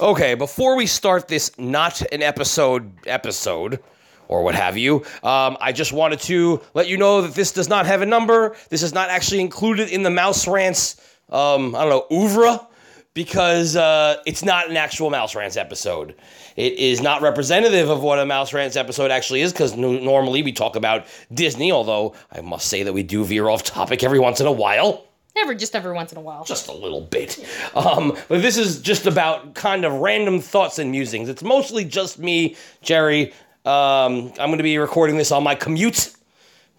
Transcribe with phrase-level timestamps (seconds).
[0.00, 3.80] Okay, before we start this not an episode episode
[4.28, 7.68] or what have you, um, I just wanted to let you know that this does
[7.68, 8.54] not have a number.
[8.68, 11.00] This is not actually included in the Mouse Rants,
[11.30, 12.64] um, I don't know, oeuvre,
[13.12, 16.14] because uh, it's not an actual Mouse Rants episode.
[16.54, 20.52] It is not representative of what a Mouse Rants episode actually is, because normally we
[20.52, 24.40] talk about Disney, although I must say that we do veer off topic every once
[24.40, 25.07] in a while
[25.40, 26.44] Every just every once in a while.
[26.44, 27.44] just a little bit.
[27.74, 31.28] Um, but this is just about kind of random thoughts and musings.
[31.28, 33.32] It's mostly just me, Jerry.
[33.64, 36.14] Um, I'm going to be recording this on my commute,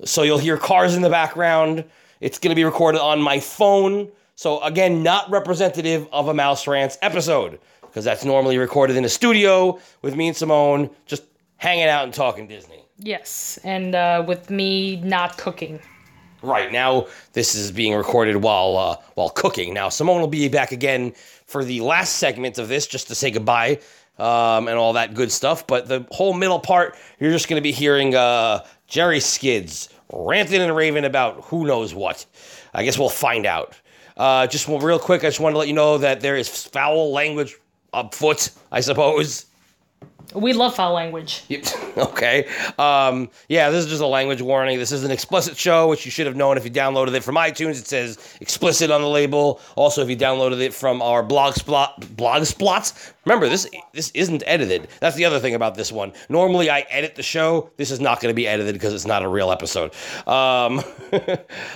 [0.03, 1.83] so you'll hear cars in the background.
[2.19, 4.09] It's going to be recorded on my phone.
[4.35, 9.09] So, again, not representative of a Mouse Rants episode, because that's normally recorded in a
[9.09, 11.23] studio with me and Simone just
[11.57, 12.83] hanging out and talking Disney.
[12.97, 15.79] Yes, and uh, with me not cooking.
[16.41, 19.73] Right now, this is being recorded while uh, while cooking.
[19.73, 21.13] Now, Simone will be back again
[21.45, 23.79] for the last segment of this, just to say goodbye
[24.17, 25.67] um, and all that good stuff.
[25.67, 30.61] But the whole middle part, you're just going to be hearing uh, Jerry Skids ranting
[30.61, 32.25] and raving about who knows what.
[32.73, 33.75] I guess we'll find out.
[34.15, 37.11] Uh, just real quick, I just want to let you know that there is foul
[37.11, 37.57] language
[37.93, 39.45] up foot, I suppose.
[40.35, 41.43] We love foul language.
[41.97, 42.47] Okay.
[42.77, 44.79] Um, yeah, this is just a language warning.
[44.79, 47.35] This is an explicit show, which you should have known if you downloaded it from
[47.35, 47.71] iTunes.
[47.71, 49.59] It says explicit on the label.
[49.75, 53.11] Also, if you downloaded it from our blog spot, blog spots.
[53.25, 54.87] Remember, this this isn't edited.
[55.01, 56.13] That's the other thing about this one.
[56.29, 57.69] Normally, I edit the show.
[57.75, 59.91] This is not going to be edited because it's not a real episode.
[60.25, 60.79] Um,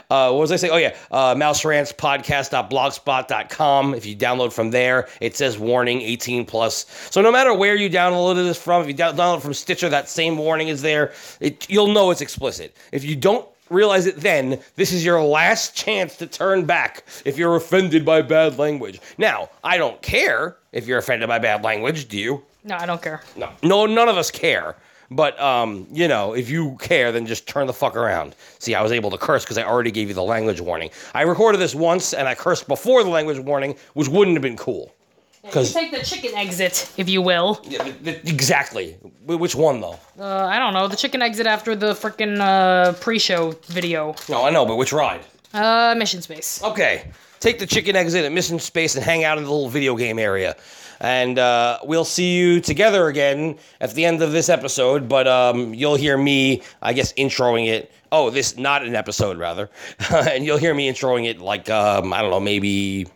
[0.09, 0.73] uh, what was I saying?
[0.73, 3.93] Oh yeah, uh, Mouse Rants podcast.blogspot.com.
[3.93, 6.85] If you download from there, it says warning 18 plus.
[7.11, 10.09] So no matter where you downloaded this from, if you download it from Stitcher, that
[10.09, 11.13] same warning is there.
[11.39, 12.75] It, you'll know it's explicit.
[12.91, 17.37] If you don't realize it then, this is your last chance to turn back if
[17.37, 18.99] you're offended by bad language.
[19.17, 22.43] Now, I don't care if you're offended by bad language, do you?
[22.63, 23.21] No, I don't care.
[23.35, 24.75] No, no, none of us care.
[25.11, 28.35] But um, you know, if you care, then just turn the fuck around.
[28.59, 30.89] See, I was able to curse because I already gave you the language warning.
[31.13, 34.57] I recorded this once and I cursed before the language warning, which wouldn't have been
[34.57, 34.93] cool.
[35.43, 37.59] You 'Cause- take the chicken exit, if you will.
[37.67, 38.93] Yeah, exactly.
[39.27, 39.99] Wh- Which one though?
[40.17, 44.15] Uh, I don't know, the chicken exit after the freaking uh, pre-show video.
[44.29, 45.21] No, I know, but which ride?
[45.53, 46.63] Uh, mission space.
[46.63, 47.11] Okay,
[47.41, 50.17] take the chicken exit at Mission Space and hang out in the little video game
[50.17, 50.55] area.
[51.01, 55.73] And uh, we'll see you together again at the end of this episode, but um,
[55.73, 57.91] you'll hear me, I guess, introing it.
[58.13, 59.69] Oh, this, not an episode, rather.
[60.09, 63.07] and you'll hear me introing it like, um, I don't know, maybe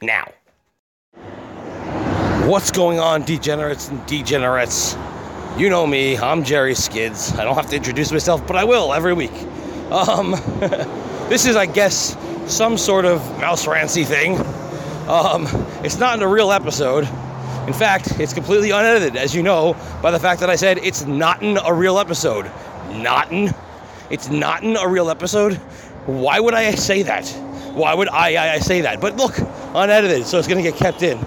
[0.00, 0.28] now.
[2.48, 4.96] What's going on, degenerates and degenerates?
[5.58, 7.30] You know me, I'm Jerry Skids.
[7.32, 9.34] I don't have to introduce myself, but I will every week.
[9.90, 10.30] Um,
[11.28, 12.16] this is, I guess,
[12.50, 14.38] some sort of mouse rancy thing.
[15.10, 15.46] Um,
[15.84, 17.04] it's not in a real episode.
[17.66, 21.04] In fact, it's completely unedited, as you know, by the fact that I said it's
[21.04, 22.50] not in a real episode.
[22.92, 23.54] Not in.
[24.08, 25.56] It's not in a real episode.
[26.06, 27.28] Why would I say that?
[27.74, 29.02] Why would I, I, I say that?
[29.02, 29.36] But look,
[29.74, 31.18] unedited, so it's gonna get kept in.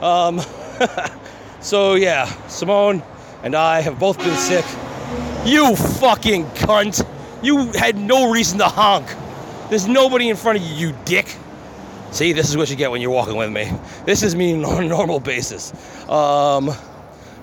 [0.00, 0.40] Um,
[1.60, 3.02] so yeah, Simone
[3.42, 4.64] and I have both been sick.
[5.44, 7.06] You fucking cunt!
[7.42, 9.06] You had no reason to honk.
[9.70, 11.36] There's nobody in front of you, you dick.
[12.10, 13.70] See, this is what you get when you're walking with me.
[14.06, 15.72] This is me on a normal basis.
[16.08, 16.68] Um,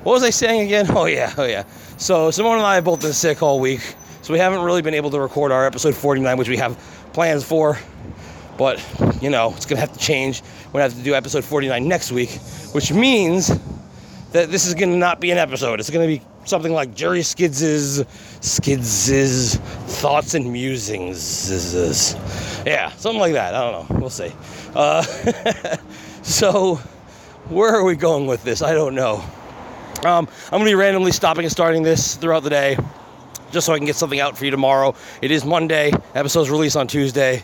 [0.03, 0.87] what was I saying again?
[0.95, 1.63] Oh yeah, oh yeah.
[1.97, 4.93] So Simone and I have both been sick all week, so we haven't really been
[4.93, 6.77] able to record our episode 49, which we have
[7.13, 7.77] plans for.
[8.57, 8.83] But
[9.21, 10.41] you know, it's gonna have to change.
[10.67, 12.31] We're gonna have to do episode 49 next week,
[12.71, 13.51] which means
[14.31, 15.79] that this is gonna not be an episode.
[15.79, 18.05] It's gonna be something like Jerry Skids's
[18.41, 22.63] Skids's thoughts and musings.
[22.65, 23.55] Yeah, something like that.
[23.55, 23.99] I don't know.
[23.99, 24.31] We'll see.
[24.73, 25.01] Uh,
[26.21, 26.75] so,
[27.49, 28.61] where are we going with this?
[28.61, 29.23] I don't know.
[30.05, 32.77] Um, I'm gonna be randomly stopping and starting this throughout the day,
[33.51, 34.95] just so I can get something out for you tomorrow.
[35.21, 35.91] It is Monday.
[36.13, 37.43] Episodes release on Tuesday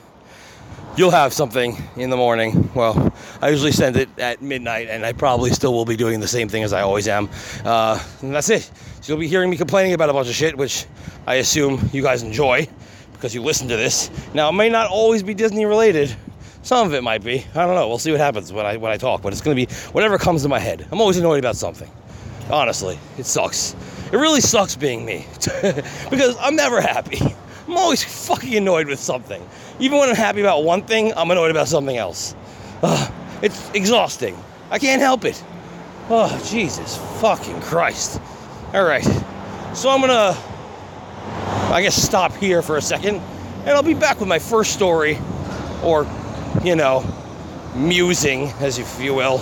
[0.97, 2.69] you'll have something in the morning.
[2.75, 6.28] Well, I usually send it at midnight, and I probably still will be doing the
[6.28, 7.29] same thing as I always am.
[7.64, 8.64] Uh, and that's it.
[9.02, 10.85] So you'll be hearing me complaining about a bunch of shit, which
[11.28, 12.67] I assume you guys enjoy
[13.14, 14.09] because you listen to this.
[14.34, 16.16] Now, it may not always be Disney related.
[16.64, 17.46] Some of it might be.
[17.55, 17.88] I don't know.
[17.88, 19.22] We'll see what happens when I when I talk.
[19.22, 20.85] But it's gonna be whatever comes to my head.
[20.91, 21.90] I'm always annoyed about something.
[22.52, 23.76] Honestly, it sucks.
[24.11, 25.26] It really sucks being me
[26.09, 27.20] because I'm never happy.
[27.72, 29.41] I'm always fucking annoyed with something.
[29.79, 32.35] Even when I'm happy about one thing, I'm annoyed about something else.
[32.84, 34.38] Ugh, it's exhausting.
[34.70, 35.41] I can't help it.
[36.09, 38.20] Oh, Jesus fucking Christ.
[38.73, 39.06] All right.
[39.73, 40.35] So I'm gonna,
[41.73, 43.22] I guess, stop here for a second,
[43.59, 45.17] and I'll be back with my first story,
[45.82, 46.06] or,
[46.66, 47.06] you know,
[47.74, 49.40] musing, as if you will,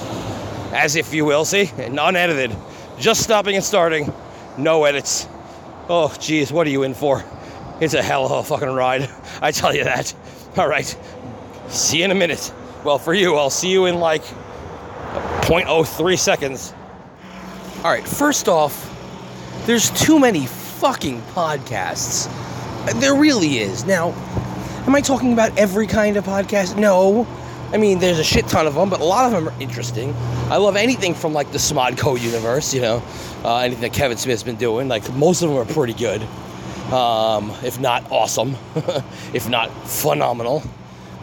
[0.71, 1.45] as if you will.
[1.45, 2.55] See, unedited,
[2.99, 4.13] just stopping and starting,
[4.55, 5.27] no edits.
[5.89, 7.25] Oh, geez, what are you in for?
[7.81, 9.09] It's a hell of a fucking ride.
[9.41, 10.13] I tell you that.
[10.57, 10.97] All right.
[11.69, 12.53] See you in a minute.
[12.83, 14.23] Well, for you, I'll see you in like
[15.43, 16.73] 0.03 seconds.
[17.83, 18.85] All right, first off,
[19.65, 22.29] there's too many fucking podcasts.
[22.99, 23.85] There really is.
[23.85, 24.11] Now,
[24.85, 26.77] am I talking about every kind of podcast?
[26.77, 27.27] No.
[27.71, 30.13] I mean, there's a shit ton of them, but a lot of them are interesting.
[30.49, 33.03] I love anything from like the Smodco universe, you know,
[33.43, 34.87] uh, anything that Kevin Smith's been doing.
[34.87, 36.21] Like, most of them are pretty good,
[36.93, 38.55] um, if not awesome,
[39.33, 40.63] if not phenomenal.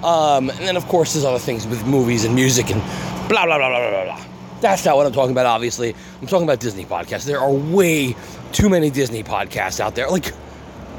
[0.04, 2.80] Um, and then, of course, there's other things with movies and music and
[3.28, 4.24] blah, blah, blah, blah, blah, blah.
[4.60, 5.94] That's not what I'm talking about, obviously.
[6.20, 7.24] I'm talking about Disney podcasts.
[7.24, 8.14] There are way
[8.52, 10.32] too many Disney podcasts out there, like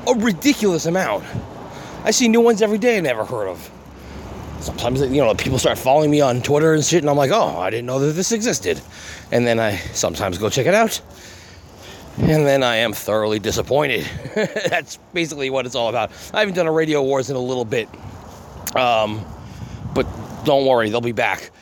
[0.07, 1.23] a ridiculous amount.
[2.03, 3.71] I see new ones every day I never heard of.
[4.59, 7.57] Sometimes, you know, people start following me on Twitter and shit, and I'm like, oh,
[7.59, 8.81] I didn't know that this existed.
[9.31, 10.99] And then I sometimes go check it out.
[12.19, 14.07] And then I am thoroughly disappointed.
[14.35, 16.11] That's basically what it's all about.
[16.33, 17.87] I haven't done a Radio Wars in a little bit.
[18.75, 19.23] Um,
[19.93, 20.07] but
[20.43, 21.51] don't worry, they'll be back.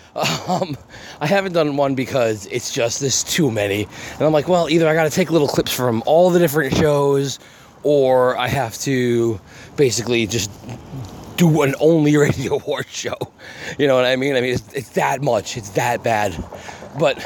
[0.47, 0.77] Um,
[1.19, 4.87] I haven't done one because it's just there's too many, and I'm like, well, either
[4.87, 7.37] I got to take little clips from all the different shows,
[7.83, 9.41] or I have to
[9.75, 10.49] basically just
[11.35, 13.17] do an only radio award show.
[13.77, 14.37] You know what I mean?
[14.37, 15.57] I mean, it's, it's that much.
[15.57, 16.33] It's that bad,
[16.97, 17.17] but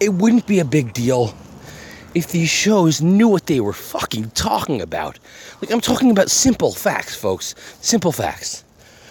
[0.00, 1.34] it wouldn't be a big deal
[2.14, 5.18] if these shows knew what they were fucking talking about.
[5.60, 7.54] Like, I'm talking about simple facts, folks.
[7.80, 8.64] Simple facts.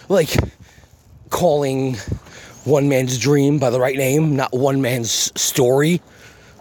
[0.08, 0.36] Like
[1.30, 1.96] calling
[2.64, 6.00] one man's dream by the right name, not one man's story.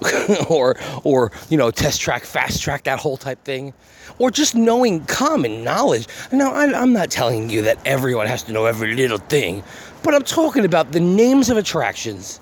[0.50, 3.74] or, or you know, test track, fast track, that whole type thing,
[4.20, 6.08] or just knowing common knowledge.
[6.34, 9.64] Now, I, I'm not telling you that everyone has to know every little thing,
[10.04, 12.42] but I'm talking about the names of attractions.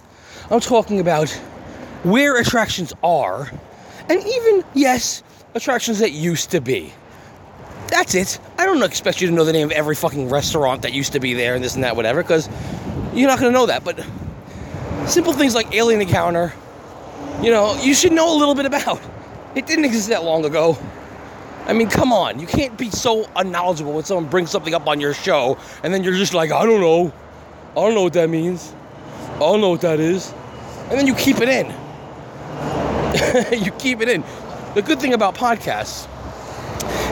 [0.50, 1.40] I'm talking about
[2.04, 3.52] where attractions are,
[4.10, 5.24] and even, yes,
[5.56, 6.94] attractions that used to be.
[7.88, 8.40] That's it.
[8.58, 11.20] I don't expect you to know the name of every fucking restaurant that used to
[11.20, 12.50] be there and this and that, whatever, because
[13.14, 13.84] you're not going to know that.
[13.84, 14.04] But
[15.08, 16.54] simple things like Alien Encounter,
[17.42, 19.00] you know, you should know a little bit about.
[19.56, 20.78] It didn't exist that long ago.
[21.66, 22.40] I mean, come on.
[22.40, 26.04] You can't be so unknowledgeable when someone brings something up on your show and then
[26.04, 27.14] you're just like, I don't know.
[27.72, 28.74] I don't know what that means.
[29.36, 30.34] I don't know what that is.
[30.90, 31.74] And then you keep it in.
[33.52, 34.24] you keep it in.
[34.76, 36.08] The good thing about podcasts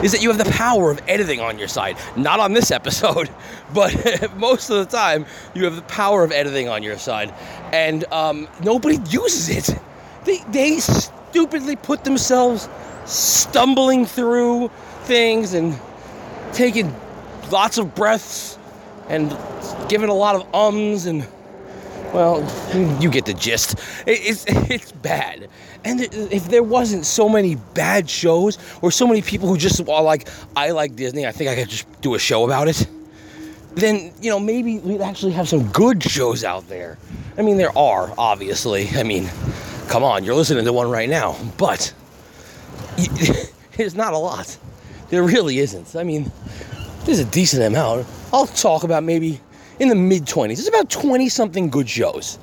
[0.02, 1.96] is that you have the power of editing on your side.
[2.16, 3.30] Not on this episode,
[3.74, 3.94] but
[4.36, 7.32] most of the time, you have the power of editing on your side.
[7.72, 9.78] And um, nobody uses it.
[10.24, 12.68] They, they stupidly put themselves
[13.04, 14.68] stumbling through
[15.04, 15.78] things and
[16.52, 16.94] taking
[17.50, 18.58] lots of breaths
[19.08, 19.36] and
[19.88, 21.26] giving a lot of ums and
[22.12, 22.42] well,
[23.00, 23.78] you get the gist.
[24.06, 25.48] It's it's bad,
[25.84, 30.02] and if there wasn't so many bad shows or so many people who just are
[30.02, 32.86] like, I like Disney, I think I could just do a show about it.
[33.74, 36.98] Then you know maybe we'd actually have some good shows out there.
[37.38, 38.88] I mean, there are obviously.
[38.90, 39.30] I mean,
[39.88, 41.92] come on, you're listening to one right now, but
[42.98, 44.56] it's not a lot.
[45.08, 45.96] There really isn't.
[45.96, 46.30] I mean,
[47.04, 48.06] there's a decent amount.
[48.32, 49.40] I'll talk about maybe
[49.78, 50.52] in the mid 20s.
[50.52, 52.38] It's about 20 something good shows.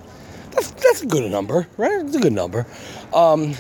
[0.52, 2.06] That's, that's a good number, right?
[2.06, 2.66] It's a good number.
[3.14, 3.54] Um,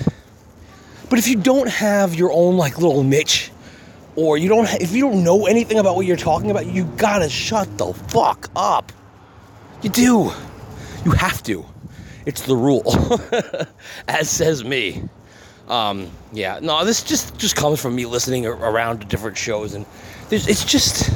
[1.10, 3.51] but if you don't have your own like little niche,
[4.15, 7.29] or you don't, if you don't know anything about what you're talking about, you gotta
[7.29, 8.91] shut the fuck up.
[9.82, 10.32] You do.
[11.06, 11.65] You have to.
[12.25, 12.84] It's the rule,
[14.08, 15.03] as says me.
[15.70, 19.86] Um, yeah, no, this just just comes from me listening around to different shows, and
[20.29, 21.10] it's just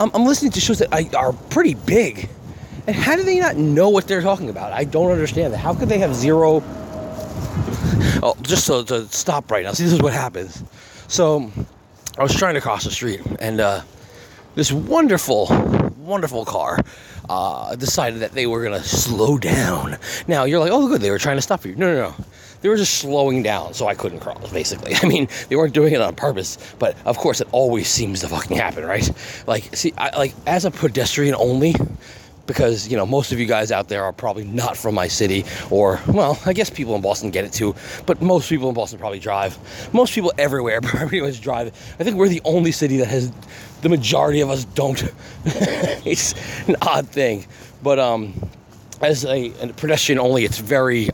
[0.00, 2.28] I'm, I'm listening to shows that I, are pretty big.
[2.86, 4.72] And how do they not know what they're talking about?
[4.72, 5.58] I don't understand that.
[5.58, 6.60] How could they have zero?
[8.24, 9.72] Oh, just so to stop right now.
[9.72, 10.62] See, this is what happens.
[11.08, 11.50] So,
[12.16, 13.80] I was trying to cross the street, and uh,
[14.54, 15.46] this wonderful,
[15.98, 16.78] wonderful car
[17.28, 19.96] uh, decided that they were gonna slow down.
[20.28, 21.74] Now you're like, oh, good, they were trying to stop you.
[21.74, 22.24] No, no, no
[22.62, 24.94] they were just slowing down so I couldn't cross, basically.
[25.02, 28.28] I mean, they weren't doing it on purpose, but of course it always seems to
[28.28, 29.10] fucking happen, right?
[29.46, 31.74] Like, see, I, like as a pedestrian only,
[32.52, 35.44] because you know most of you guys out there are probably not from my city
[35.70, 37.74] or well i guess people in boston get it too
[38.06, 39.58] but most people in boston probably drive
[39.92, 41.68] most people everywhere pretty much drive
[41.98, 43.32] i think we're the only city that has
[43.82, 45.12] the majority of us don't
[45.44, 46.34] it's
[46.68, 47.46] an odd thing
[47.82, 48.32] but um
[49.00, 51.08] as a, a pedestrian only it's very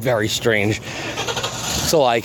[0.00, 0.80] very strange.
[0.80, 2.24] So, like,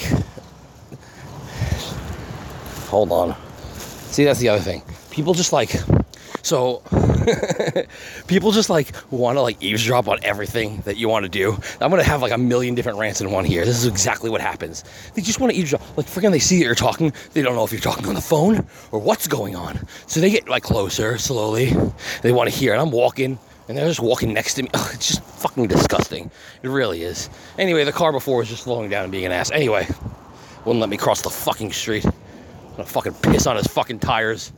[2.87, 3.35] hold on.
[4.11, 4.81] See, that's the other thing.
[5.11, 5.75] People just like,
[6.45, 6.81] so
[8.27, 11.57] People just like want to like eavesdrop on everything that you want to do.
[11.81, 13.65] I'm gonna have like a million different rants in one here.
[13.65, 14.83] This is exactly what happens.
[15.13, 15.81] They just want to eavesdrop.
[15.97, 17.13] Like freaking, they see that you're talking.
[17.33, 19.79] They don't know if you're talking on the phone or what's going on.
[20.07, 21.73] So they get like closer slowly.
[22.21, 22.73] They want to hear.
[22.73, 24.69] And I'm walking, and they're just walking next to me.
[24.73, 26.29] Ugh, it's just fucking disgusting.
[26.61, 27.29] It really is.
[27.57, 29.51] Anyway, the car before was just slowing down and being an ass.
[29.51, 29.87] Anyway,
[30.65, 32.05] wouldn't let me cross the fucking street.
[32.05, 32.13] I'm
[32.71, 34.51] gonna fucking piss on his fucking tires.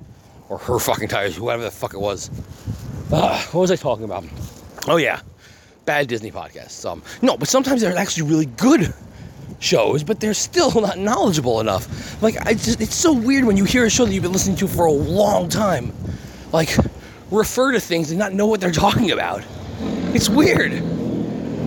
[0.50, 2.30] Or her fucking tires, whoever the fuck it was.
[3.12, 4.25] Uh, what was I talking about?
[4.88, 5.22] Oh yeah,
[5.86, 6.89] bad Disney podcasts.
[6.89, 8.94] Um, no, but sometimes they're actually really good
[9.60, 12.22] shows, but they're still not knowledgeable enough.
[12.22, 14.58] Like I just, it's so weird when you hear a show that you've been listening
[14.58, 15.94] to for a long time,
[16.51, 16.75] like
[17.32, 19.44] refer to things and not know what they're talking about.
[20.13, 20.74] It's weird.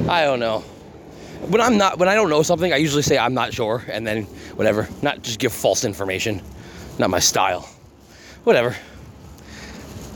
[0.09, 0.61] I don't know.
[1.49, 4.07] When I'm not, when I don't know something, I usually say I'm not sure, and
[4.07, 4.25] then
[4.57, 4.89] whatever.
[5.03, 6.43] Not just give false information.
[6.99, 7.69] Not my style.
[8.45, 8.77] Whatever.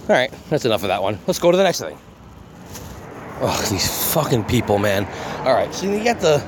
[0.02, 1.18] All right, that's enough of that one.
[1.26, 1.98] Let's go to the next thing.
[3.40, 5.06] Oh, these fucking people, man.
[5.46, 6.44] All right, so you get the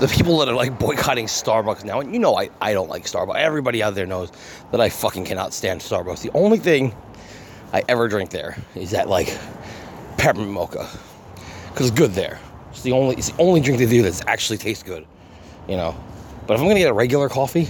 [0.00, 3.04] the people that are like boycotting Starbucks now, and you know I, I don't like
[3.04, 3.36] Starbucks.
[3.36, 4.30] Everybody out there knows
[4.70, 6.22] that I fucking cannot stand Starbucks.
[6.22, 6.94] The only thing
[7.72, 9.36] I ever drink there is that like
[10.16, 10.88] peppermint mocha,
[11.68, 12.38] because it's good there.
[12.70, 15.04] It's the only it's the only drink they do that actually tastes good,
[15.68, 15.96] you know.
[16.46, 17.68] But if I'm gonna get a regular coffee,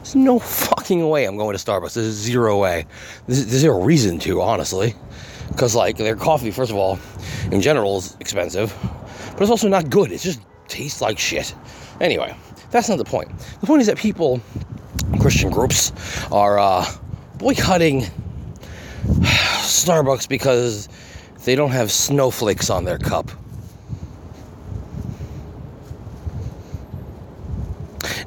[0.00, 1.92] there's no fucking way I'm going to Starbucks.
[1.92, 2.86] There's zero way.
[3.26, 4.94] There's, zero reason to, honestly.
[5.48, 6.98] Because, like, their coffee, first of all,
[7.52, 8.74] in general, is expensive.
[9.32, 10.10] But it's also not good.
[10.10, 11.54] It just tastes like shit.
[12.00, 12.34] Anyway,
[12.70, 13.30] that's not the point.
[13.60, 14.40] The point is that people,
[15.20, 15.92] Christian groups,
[16.32, 16.86] are uh,
[17.36, 18.06] boycotting
[19.04, 20.88] Starbucks because
[21.44, 23.30] they don't have snowflakes on their cup.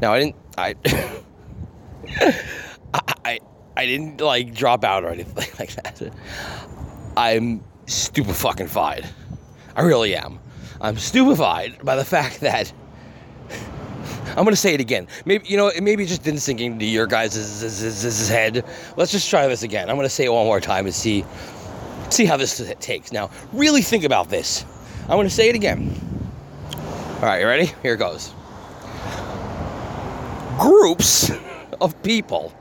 [0.03, 0.35] Now, I didn't.
[0.55, 1.19] I.
[3.25, 3.39] I
[3.75, 6.13] I didn't like drop out or anything like that.
[7.17, 9.07] I'm stupefied.
[9.75, 10.39] I really am.
[10.81, 12.71] I'm stupefied by the fact that
[14.29, 15.07] I'm gonna say it again.
[15.25, 18.65] Maybe you know, maybe it just didn't sink into your guys' head.
[18.97, 19.89] Let's just try this again.
[19.89, 21.25] I'm gonna say it one more time and see
[22.09, 23.11] see how this takes.
[23.11, 24.65] Now, really think about this.
[25.03, 25.99] I'm gonna say it again.
[27.15, 27.71] All right, you ready?
[27.81, 28.33] Here it goes.
[30.59, 31.31] Groups
[31.81, 32.53] of people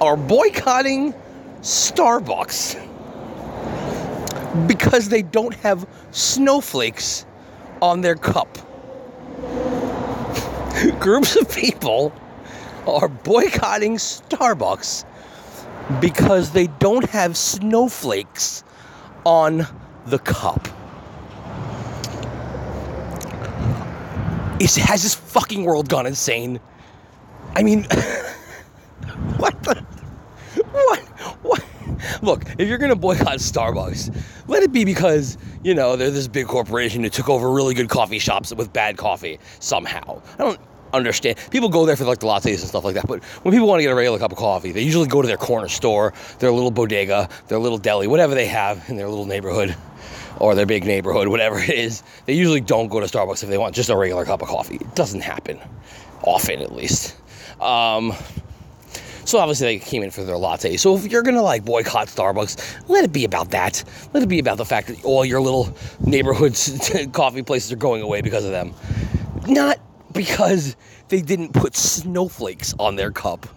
[0.00, 1.14] are boycotting
[1.60, 2.76] Starbucks
[4.66, 7.26] because they don't have snowflakes
[7.82, 8.58] on their cup.
[11.00, 12.12] Groups of people
[12.86, 15.04] are boycotting Starbucks
[16.00, 18.64] because they don't have snowflakes
[19.24, 19.66] on
[20.06, 20.68] the cup.
[24.58, 26.60] Is, has this fucking world gone insane?
[27.54, 27.84] I mean,
[29.36, 29.74] what the?
[30.72, 31.00] What?
[31.42, 31.64] What?
[32.22, 36.46] Look, if you're gonna boycott Starbucks, let it be because you know they're this big
[36.46, 40.22] corporation who took over really good coffee shops with bad coffee somehow.
[40.38, 40.60] I don't
[40.94, 41.36] understand.
[41.50, 43.80] People go there for like the lattes and stuff like that, but when people want
[43.80, 46.50] to get a regular cup of coffee, they usually go to their corner store, their
[46.50, 49.76] little bodega, their little deli, whatever they have in their little neighborhood
[50.38, 52.02] or their big neighborhood, whatever it is.
[52.26, 54.76] They usually don't go to Starbucks if they want just a regular cup of coffee.
[54.76, 55.60] It doesn't happen
[56.22, 57.16] often, at least.
[57.60, 58.14] Um,
[59.26, 60.76] so obviously they came in for their latte.
[60.76, 63.82] So if you're gonna like boycott Starbucks, let it be about that.
[64.12, 66.56] Let it be about the fact that all your little neighborhood
[67.12, 68.72] coffee places are going away because of them,
[69.48, 69.80] not
[70.12, 70.76] because
[71.08, 73.48] they didn't put snowflakes on their cup.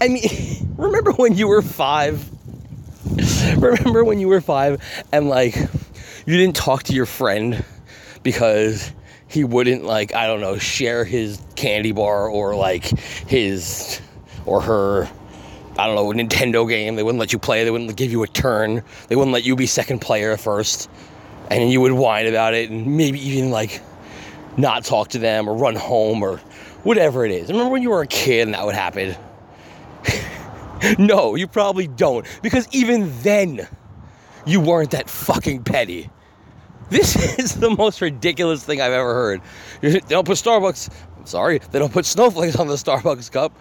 [0.00, 0.28] I mean,
[0.76, 2.30] remember when you were five?
[3.58, 7.64] remember when you were five and like you didn't talk to your friend
[8.22, 8.92] because
[9.28, 14.00] he wouldn't like I don't know share his candy bar or like his
[14.44, 15.08] or her
[15.78, 16.96] I don't know Nintendo game.
[16.96, 17.64] They wouldn't let you play.
[17.64, 18.82] They wouldn't give you a turn.
[19.08, 20.88] They wouldn't let you be second player first,
[21.50, 23.82] and you would whine about it and maybe even like
[24.56, 26.38] not talk to them or run home or
[26.82, 27.48] whatever it is.
[27.48, 29.14] Remember when you were a kid and that would happen?
[30.98, 33.66] no, you probably don't because even then
[34.44, 36.10] you weren't that fucking petty.
[36.90, 39.40] This is the most ridiculous thing I've ever heard.
[39.80, 43.52] They don't put Starbucks, I'm sorry, they don't put snowflakes on the Starbucks cup.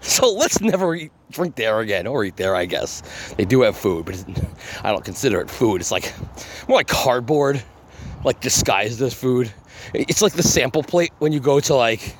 [0.00, 3.02] So let's never eat, drink there again, or eat there, I guess.
[3.36, 4.24] They do have food, but
[4.82, 5.82] I don't consider it food.
[5.82, 6.14] It's like
[6.66, 7.62] more like cardboard,
[8.24, 9.52] like disguised as food.
[9.92, 12.16] It's like the sample plate when you go to like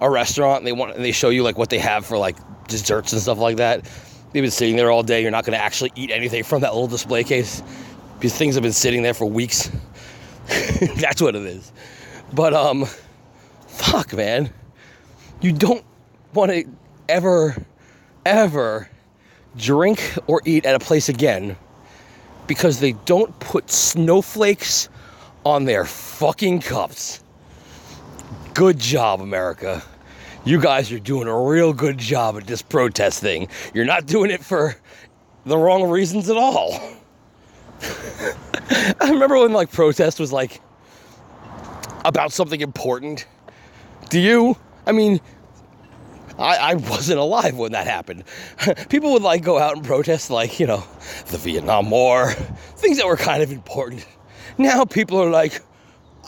[0.00, 2.36] a restaurant and they want and they show you like what they have for like
[2.68, 3.84] desserts and stuff like that.
[4.32, 5.22] They've been sitting there all day.
[5.22, 7.62] You're not going to actually eat anything from that little display case
[8.16, 9.70] because things have been sitting there for weeks.
[10.96, 11.72] That's what it is.
[12.32, 12.86] But um,
[13.66, 14.50] fuck, man,
[15.40, 15.84] you don't
[16.34, 16.64] want to
[17.08, 17.56] ever,
[18.24, 18.90] ever
[19.56, 21.56] drink or eat at a place again
[22.46, 24.88] because they don't put snowflakes
[25.44, 27.22] on their fucking cups.
[28.54, 29.82] Good job, America.
[30.44, 33.48] You guys are doing a real good job at this protest thing.
[33.74, 34.76] You're not doing it for
[35.44, 36.80] the wrong reasons at all.
[37.80, 40.60] I remember when like protest was like
[42.04, 43.26] about something important.
[44.08, 44.56] Do you?
[44.86, 45.20] I mean,
[46.38, 48.24] I, I wasn't alive when that happened.
[48.88, 50.84] People would like go out and protest, like, you know,
[51.28, 52.32] the Vietnam War,
[52.76, 54.06] things that were kind of important.
[54.58, 55.62] Now people are like,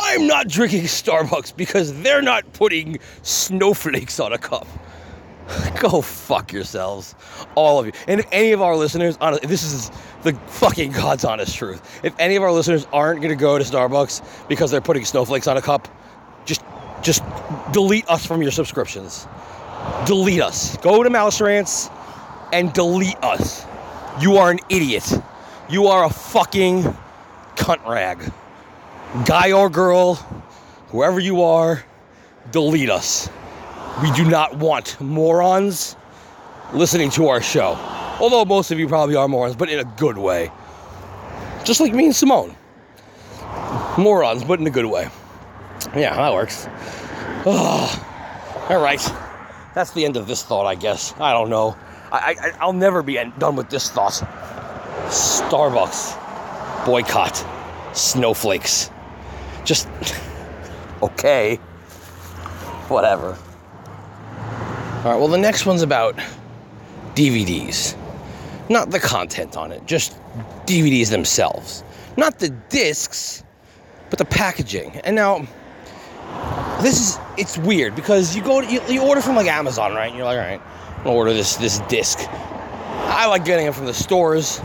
[0.01, 4.67] I'm not drinking Starbucks because they're not putting snowflakes on a cup.
[5.81, 7.15] Go fuck yourselves,
[7.55, 7.93] all of you.
[8.07, 9.91] And if any of our listeners, honestly, this is
[10.23, 12.01] the fucking God's honest truth.
[12.05, 15.57] If any of our listeners aren't gonna go to Starbucks because they're putting snowflakes on
[15.57, 15.89] a cup,
[16.45, 16.63] just
[17.03, 17.23] just
[17.73, 19.27] delete us from your subscriptions.
[20.07, 20.77] Delete us.
[20.79, 21.89] Go to Mouse Rants
[22.53, 23.65] and delete us.
[24.21, 25.11] You are an idiot.
[25.71, 26.83] You are a fucking
[27.57, 28.33] cunt rag.
[29.25, 30.17] Guy or girl,
[30.89, 31.83] whoever you are,
[32.51, 33.31] delete us.
[34.03, 35.97] We do not want morons
[36.75, 37.77] listening to our show.
[38.21, 40.53] Although most of you probably are morons, but in a good way.
[41.65, 42.55] Just like me and Simone.
[43.97, 45.09] Morons, but in a good way.
[45.97, 46.69] Yeah, that works.
[47.47, 49.01] all right.
[49.75, 51.15] That's the end of this thought, I guess.
[51.19, 51.77] I don't know.
[52.13, 54.13] I, I, I'll never be done with this thought.
[55.09, 56.85] Starbucks.
[56.85, 57.45] Boycott.
[57.97, 58.91] Snowflakes.
[59.69, 59.87] Just.
[61.03, 61.57] okay.
[62.89, 63.37] Whatever.
[65.05, 66.19] All right, well, the next one's about
[67.15, 67.95] DVDs.
[68.71, 70.17] Not the content on it, just
[70.65, 71.85] DVDs themselves.
[72.17, 73.45] Not the discs,
[74.09, 74.97] but the packaging.
[75.05, 75.47] And now,
[76.81, 80.09] this is it's weird because you go to, you, you order from like Amazon, right?
[80.09, 80.61] And you're like, all right,
[80.97, 82.21] I'm gonna order this this disc.
[82.31, 84.63] I like getting them from the stores.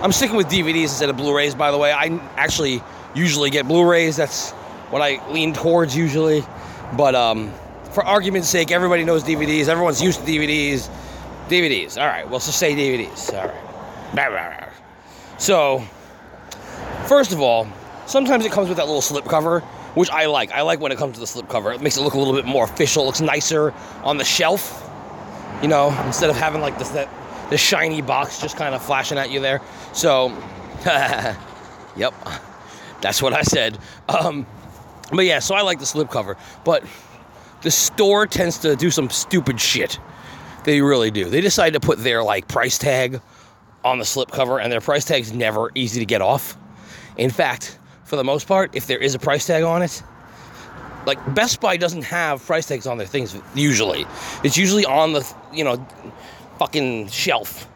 [0.00, 1.90] I'm sticking with DVDs instead of Blu-rays, by the way.
[1.92, 2.06] I
[2.36, 2.80] actually
[3.14, 4.16] usually get Blu-rays.
[4.16, 4.50] That's
[4.90, 6.44] what I lean towards usually.
[6.96, 7.52] But um,
[7.92, 9.68] for argument's sake, everybody knows DVDs.
[9.68, 10.88] Everyone's used to DVDs.
[11.48, 12.00] DVDs.
[12.00, 12.28] All right.
[12.28, 13.32] Well, just say DVDs.
[13.34, 13.54] All right.
[15.38, 15.84] So,
[17.06, 17.66] first of all,
[18.06, 19.60] sometimes it comes with that little slip cover,
[19.94, 20.52] which I like.
[20.52, 21.72] I like when it comes to the slip cover.
[21.72, 23.04] It makes it look a little bit more official.
[23.04, 23.72] Looks nicer
[24.02, 24.80] on the shelf.
[25.62, 27.08] You know, instead of having like this that
[27.50, 29.60] the shiny box just kind of flashing at you there.
[29.92, 30.28] So,
[31.96, 32.14] yep,
[33.04, 33.78] that's what I said.
[34.08, 34.46] Um,
[35.12, 36.36] but yeah, so I like the slipcover.
[36.64, 36.82] but
[37.60, 39.98] the store tends to do some stupid shit.
[40.64, 41.26] They really do.
[41.26, 43.20] They decide to put their like price tag
[43.84, 46.56] on the slipcover, and their price tag's never easy to get off.
[47.18, 50.02] In fact, for the most part, if there is a price tag on it,
[51.04, 54.06] like Best Buy doesn't have price tags on their things usually.
[54.42, 55.76] It's usually on the you know
[56.58, 57.68] fucking shelf.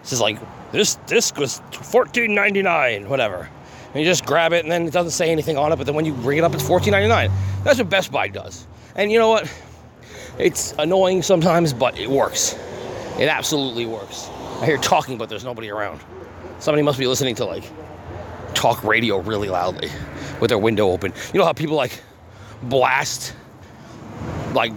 [0.00, 0.38] This is like
[0.72, 3.50] this disc was fourteen ninety nine, whatever.
[3.92, 5.76] And you just grab it, and then it doesn't say anything on it.
[5.76, 7.30] But then when you bring it up, it's fourteen ninety nine.
[7.64, 8.66] That's what Best Buy does.
[8.94, 9.52] And you know what?
[10.38, 12.56] It's annoying sometimes, but it works.
[13.18, 14.28] It absolutely works.
[14.60, 16.00] I hear talking, but there's nobody around.
[16.58, 17.64] Somebody must be listening to like
[18.54, 19.90] talk radio really loudly
[20.40, 21.12] with their window open.
[21.32, 22.00] You know how people like
[22.62, 23.34] blast
[24.52, 24.72] like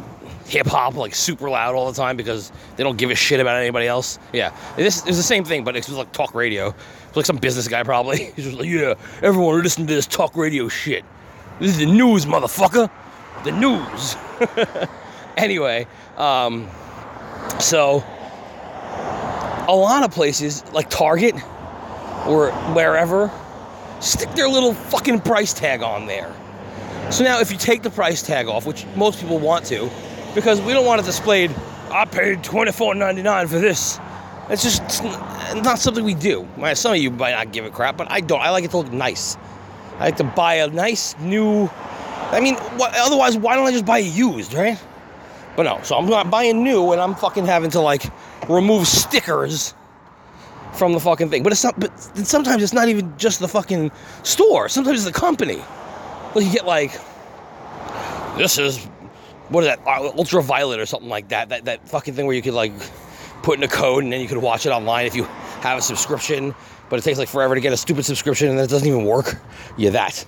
[0.45, 3.58] hip hop like super loud all the time because they don't give a shit about
[3.58, 4.19] anybody else.
[4.32, 6.73] Yeah, this is the same thing, but it's like talk radio.
[7.15, 8.26] Like some business guy probably.
[8.36, 11.04] He's just like, yeah, everyone listen to this talk radio shit.
[11.60, 12.89] This is the news, motherfucker.
[13.43, 14.15] The news.
[15.38, 15.86] anyway,
[16.17, 16.67] um,
[17.60, 18.04] so
[19.67, 21.36] a lot of places like Target
[22.28, 23.32] or wherever
[23.99, 26.34] stick their little fucking price tag on there.
[27.12, 29.89] So now, if you take the price tag off, which most people want to,
[30.34, 31.52] because we don't want it displayed,
[31.91, 33.99] I paid $24.99 for this.
[34.49, 35.01] It's just it's
[35.63, 36.47] not something we do.
[36.73, 38.41] Some of you might not give a crap, but I don't.
[38.41, 39.38] I like it to look nice.
[39.99, 41.69] I like to buy a nice new.
[42.32, 44.77] I mean, what, otherwise, why don't I just buy used, right?
[45.56, 48.03] But no, so I'm not buying new, and I'm fucking having to like
[48.49, 49.73] remove stickers
[50.73, 51.43] from the fucking thing.
[51.43, 51.79] But it's not.
[51.79, 53.91] But sometimes it's not even just the fucking
[54.23, 54.67] store.
[54.67, 55.63] Sometimes it's the company.
[56.36, 56.99] Like you get like,
[58.38, 58.84] this is
[59.49, 59.79] what is that?
[59.88, 61.49] Uh, ultraviolet or something like that.
[61.49, 62.73] That that fucking thing where you could like
[63.43, 65.25] put in a code and then you could watch it online if you
[65.62, 66.56] have a subscription.
[66.89, 69.06] But it takes like forever to get a stupid subscription and then it doesn't even
[69.06, 69.36] work.
[69.77, 70.25] Yeah, that.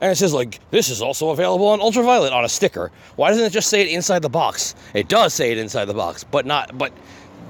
[0.00, 2.92] And it says like this is also available on ultraviolet on a sticker.
[3.16, 4.74] Why doesn't it just say it inside the box?
[4.94, 6.76] It does say it inside the box, but not.
[6.78, 6.92] But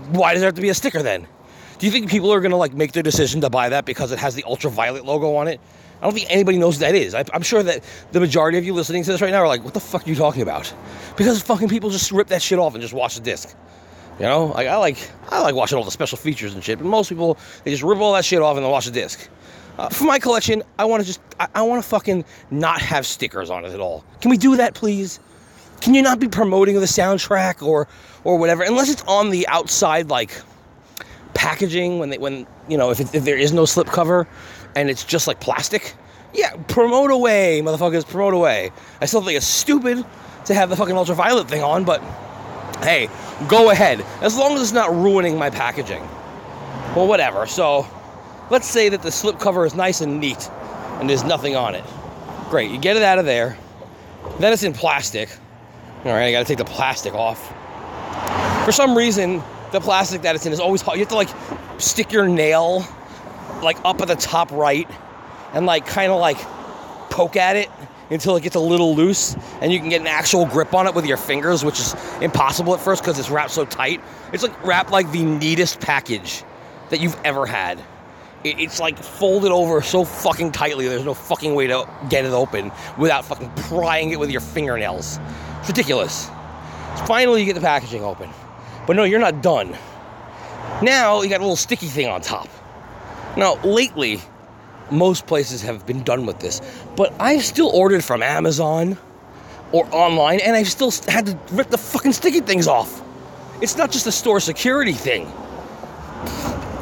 [0.09, 1.27] why does there have to be a sticker then?
[1.79, 4.19] Do you think people are gonna like make their decision to buy that because it
[4.19, 5.61] has the ultraviolet logo on it?
[6.01, 7.15] I don't think anybody knows what that is.
[7.15, 9.65] I, am sure that the majority of you listening to this right now are like,
[9.65, 10.73] "What the fuck are you talking about?"
[11.17, 13.55] Because fucking people just rip that shit off and just watch the disc.
[14.19, 16.79] You know, like I like I like watching all the special features and shit.
[16.79, 19.29] But most people they just rip all that shit off and they watch the disc.
[19.79, 23.07] Uh, for my collection, I want to just I, I want to fucking not have
[23.07, 24.05] stickers on it at all.
[24.21, 25.21] Can we do that, please?
[25.81, 27.87] Can you not be promoting the soundtrack or
[28.25, 30.33] or whatever unless it's on the outside like
[31.35, 34.27] packaging when they when you know if, it, if there is no slip cover
[34.75, 35.95] and it's just like plastic?
[36.35, 38.71] Yeah, promote away, motherfuckers, promote away.
[39.01, 40.05] I still think it's stupid
[40.45, 42.03] to have the fucking ultraviolet thing on, but
[42.83, 43.09] hey,
[43.47, 44.05] go ahead.
[44.21, 46.03] As long as it's not ruining my packaging.
[46.97, 47.47] Well, whatever.
[47.47, 47.87] So,
[48.51, 50.51] let's say that the slip cover is nice and neat
[50.99, 51.85] and there's nothing on it.
[52.51, 53.57] Great, you get it out of there.
[54.41, 55.29] Then it's in plastic.
[56.05, 57.55] All right, I gotta take the plastic off.
[58.65, 60.95] For some reason, the plastic that it's in is always hot.
[60.95, 61.29] You have to like
[61.79, 62.87] stick your nail
[63.63, 64.89] like up at the top right
[65.53, 66.39] and like kind of like
[67.11, 67.71] poke at it
[68.11, 70.95] until it gets a little loose and you can get an actual grip on it
[70.95, 74.01] with your fingers, which is impossible at first because it's wrapped so tight.
[74.33, 76.45] It's like wrapped like the neatest package
[76.91, 77.83] that you've ever had.
[78.45, 82.71] It's like folded over so fucking tightly, there's no fucking way to get it open
[82.97, 85.19] without fucking prying it with your fingernails.
[85.61, 86.31] It's ridiculous.
[87.07, 88.31] Finally, you get the packaging open.
[88.87, 89.77] But no, you're not done.
[90.83, 92.49] Now, you got a little sticky thing on top.
[93.37, 94.21] Now, lately,
[94.91, 96.61] most places have been done with this,
[96.97, 98.97] but I've still ordered from Amazon
[99.73, 103.03] or online and I've still had to rip the fucking sticky things off.
[103.61, 105.27] It's not just a store security thing.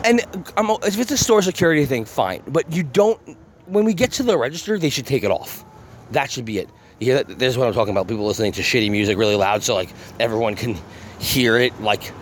[0.04, 0.20] And
[0.56, 2.42] I'm, if it's a store security thing, fine.
[2.46, 3.18] But you don't,
[3.66, 5.64] when we get to the register, they should take it off.
[6.12, 6.70] That should be it.
[7.00, 7.38] Hear that?
[7.38, 8.06] There's what I'm talking about.
[8.06, 9.90] People listening to shitty music really loud so like
[10.20, 10.78] everyone can
[11.18, 12.12] hear it, like,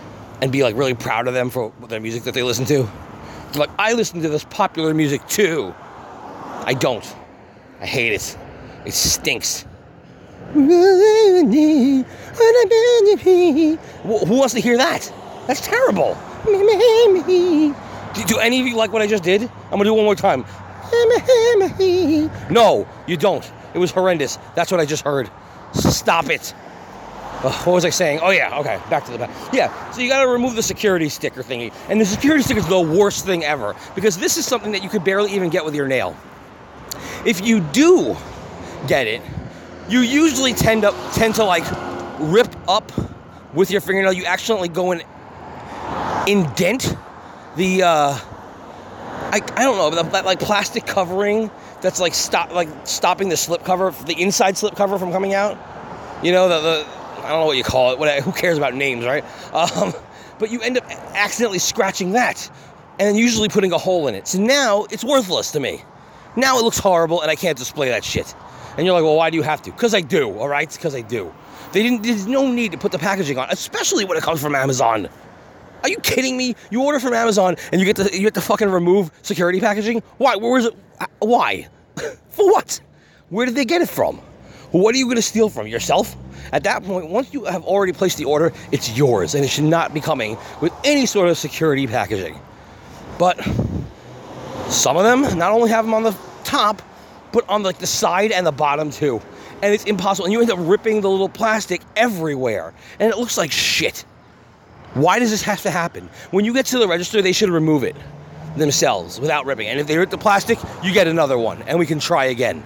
[0.40, 2.88] and be like really proud of them for the music that they listen to.
[3.55, 5.75] Like, I listen to this popular music too.
[6.64, 7.05] I don't.
[7.81, 8.37] I hate it.
[8.85, 9.64] It stinks.
[14.03, 15.12] Who wants to hear that?
[15.47, 16.17] That's terrible.
[18.14, 19.43] Do, do any of you like what I just did?
[19.43, 20.45] I'm gonna do it one more time.
[22.51, 23.51] No, you don't.
[23.75, 24.38] It was horrendous.
[24.55, 25.31] That's what I just heard.
[25.73, 26.55] Stop it.
[27.44, 28.20] What was I saying?
[28.22, 29.30] Oh yeah, okay, back to the back.
[29.52, 31.74] Yeah, so you gotta remove the security sticker thingy.
[31.90, 34.88] And the security sticker is the worst thing ever because this is something that you
[34.88, 36.16] could barely even get with your nail.
[37.26, 38.16] If you do
[38.87, 39.20] get it,
[39.88, 41.64] you usually tend to tend to like
[42.18, 42.90] rip up
[43.52, 44.14] with your fingernail.
[44.14, 45.04] You accidentally go and
[46.26, 46.96] indent
[47.57, 48.18] the uh,
[49.35, 51.50] I, I don't know that like plastic covering
[51.83, 55.59] that's like stop like stopping the slip cover, the inside slip cover from coming out.
[56.22, 57.98] You know the, the I don't know what you call it.
[57.98, 59.24] What, who cares about names, right?
[59.52, 59.94] Um,
[60.38, 60.84] but you end up
[61.14, 62.50] accidentally scratching that,
[62.98, 64.28] and usually putting a hole in it.
[64.28, 65.82] So now it's worthless to me.
[66.37, 68.34] Now it looks horrible, and I can't display that shit.
[68.76, 69.70] And you're like, well, why do you have to?
[69.70, 70.37] Because I do.
[70.38, 71.32] All right, because I do.
[71.72, 72.02] They didn't.
[72.02, 75.08] There's no need to put the packaging on, especially when it comes from Amazon.
[75.82, 76.56] Are you kidding me?
[76.70, 80.02] You order from Amazon and you get to you get to fucking remove security packaging?
[80.18, 80.37] Why?
[80.37, 80.74] Where was it?
[81.18, 81.68] Why?
[82.30, 82.80] For what?
[83.28, 84.20] Where did they get it from?
[84.74, 86.16] What are you going to steal from yourself?
[86.52, 89.62] At that point, once you have already placed the order, it's yours, and it should
[89.62, 92.37] not be coming with any sort of security packaging.
[93.16, 93.40] But
[94.68, 96.82] some of them not only have them on the top,
[97.30, 99.22] but on like the side and the bottom too,
[99.62, 100.24] and it's impossible.
[100.24, 104.04] And you end up ripping the little plastic everywhere, and it looks like shit.
[104.94, 106.10] Why does this have to happen?
[106.32, 107.94] When you get to the register, they should remove it
[108.56, 109.68] themselves without ripping.
[109.68, 112.64] And if they rip the plastic, you get another one, and we can try again.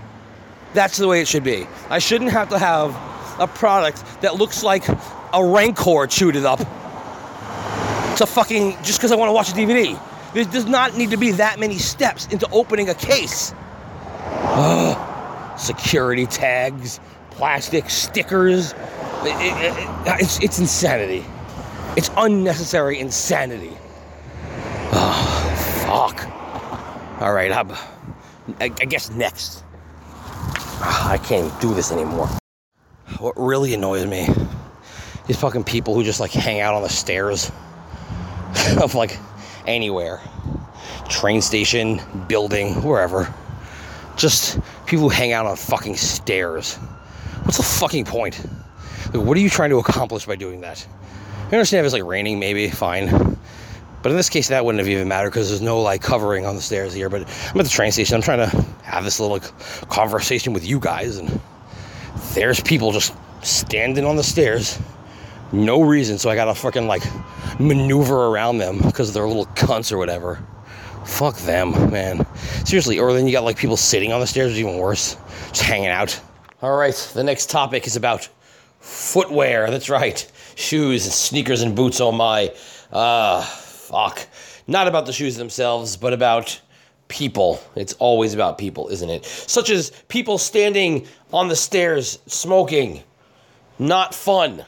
[0.75, 1.67] That's the way it should be.
[1.89, 2.91] I shouldn't have to have
[3.41, 6.59] a product that looks like a Rancor chewed it up
[8.19, 10.01] to fucking just because I want to watch a DVD.
[10.35, 13.55] There does not need to be that many steps into opening a case.
[14.27, 15.59] Ugh.
[15.59, 17.01] Security tags,
[17.31, 18.73] plastic stickers.
[18.73, 18.77] It,
[19.25, 21.25] it, it, it's, it's insanity.
[21.97, 23.77] It's unnecessary insanity.
[24.91, 26.27] Fuck.
[27.21, 27.65] All right, I,
[28.61, 29.65] I guess next.
[30.81, 32.29] Ah, I can't do this anymore.
[33.19, 34.29] What really annoys me
[35.29, 37.51] is fucking people who just like hang out on the stairs
[38.81, 39.19] of like
[39.67, 40.21] anywhere
[41.09, 43.33] train station, building, wherever.
[44.17, 46.77] Just people who hang out on fucking stairs.
[47.45, 48.39] What's the fucking point?
[49.13, 50.87] Like, what are you trying to accomplish by doing that?
[51.51, 53.38] I understand if it's like raining, maybe, fine.
[54.03, 56.55] But in this case, that wouldn't have even mattered because there's no like covering on
[56.55, 57.09] the stairs here.
[57.09, 58.15] But I'm at the train station.
[58.15, 59.41] I'm trying to have this little
[59.89, 61.41] conversation with you guys, and
[62.35, 64.79] there's people just standing on the stairs,
[65.53, 66.19] no reason.
[66.19, 67.03] So I gotta fucking like
[67.59, 70.45] maneuver around them because they're little cunts or whatever.
[71.05, 72.27] Fuck them, man.
[72.65, 75.17] Seriously, or then you got like people sitting on the stairs, which is even worse,
[75.49, 76.21] just hanging out.
[76.61, 78.29] All right, the next topic is about
[78.81, 79.71] footwear.
[79.71, 82.01] That's right shoes and sneakers and boots.
[82.01, 82.53] Oh my,
[82.93, 83.43] uh,
[83.89, 84.27] fuck.
[84.67, 86.61] Not about the shoes themselves, but about
[87.09, 87.61] people.
[87.75, 89.25] It's always about people, isn't it?
[89.25, 93.03] Such as people standing on the stairs smoking.
[93.79, 94.65] Not fun.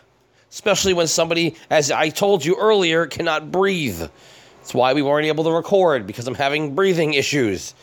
[0.51, 4.01] Especially when somebody, as I told you earlier, cannot breathe.
[4.01, 7.75] That's why we weren't able to record because I'm having breathing issues.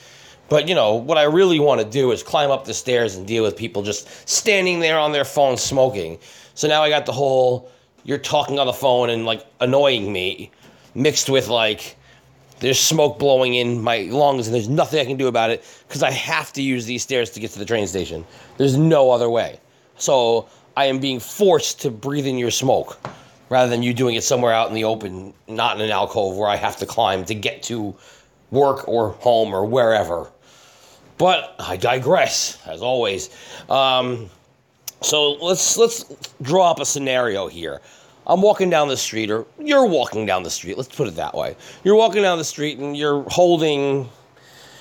[0.50, 3.28] But you know, what I really want to do is climb up the stairs and
[3.28, 6.18] deal with people just standing there on their phone smoking.
[6.56, 7.70] So now I got the whole
[8.08, 10.50] you're talking on the phone and like annoying me
[10.98, 11.96] mixed with like
[12.60, 16.02] there's smoke blowing in my lungs and there's nothing I can do about it because
[16.02, 18.26] I have to use these stairs to get to the train station.
[18.58, 19.60] There's no other way.
[19.98, 23.00] So I am being forced to breathe in your smoke
[23.50, 26.50] rather than you doing it somewhere out in the open, not in an alcove where
[26.50, 27.96] I have to climb to get to
[28.50, 30.32] work or home or wherever.
[31.20, 33.30] But I digress, as always.
[33.70, 34.30] Um,
[35.02, 36.06] so let's let's
[36.42, 37.82] draw up a scenario here.
[38.28, 40.78] I'm walking down the street, or you're walking down the street.
[40.78, 41.56] Let's put it that way.
[41.86, 44.10] You're walking down the street and you're holding,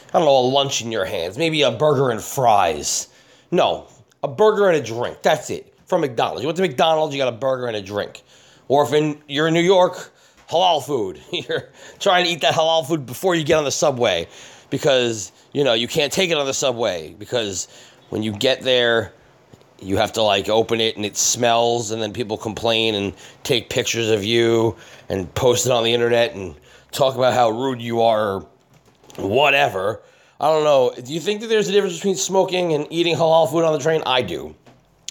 [0.09, 3.09] I don't know, a lunch in your hands, maybe a burger and fries.
[3.53, 3.87] No,
[4.25, 5.23] a burger and a drink.
[5.23, 5.73] That's it.
[5.87, 6.43] From McDonald's.
[6.43, 8.25] You went to McDonald's, you got a burger and a drink.
[8.67, 10.11] Or if in, you're in New York,
[10.51, 11.21] halal food.
[11.31, 14.27] You're trying to eat that halal food before you get on the subway
[14.71, 17.69] because, you know, you can't take it on the subway because
[18.09, 19.13] when you get there,
[19.81, 23.13] you have to like open it and it smells and then people complain and
[23.43, 24.77] take pictures of you
[25.09, 26.55] and post it on the internet and
[26.93, 28.47] talk about how rude you are
[29.19, 30.03] or whatever.
[30.41, 30.93] I don't know.
[31.01, 33.79] Do you think that there's a difference between smoking and eating halal food on the
[33.79, 34.03] train?
[34.05, 34.55] I do.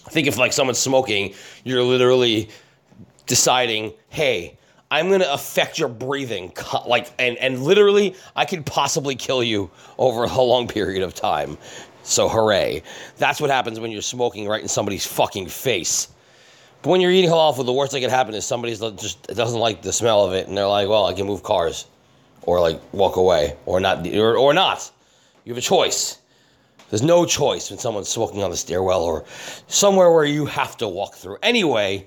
[0.05, 2.49] I think if like someone's smoking, you're literally
[3.25, 4.57] deciding, "Hey,
[4.91, 6.53] I'm going to affect your breathing
[6.85, 11.57] like and and literally I could possibly kill you over a long period of time."
[12.05, 12.83] So hooray.
[13.17, 16.09] That's what happens when you're smoking right in somebody's fucking face.
[16.83, 19.59] But when you're eating halal food, the worst that can happen is somebody just doesn't
[19.59, 21.87] like the smell of it, and they're like, "Well, I can move cars,
[22.43, 24.91] or like walk away, or not, or, or not."
[25.45, 26.19] You have a choice.
[26.91, 29.25] There's no choice when someone's smoking on the stairwell or
[29.67, 31.37] somewhere where you have to walk through.
[31.41, 32.05] Anyway,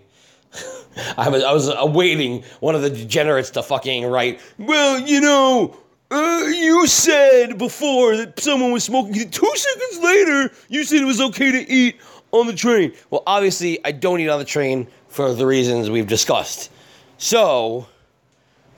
[1.16, 4.40] I was I was awaiting one of the degenerates to fucking write.
[4.58, 5.76] Well, you know,
[6.10, 9.30] uh, you said before that someone was smoking.
[9.30, 11.96] Two seconds later, you said it was okay to eat
[12.32, 12.92] on the train.
[13.10, 16.70] Well, obviously, I don't eat on the train for the reasons we've discussed.
[17.18, 17.86] So,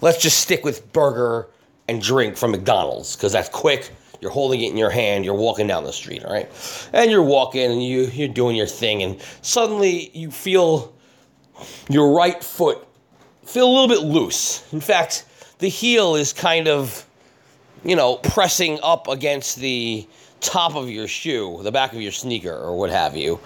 [0.00, 1.46] let's just stick with burger
[1.88, 3.90] and drink from McDonald's because that's quick.
[4.20, 5.24] You're holding it in your hand.
[5.24, 6.48] You're walking down the street, all right?
[6.92, 10.92] And you're walking and you you're doing your thing, and suddenly you feel
[11.88, 12.86] your right foot
[13.44, 14.64] feel a little bit loose.
[14.72, 15.24] In fact,
[15.58, 17.06] the heel is kind of
[17.84, 20.06] you know, pressing up against the
[20.40, 23.40] top of your shoe, the back of your sneaker, or what have you.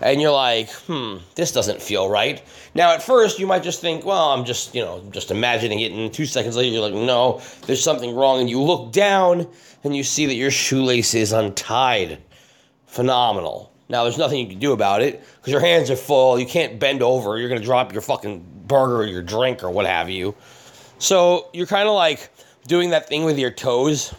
[0.00, 2.42] And you're like, hmm, this doesn't feel right.
[2.74, 5.90] Now, at first, you might just think, well, I'm just, you know, just imagining it.
[5.92, 8.40] And two seconds later, you're like, no, there's something wrong.
[8.40, 9.48] And you look down
[9.82, 12.18] and you see that your shoelace is untied.
[12.86, 13.72] Phenomenal.
[13.88, 16.38] Now, there's nothing you can do about it because your hands are full.
[16.38, 17.38] You can't bend over.
[17.38, 20.34] You're going to drop your fucking burger or your drink or what have you.
[20.98, 22.30] So you're kind of like,
[22.68, 24.14] doing that thing with your toes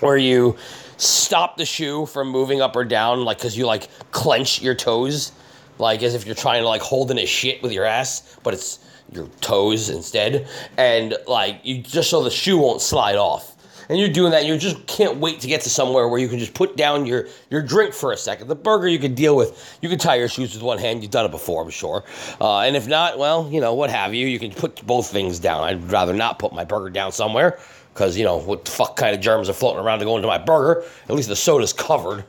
[0.00, 0.56] where you
[0.96, 5.32] stop the shoe from moving up or down, like because you like clench your toes,
[5.78, 8.54] like as if you're trying to like hold in a shit with your ass, but
[8.54, 8.80] it's
[9.12, 13.55] your toes instead, and like you just so the shoe won't slide off.
[13.88, 16.38] And you're doing that, you just can't wait to get to somewhere where you can
[16.38, 18.48] just put down your, your drink for a second.
[18.48, 21.02] The burger you can deal with, you can tie your shoes with one hand.
[21.02, 22.04] You've done it before, I'm sure.
[22.40, 24.26] Uh, and if not, well, you know, what have you.
[24.26, 25.64] You can put both things down.
[25.64, 27.58] I'd rather not put my burger down somewhere
[27.92, 30.28] because, you know, what the fuck kind of germs are floating around to go into
[30.28, 30.84] my burger?
[31.08, 32.24] At least the soda's covered.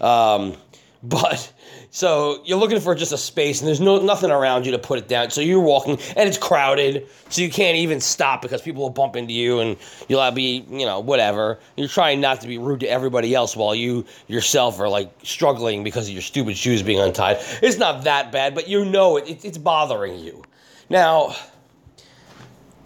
[0.00, 0.56] Um,
[1.02, 1.52] but
[1.94, 4.98] so you're looking for just a space, and there's no nothing around you to put
[4.98, 5.28] it down.
[5.28, 9.14] So you're walking, and it's crowded, so you can't even stop because people will bump
[9.14, 9.76] into you, and
[10.08, 11.58] you'll be, you know, whatever.
[11.76, 15.84] You're trying not to be rude to everybody else while you yourself are like struggling
[15.84, 17.36] because of your stupid shoes being untied.
[17.60, 20.42] It's not that bad, but you know it, it it's bothering you.
[20.88, 21.36] Now,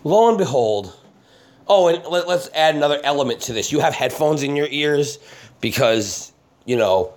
[0.02, 0.98] lo and behold,
[1.68, 3.70] oh, and let, let's add another element to this.
[3.70, 5.20] You have headphones in your ears
[5.60, 6.32] because
[6.64, 7.14] you know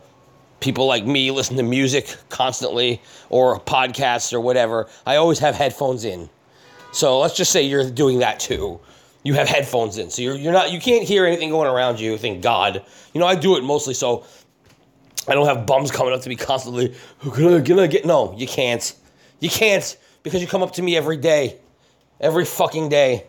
[0.59, 6.05] people like me listen to music constantly or podcasts or whatever, I always have headphones
[6.05, 6.29] in.
[6.91, 8.79] So let's just say you're doing that too.
[9.23, 12.17] You have headphones in, so you're you're not you can't hear anything going around you.
[12.17, 12.83] Thank God.
[13.13, 14.25] You know I do it mostly so
[15.27, 16.95] I don't have bums coming up to me constantly.
[17.21, 18.05] Can I get?
[18.05, 18.95] No, you can't.
[19.39, 21.57] You can't because you come up to me every day,
[22.19, 23.25] every fucking day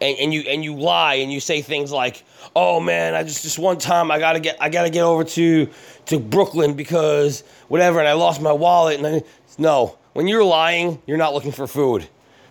[0.00, 3.42] and, and you and you lie and you say things like, "Oh man, I just
[3.42, 5.68] just one time I gotta get I gotta get over to
[6.06, 9.22] to Brooklyn because whatever, and I lost my wallet." And I,
[9.58, 12.08] no, when you're lying, you're not looking for food.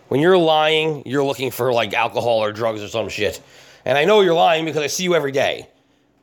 [0.08, 3.42] When you're lying, you're looking for like alcohol or drugs or some shit.
[3.86, 5.68] And I know you're lying because I see you every day.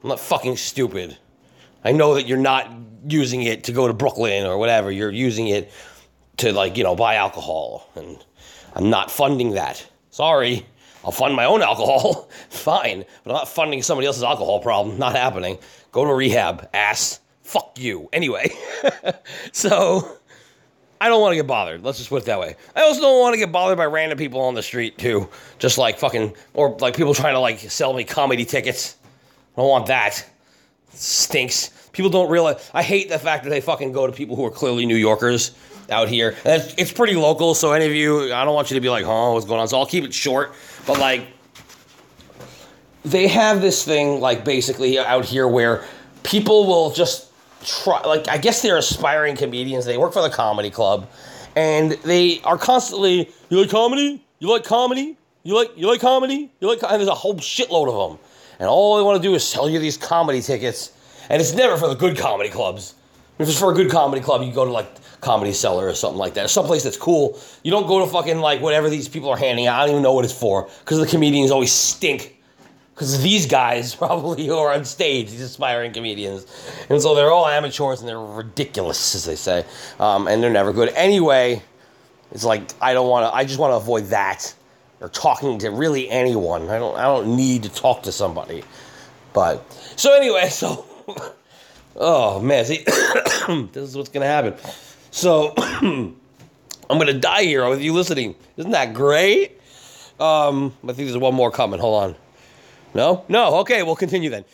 [0.03, 1.17] I'm not fucking stupid.
[1.85, 2.71] I know that you're not
[3.07, 4.91] using it to go to Brooklyn or whatever.
[4.91, 5.71] You're using it
[6.39, 7.89] to like, you know, buy alcohol.
[7.95, 8.19] And
[8.75, 9.87] I'm not funding that.
[10.11, 10.67] Sorry.
[11.05, 12.29] I'll fund my own alcohol.
[12.49, 13.05] Fine.
[13.23, 14.99] But I'm not funding somebody else's alcohol problem.
[14.99, 15.59] Not happening.
[15.93, 17.21] Go to rehab, ass.
[17.43, 18.09] Fuck you.
[18.13, 18.51] Anyway.
[19.53, 20.19] so
[21.01, 21.85] I don't want to get bothered.
[21.85, 22.57] Let's just put it that way.
[22.75, 25.29] I also don't want to get bothered by random people on the street too.
[25.59, 28.97] Just like fucking or like people trying to like sell me comedy tickets.
[29.57, 30.25] I don't want that.
[30.93, 31.84] It stinks.
[31.95, 32.71] People don't realize.
[32.75, 35.53] I hate the fact that they fucking go to people who are clearly New Yorkers
[35.91, 36.37] out here.
[36.45, 38.91] And it's, it's pretty local, so any of you, I don't want you to be
[38.91, 40.53] like, "Huh, what's going on?" So I'll keep it short.
[40.87, 41.29] But like,
[43.05, 45.85] they have this thing like basically out here where
[46.23, 47.31] people will just
[47.65, 49.85] try like I guess they're aspiring comedians.
[49.85, 51.09] They work for the comedy club
[51.57, 54.25] and they are constantly you like comedy?
[54.39, 55.17] You like comedy?
[55.43, 56.51] You like you like comedy?
[56.61, 58.19] You like and there's a whole shitload of them.
[58.59, 60.93] And all they want to do is sell you these comedy tickets.
[61.29, 62.95] And it's never for the good comedy clubs.
[63.39, 64.87] If it's for a good comedy club, you go to like
[65.21, 66.51] Comedy Cellar or something like that.
[66.51, 67.41] Someplace that's cool.
[67.63, 69.81] You don't go to fucking like whatever these people are handing out.
[69.81, 72.37] I don't even know what it's for because the comedians always stink
[72.95, 76.47] because these guys probably who are on stage, these aspiring comedians,
[76.89, 79.65] and so they're all amateurs and they're ridiculous, as they say,
[79.99, 80.91] um, and they're never good.
[80.91, 81.63] Anyway,
[82.31, 83.35] it's like I don't want to.
[83.35, 84.55] I just want to avoid that
[85.01, 86.69] or talking to really anyone.
[86.69, 86.97] I don't.
[86.97, 88.63] I don't need to talk to somebody.
[89.33, 89.65] But
[89.97, 90.85] so anyway, so
[91.97, 92.85] oh man, see,
[93.73, 94.55] this is what's gonna happen.
[95.11, 96.19] So I'm
[96.89, 98.35] gonna die here with you listening.
[98.57, 99.61] Isn't that great?
[100.21, 101.81] Um, I think there's one more coming.
[101.81, 102.17] Hold on.
[102.95, 103.25] No?
[103.29, 103.57] No.
[103.61, 104.45] Okay, we'll continue then.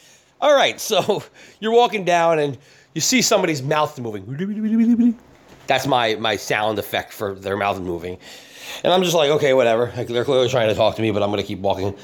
[0.41, 1.23] All right, so
[1.61, 2.57] you're walking down and
[2.95, 5.19] you see somebody's mouth moving.
[5.67, 8.19] That's my, my sound effect for their mouth moving.
[8.83, 9.93] And I'm just like, okay, whatever.
[9.97, 11.97] Like, they're clearly trying to talk to me, but I'm to keep walking.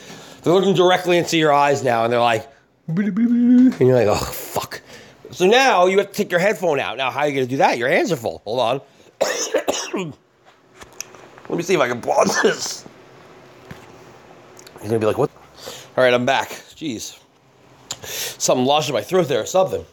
[0.42, 2.48] They're looking directly into your eyes now, and they're like,
[2.88, 4.80] and you're like, oh, fuck.
[5.30, 6.96] So now you have to take your headphone out.
[6.96, 7.78] Now, how are you going to do that?
[7.78, 8.42] Your hands are full.
[8.44, 8.80] Hold on.
[11.48, 12.84] Let me see if I can pause this.
[14.74, 15.30] You're going to be like, what?
[15.96, 16.50] All right, I'm back.
[16.50, 17.18] Jeez.
[18.02, 19.84] Something lodged in my throat there or something.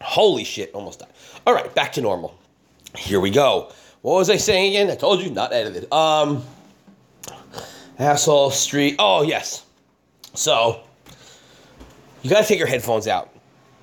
[0.00, 1.08] Holy shit, almost died.
[1.46, 2.38] All right, back to normal.
[2.96, 3.72] Here we go.
[4.02, 4.90] What was I saying again?
[4.90, 5.92] I told you, not edited.
[5.92, 6.44] Um,
[7.98, 8.96] asshole street.
[8.98, 9.64] Oh, yes.
[10.34, 10.82] So,
[12.22, 13.34] you gotta take your headphones out.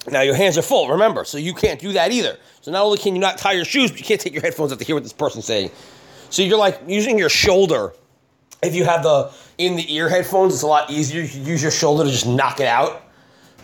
[0.07, 2.37] Now, your hands are full, remember, so you can't do that either.
[2.61, 4.71] So, not only can you not tie your shoes, but you can't take your headphones
[4.71, 5.71] out to hear what this person's saying.
[6.29, 7.93] So, you're like using your shoulder
[8.65, 11.21] if you have the in the ear headphones, it's a lot easier.
[11.21, 13.01] You use your shoulder to just knock it out.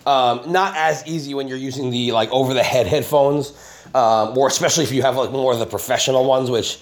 [0.06, 3.54] Um, not as easy when you're using the like over the head headphones,
[3.94, 6.80] um, or especially if you have like more of the professional ones, which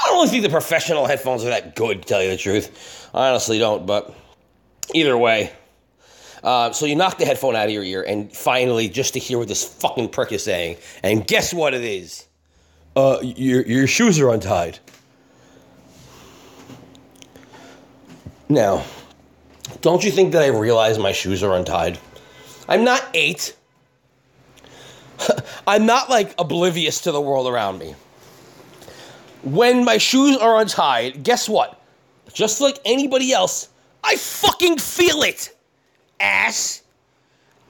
[0.00, 3.10] I don't really think the professional headphones are that good, to tell you the truth.
[3.12, 4.14] I honestly don't, but
[4.94, 5.52] either way.
[6.42, 9.38] Uh, so you knock the headphone out of your ear, and finally, just to hear
[9.38, 12.26] what this fucking prick is saying, and guess what it is?
[12.96, 14.78] Uh, your your shoes are untied.
[18.48, 18.84] Now,
[19.80, 21.98] don't you think that I realize my shoes are untied?
[22.68, 23.56] I'm not eight.
[25.66, 27.94] I'm not like oblivious to the world around me.
[29.42, 31.80] When my shoes are untied, guess what?
[32.32, 33.68] Just like anybody else,
[34.04, 35.54] I fucking feel it.
[36.22, 36.82] Ass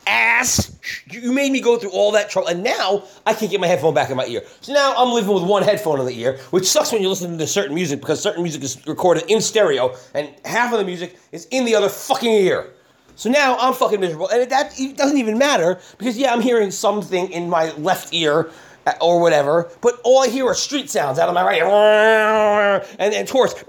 [0.07, 0.79] ass.
[1.11, 3.95] You made me go through all that trouble, and now I can't get my headphone
[3.95, 4.43] back in my ear.
[4.61, 7.39] So now I'm living with one headphone in the ear, which sucks when you're listening
[7.39, 11.19] to certain music because certain music is recorded in stereo, and half of the music
[11.33, 12.71] is in the other fucking ear.
[13.15, 17.31] So now I'm fucking miserable, and that doesn't even matter because yeah, I'm hearing something
[17.31, 18.51] in my left ear
[18.87, 22.85] uh, or whatever, but all I hear are street sounds out of my right ear.
[22.99, 23.63] And, and tourists.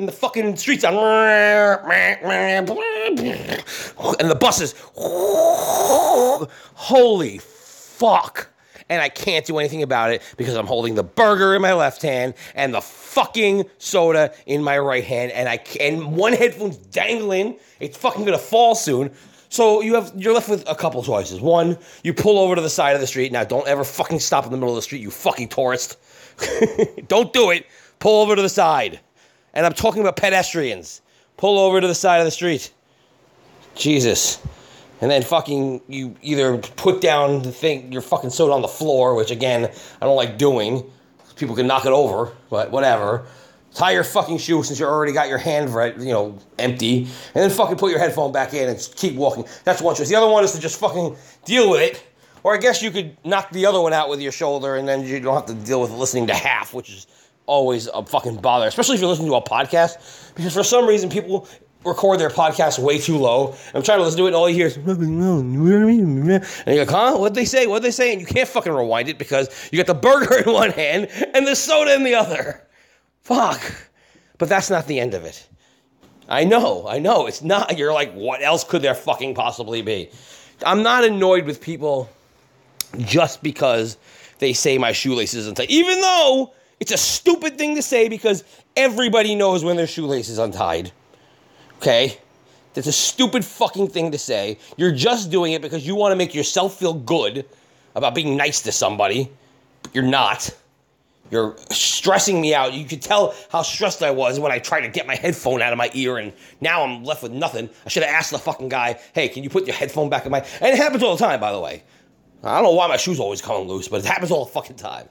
[0.00, 0.82] And the fucking streets.
[4.18, 4.74] And the buses.
[6.74, 8.48] Holy fuck.
[8.88, 12.00] And I can't do anything about it because I'm holding the burger in my left
[12.00, 15.32] hand and the fucking soda in my right hand.
[15.32, 17.58] And I and one headphone's dangling.
[17.78, 19.10] It's fucking gonna fall soon.
[19.50, 21.42] So you have you're left with a couple choices.
[21.42, 23.32] One, you pull over to the side of the street.
[23.32, 25.98] Now, don't ever fucking stop in the middle of the street, you fucking tourist.
[27.06, 27.66] don't do it.
[27.98, 29.00] Pull over to the side.
[29.54, 31.02] And I'm talking about pedestrians.
[31.36, 32.72] Pull over to the side of the street.
[33.74, 34.40] Jesus.
[35.00, 39.14] And then fucking you either put down the thing your fucking soda on the floor,
[39.14, 39.70] which again
[40.00, 40.90] I don't like doing.
[41.36, 43.26] People can knock it over, but whatever
[43.74, 47.08] tie your fucking shoe since you already got your hand right, you know, empty, and
[47.34, 49.44] then fucking put your headphone back in and keep walking.
[49.64, 50.08] That's one choice.
[50.08, 52.04] The other one is to just fucking deal with it,
[52.42, 55.04] Or I guess you could knock the other one out with your shoulder and then
[55.04, 57.06] you don't have to deal with listening to half, which is
[57.50, 60.34] always a fucking bother, especially if you're listening to a podcast.
[60.34, 61.48] Because for some reason, people
[61.84, 63.54] record their podcast way too low.
[63.74, 67.16] I'm trying to listen to it, and all you hear is, and you're like, huh?
[67.16, 67.66] What'd they say?
[67.66, 68.12] What'd they say?
[68.12, 71.46] And you can't fucking rewind it because you got the burger in one hand and
[71.46, 72.66] the soda in the other.
[73.22, 73.60] Fuck.
[74.38, 75.46] But that's not the end of it.
[76.28, 77.26] I know, I know.
[77.26, 77.76] It's not.
[77.76, 80.10] You're like, what else could there fucking possibly be?
[80.64, 82.08] I'm not annoyed with people
[82.98, 83.96] just because
[84.38, 88.42] they say my shoelaces untied, even though it's a stupid thing to say because
[88.74, 90.90] everybody knows when their shoelace is untied.
[91.76, 92.18] Okay?
[92.74, 94.58] That's a stupid fucking thing to say.
[94.76, 97.44] You're just doing it because you want to make yourself feel good
[97.94, 99.30] about being nice to somebody,
[99.82, 100.50] but you're not.
[101.30, 102.72] You're stressing me out.
[102.72, 105.72] You could tell how stressed I was when I tried to get my headphone out
[105.72, 107.68] of my ear, and now I'm left with nothing.
[107.86, 110.32] I should have asked the fucking guy, hey, can you put your headphone back in
[110.32, 110.40] my.
[110.60, 111.82] And it happens all the time, by the way.
[112.42, 114.76] I don't know why my shoes always come loose, but it happens all the fucking
[114.76, 115.08] time.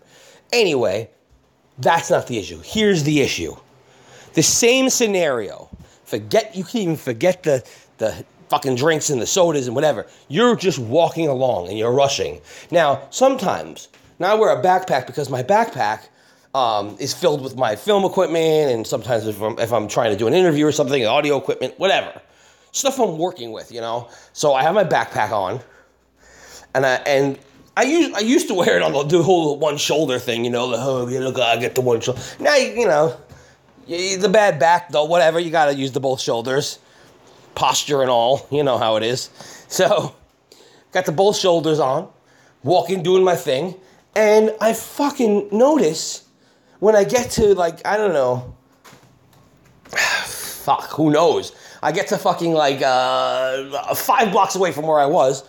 [0.51, 1.09] Anyway,
[1.79, 2.61] that's not the issue.
[2.63, 3.55] Here's the issue.
[4.33, 5.69] The same scenario.
[6.05, 7.67] Forget you can even forget the
[7.97, 10.07] the fucking drinks and the sodas and whatever.
[10.27, 12.41] You're just walking along and you're rushing.
[12.71, 16.07] Now, sometimes, now I wear a backpack because my backpack
[16.55, 20.17] um, is filled with my film equipment and sometimes if I'm, if I'm trying to
[20.17, 22.19] do an interview or something, audio equipment, whatever.
[22.71, 24.09] Stuff I'm working with, you know.
[24.33, 25.59] So I have my backpack on
[26.73, 27.37] and I and
[27.79, 30.51] I used I used to wear it on the, the whole one shoulder thing, you
[30.51, 32.19] know, the oh, you look, I get the one shoulder.
[32.37, 33.17] Now you know,
[33.87, 35.39] the bad back though, whatever.
[35.39, 36.79] You got to use the both shoulders,
[37.55, 38.45] posture and all.
[38.51, 39.29] You know how it is.
[39.69, 40.15] So,
[40.91, 42.09] got the both shoulders on,
[42.63, 43.75] walking, doing my thing,
[44.15, 46.25] and I fucking notice
[46.79, 48.55] when I get to like I don't know,
[49.91, 51.51] fuck, who knows?
[51.83, 55.43] I get to fucking like uh, five blocks away from where I was.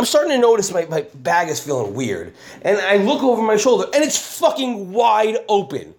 [0.00, 2.32] I'm starting to notice my, my bag is feeling weird.
[2.62, 5.94] And I look over my shoulder and it's fucking wide open.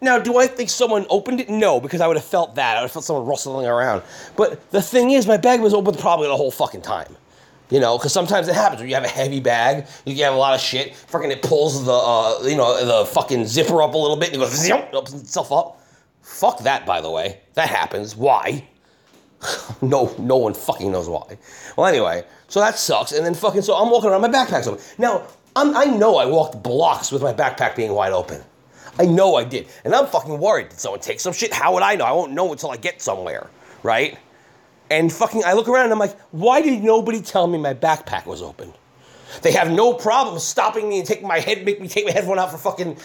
[0.00, 1.50] Now, do I think someone opened it?
[1.50, 2.78] No, because I would have felt that.
[2.78, 4.04] I would have felt someone rustling around.
[4.38, 7.14] But the thing is, my bag was open probably the whole fucking time.
[7.68, 10.38] You know, because sometimes it happens when you have a heavy bag, you have a
[10.38, 10.96] lot of shit.
[10.96, 14.36] Fucking, it pulls the, uh, you know, the fucking zipper up a little bit, and
[14.36, 15.78] it goes, zip, opens itself up.
[16.22, 17.40] Fuck that, by the way.
[17.52, 18.16] That happens.
[18.16, 18.66] Why?
[19.82, 21.38] no, no one fucking knows why.
[21.76, 23.12] Well, anyway, so that sucks.
[23.12, 24.84] And then fucking, so I'm walking around, my backpack's open.
[24.98, 25.26] Now,
[25.56, 28.42] I'm, I know I walked blocks with my backpack being wide open.
[28.98, 29.68] I know I did.
[29.86, 30.68] And I'm fucking worried.
[30.68, 31.54] Did someone take some shit?
[31.54, 32.04] How would I know?
[32.04, 33.48] I won't know until I get somewhere,
[33.82, 34.18] right?
[34.90, 38.26] And fucking, I look around and I'm like, why did nobody tell me my backpack
[38.26, 38.70] was open?
[39.40, 42.38] They have no problem stopping me and taking my head, make me take my headphone
[42.38, 42.98] out for fucking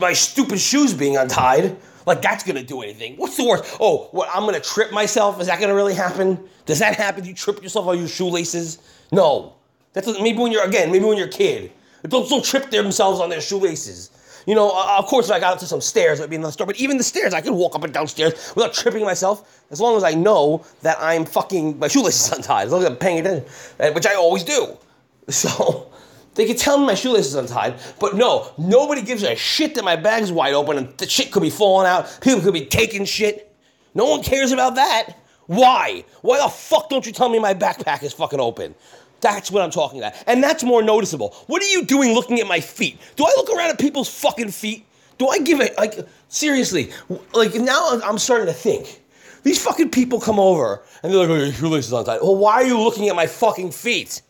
[0.00, 1.76] my stupid shoes being untied.
[2.06, 3.16] Like that's gonna do anything.
[3.16, 3.76] What's the worst?
[3.80, 4.28] Oh, what?
[4.32, 5.40] I'm gonna trip myself.
[5.40, 6.38] Is that gonna really happen?
[6.66, 7.24] Does that happen?
[7.24, 8.78] You trip yourself on your shoelaces?
[9.12, 9.54] No.
[9.92, 10.92] That's maybe when you're again.
[10.92, 11.72] Maybe when you're a kid.
[12.08, 14.10] Don't don't trip themselves on their shoelaces.
[14.46, 16.52] You know, uh, of course, if I got up to some stairs, would be another
[16.52, 16.66] story.
[16.66, 19.80] But even the stairs, I could walk up and down stairs without tripping myself, as
[19.80, 23.20] long as I know that I'm fucking my shoelaces untied, as long as I'm paying
[23.20, 23.44] attention,
[23.78, 24.76] uh, which I always do.
[25.28, 25.92] So,
[26.34, 29.84] they could tell me my shoelace is untied, but no, nobody gives a shit that
[29.84, 32.18] my bag's wide open and the shit could be falling out.
[32.20, 33.52] People could be taking shit.
[33.94, 35.16] No one cares about that.
[35.46, 36.04] Why?
[36.22, 38.74] Why the fuck don't you tell me my backpack is fucking open?
[39.20, 40.14] That's what I'm talking about.
[40.26, 41.34] And that's more noticeable.
[41.46, 42.98] What are you doing looking at my feet?
[43.16, 44.86] Do I look around at people's fucking feet?
[45.18, 46.92] Do I give it, like, seriously,
[47.34, 49.02] like, now I'm starting to think.
[49.42, 52.20] These fucking people come over and they're like, oh, your shoelace is untied.
[52.22, 54.22] Well, why are you looking at my fucking feet?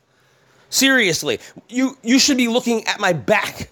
[0.70, 3.70] Seriously, you you should be looking at my back,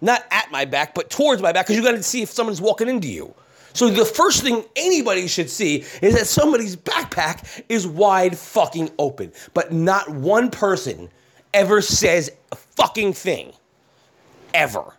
[0.00, 2.60] not at my back, but towards my back, because you got to see if someone's
[2.60, 3.34] walking into you.
[3.74, 9.32] So the first thing anybody should see is that somebody's backpack is wide fucking open,
[9.52, 11.08] but not one person
[11.54, 13.52] ever says a fucking thing,
[14.54, 14.94] ever,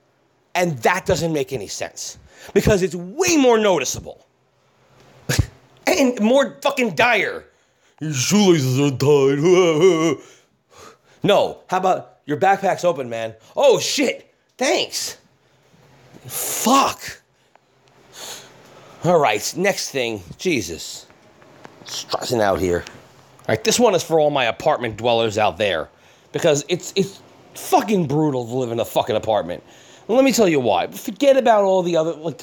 [0.56, 2.20] and that doesn't make any sense.
[2.54, 4.26] Because it's way more noticeable.
[5.88, 7.46] And more fucking dire.
[8.00, 10.24] Your shoelaces are tied.
[11.24, 11.60] No.
[11.68, 13.36] How about your backpack's open, man?
[13.56, 14.34] Oh shit.
[14.58, 15.18] Thanks.
[16.26, 17.22] Fuck.
[19.04, 19.54] All right.
[19.58, 20.22] Next thing.
[20.38, 21.08] Jesus.
[21.86, 22.84] Stressing out here.
[22.88, 23.64] All right.
[23.64, 25.90] This one is for all my apartment dwellers out there
[26.32, 27.22] because it's it's
[27.56, 29.64] fucking brutal to live in a fucking apartment.
[30.08, 30.88] And let me tell you why.
[30.88, 32.42] Forget about all the other like.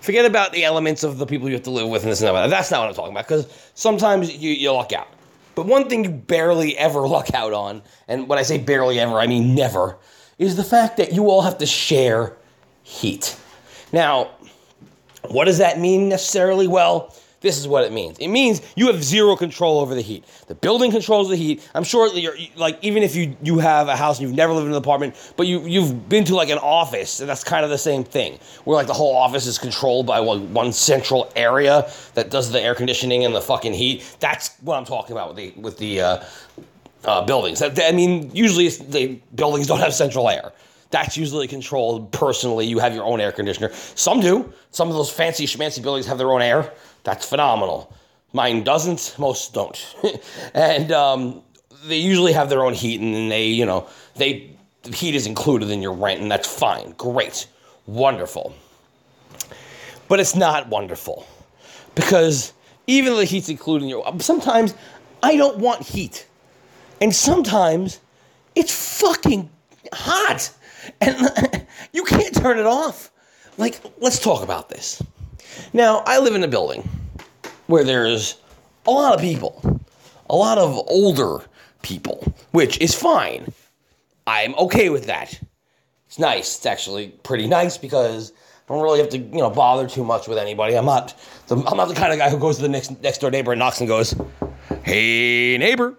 [0.00, 2.34] Forget about the elements of the people you have to live with and this and
[2.34, 2.48] that.
[2.50, 5.08] That's not what I'm talking about because sometimes you, you luck out.
[5.58, 9.18] But one thing you barely ever luck out on, and when I say barely ever,
[9.18, 9.98] I mean never,
[10.38, 12.36] is the fact that you all have to share
[12.84, 13.36] heat.
[13.92, 14.30] Now,
[15.26, 16.68] what does that mean necessarily?
[16.68, 18.18] Well, this is what it means.
[18.18, 20.24] It means you have zero control over the heat.
[20.48, 21.68] The building controls the heat.
[21.74, 24.66] I'm sure you're like even if you you have a house and you've never lived
[24.66, 27.70] in an apartment, but you you've been to like an office, and that's kind of
[27.70, 28.38] the same thing.
[28.64, 32.60] Where like the whole office is controlled by one, one central area that does the
[32.60, 34.16] air conditioning and the fucking heat.
[34.18, 36.24] That's what I'm talking about with the with the uh,
[37.04, 37.60] uh, buildings.
[37.60, 40.52] That, I mean, usually the buildings don't have central air.
[40.90, 42.66] That's usually controlled personally.
[42.66, 43.70] You have your own air conditioner.
[43.94, 44.52] Some do.
[44.70, 46.72] Some of those fancy schmancy buildings have their own air.
[47.08, 47.90] That's phenomenal.
[48.34, 49.14] Mine doesn't.
[49.18, 49.96] Most don't.
[50.54, 51.40] and um,
[51.86, 54.50] they usually have their own heat, and they, you know, they
[54.82, 56.92] the heat is included in your rent, and that's fine.
[56.98, 57.46] Great,
[57.86, 58.54] wonderful.
[60.06, 61.26] But it's not wonderful
[61.94, 62.52] because
[62.86, 64.74] even though the heat's included in your, sometimes
[65.22, 66.26] I don't want heat,
[67.00, 68.00] and sometimes
[68.54, 69.48] it's fucking
[69.94, 70.50] hot,
[71.00, 73.10] and you can't turn it off.
[73.56, 75.02] Like, let's talk about this.
[75.72, 76.88] Now, I live in a building
[77.66, 78.36] where there's
[78.86, 79.80] a lot of people,
[80.30, 81.44] a lot of older
[81.82, 83.52] people, which is fine.
[84.26, 85.38] I'm okay with that.
[86.06, 86.56] It's nice.
[86.56, 88.32] It's actually pretty nice because
[88.68, 90.74] I don't really have to, you know, bother too much with anybody.
[90.74, 93.18] I'm not the I'm not the kind of guy who goes to the next next
[93.18, 94.14] door neighbor and knocks and goes,
[94.84, 95.98] "Hey neighbor,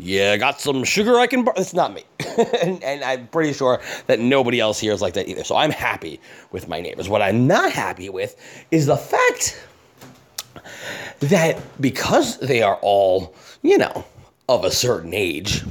[0.00, 1.54] yeah, got some sugar I can." Bar-.
[1.56, 2.04] It's not me,
[2.62, 5.44] and, and I'm pretty sure that nobody else here is like that either.
[5.44, 6.20] So I'm happy
[6.52, 7.08] with my neighbors.
[7.08, 8.36] What I'm not happy with
[8.70, 9.60] is the fact
[11.20, 14.04] that because they are all, you know,
[14.48, 15.64] of a certain age,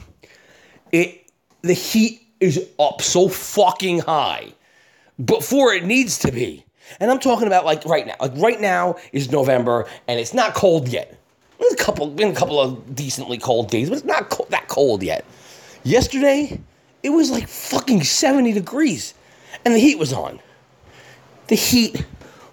[0.91, 1.29] it
[1.61, 4.53] the heat is up so fucking high
[5.23, 6.65] before it needs to be.
[6.99, 8.15] And I'm talking about like right now.
[8.19, 11.18] Like right now is November and it's not cold yet.
[11.59, 14.67] There's a couple been a couple of decently cold days, but it's not co- that
[14.67, 15.25] cold yet.
[15.83, 16.59] Yesterday,
[17.03, 19.13] it was like fucking 70 degrees
[19.65, 20.39] and the heat was on.
[21.47, 22.05] The heat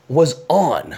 [0.09, 0.96] was on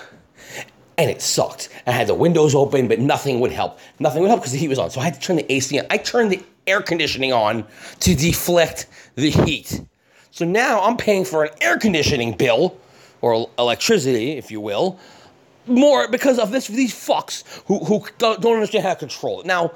[0.97, 1.69] and it sucked.
[1.87, 3.79] I had the windows open, but nothing would help.
[4.01, 4.91] Nothing would help because the heat was on.
[4.91, 5.87] So I had to turn the AC on.
[5.91, 7.65] I turned the air conditioning on
[8.01, 9.81] to deflect the heat.
[10.31, 12.77] So now I'm paying for an air conditioning bill,
[13.21, 14.99] or electricity, if you will,
[15.69, 19.47] more because of this these fucks who who don't don't understand how to control it.
[19.47, 19.73] Now,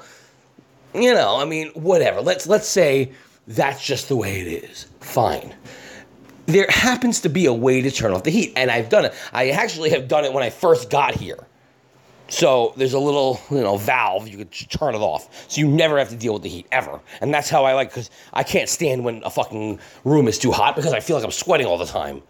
[0.93, 2.21] you know, I mean, whatever.
[2.21, 3.11] Let's let's say
[3.47, 4.87] that's just the way it is.
[4.99, 5.53] Fine
[6.45, 9.13] there happens to be a way to turn off the heat, and I've done it.
[9.31, 11.39] I actually have done it when I first got here.
[12.29, 15.97] So there's a little, you know, valve you could turn it off, so you never
[15.99, 16.99] have to deal with the heat ever.
[17.21, 20.51] And that's how I like because I can't stand when a fucking room is too
[20.51, 22.21] hot because I feel like I'm sweating all the time,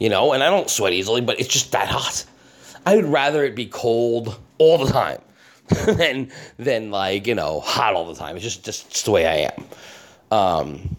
[0.00, 0.32] you know.
[0.32, 2.24] And I don't sweat easily, but it's just that hot.
[2.86, 5.20] I would rather it be cold all the time
[5.86, 8.36] than than like you know hot all the time.
[8.36, 9.64] It's just just, just the way I am.
[10.30, 10.96] Um,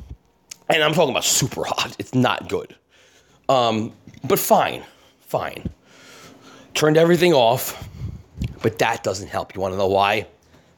[0.70, 1.96] and I'm talking about super hot.
[2.00, 2.76] It's not good.
[3.50, 3.92] Um,
[4.24, 4.84] but fine,
[5.22, 5.70] fine.
[6.74, 7.88] Turned everything off,
[8.62, 9.54] but that doesn't help.
[9.54, 10.28] You want to know why?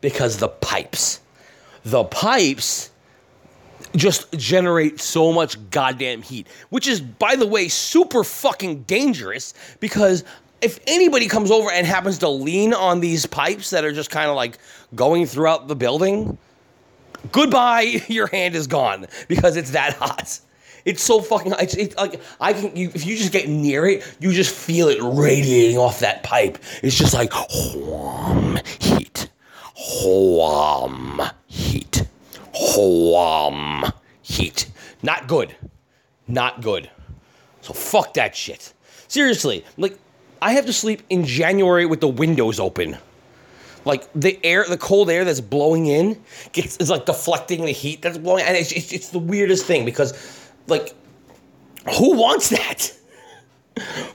[0.01, 1.21] Because the pipes.
[1.83, 2.89] The pipes
[3.95, 10.23] just generate so much goddamn heat, which is, by the way, super fucking dangerous because
[10.61, 14.29] if anybody comes over and happens to lean on these pipes that are just kind
[14.29, 14.57] of like
[14.95, 16.37] going throughout the building,
[17.31, 20.39] goodbye, your hand is gone because it's that hot.
[20.85, 21.53] It's so fucking.
[21.59, 22.75] It's, it's like I can.
[22.75, 26.59] You, if you just get near it, you just feel it radiating off that pipe.
[26.83, 27.33] It's just like
[27.73, 29.29] wham heat,
[29.75, 32.07] wham heat,
[32.53, 33.91] wham
[34.21, 34.67] heat.
[35.01, 35.55] Not good.
[36.27, 36.91] Not good.
[37.61, 38.73] So fuck that shit.
[39.07, 39.97] Seriously, like
[40.45, 42.97] I have to sleep in January with the windows open
[43.85, 46.21] like the air, the cold air that's blowing in
[46.51, 49.85] gets is like deflecting the heat that's blowing, and it's, it's it's the weirdest thing
[49.85, 50.13] because,
[50.67, 50.95] like,
[51.97, 52.91] who wants that?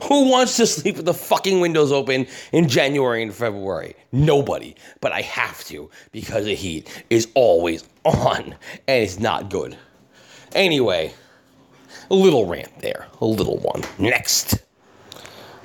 [0.05, 3.95] Who wants to sleep with the fucking windows open in January and February?
[4.11, 4.73] Nobody.
[5.01, 8.55] But I have to because the heat is always on
[8.87, 9.77] and it's not good.
[10.53, 11.13] Anyway,
[12.09, 13.83] a little rant there, a little one.
[13.99, 14.55] Next.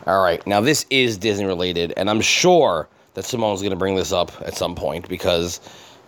[0.07, 3.97] All right, now this is Disney related, and I'm sure that Simone's going to bring
[3.97, 5.61] this up at some point because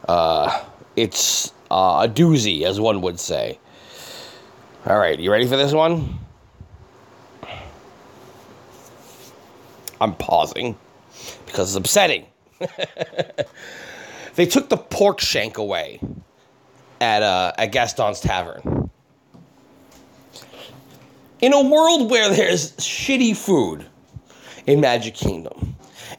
[0.09, 0.62] uh,
[0.94, 3.59] it's uh, a doozy, as one would say.
[4.86, 6.16] All right, you ready for this one?
[10.01, 10.78] I'm pausing
[11.46, 12.26] because it's upsetting.
[14.36, 15.99] they took the pork shank away
[17.01, 18.78] at uh, at Gaston's Tavern.
[21.41, 23.86] In a world where there's shitty food
[24.66, 25.76] in Magic Kingdom,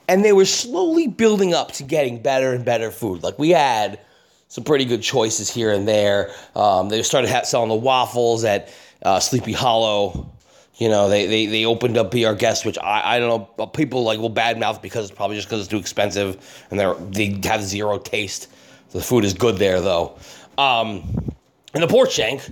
[0.08, 3.22] and they were slowly building up to getting better and better food.
[3.22, 4.00] Like we had
[4.48, 6.32] some pretty good choices here and there.
[6.56, 10.32] Um, they started selling the waffles at uh, Sleepy Hollow.
[10.78, 13.68] You know, they, they, they opened up Be Our Guest, which I, I don't know,
[13.68, 17.40] people like will badmouth because it's probably just because it's too expensive and they're, they
[17.44, 18.48] have zero taste.
[18.92, 20.18] The food is good there, though.
[20.58, 21.34] Um,
[21.74, 22.50] and the pork shank.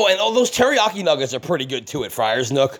[0.00, 2.78] Oh, and all those teriyaki nuggets are pretty good too at Friar's Nook.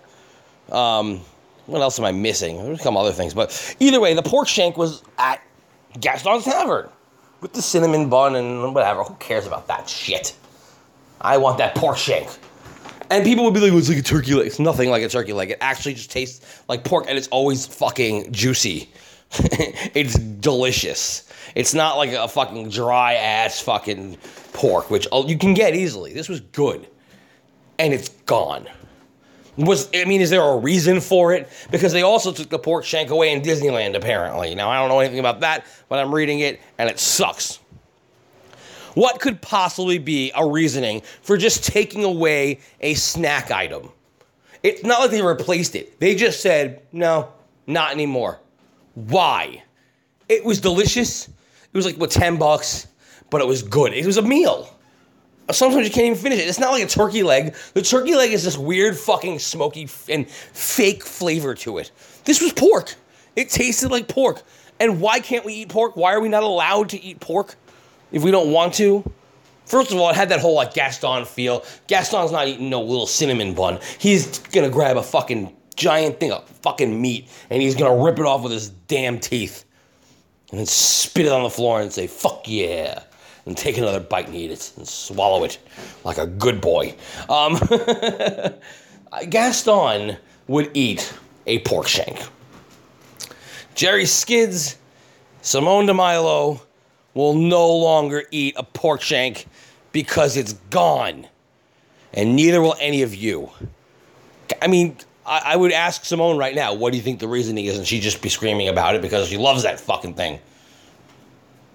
[0.71, 1.19] Um,
[1.65, 2.63] what else am I missing?
[2.63, 5.41] There's some other things, but either way, the pork shank was at
[5.99, 6.87] Gaston's Tavern
[7.41, 9.03] with the cinnamon bun and whatever.
[9.03, 10.33] Who cares about that shit?
[11.19, 12.29] I want that pork shank.
[13.09, 14.47] And people would be like, well, it's like a turkey leg.
[14.47, 15.51] It's nothing like a turkey leg.
[15.51, 18.89] It actually just tastes like pork and it's always fucking juicy.
[19.93, 21.29] it's delicious.
[21.53, 24.17] It's not like a fucking dry ass fucking
[24.53, 26.13] pork, which oh, you can get easily.
[26.13, 26.87] This was good.
[27.79, 28.67] And it's gone.
[29.57, 31.49] Was I mean, is there a reason for it?
[31.71, 34.53] Because they also took the pork shank away in Disneyland, apparently.
[34.53, 37.59] Now I don't know anything about that, but I'm reading it and it sucks.
[38.93, 43.89] What could possibly be a reasoning for just taking away a snack item?
[44.63, 45.99] It's not like they replaced it.
[45.99, 47.31] They just said, no,
[47.67, 48.39] not anymore.
[48.95, 49.63] Why?
[50.27, 51.27] It was delicious.
[51.27, 52.87] It was like, what, 10 bucks?
[53.29, 53.93] But it was good.
[53.93, 54.75] It was a meal.
[55.51, 56.47] Sometimes you can't even finish it.
[56.47, 57.55] It's not like a turkey leg.
[57.73, 61.91] The turkey leg is this weird fucking smoky and fake flavor to it.
[62.25, 62.95] This was pork.
[63.35, 64.43] It tasted like pork.
[64.79, 65.95] And why can't we eat pork?
[65.95, 67.55] Why are we not allowed to eat pork?
[68.11, 69.09] if we don't want to.
[69.65, 71.63] First of all, it had that whole like Gaston feel.
[71.87, 73.79] Gaston's not eating no little cinnamon bun.
[73.99, 78.25] He's gonna grab a fucking giant thing of fucking meat and he's gonna rip it
[78.25, 79.65] off with his damn teeth.
[80.49, 83.03] And then spit it on the floor and say, fuck yeah.
[83.49, 85.57] And take another bite and eat it and swallow it
[86.03, 86.93] like a good boy.
[87.29, 87.57] Um,
[89.31, 91.11] Gaston would eat
[91.47, 92.21] a pork shank.
[93.73, 94.77] Jerry Skids,
[95.41, 96.61] Simone DeMilo,
[97.15, 99.47] will no longer eat a pork shank
[99.91, 101.25] because it's gone.
[102.13, 103.49] And neither will any of you.
[104.61, 104.95] I mean,
[105.25, 107.79] I, I, would ask Simone right now, what do you think the reasoning is?
[107.79, 110.39] And she'd just be screaming about it because she loves that fucking thing.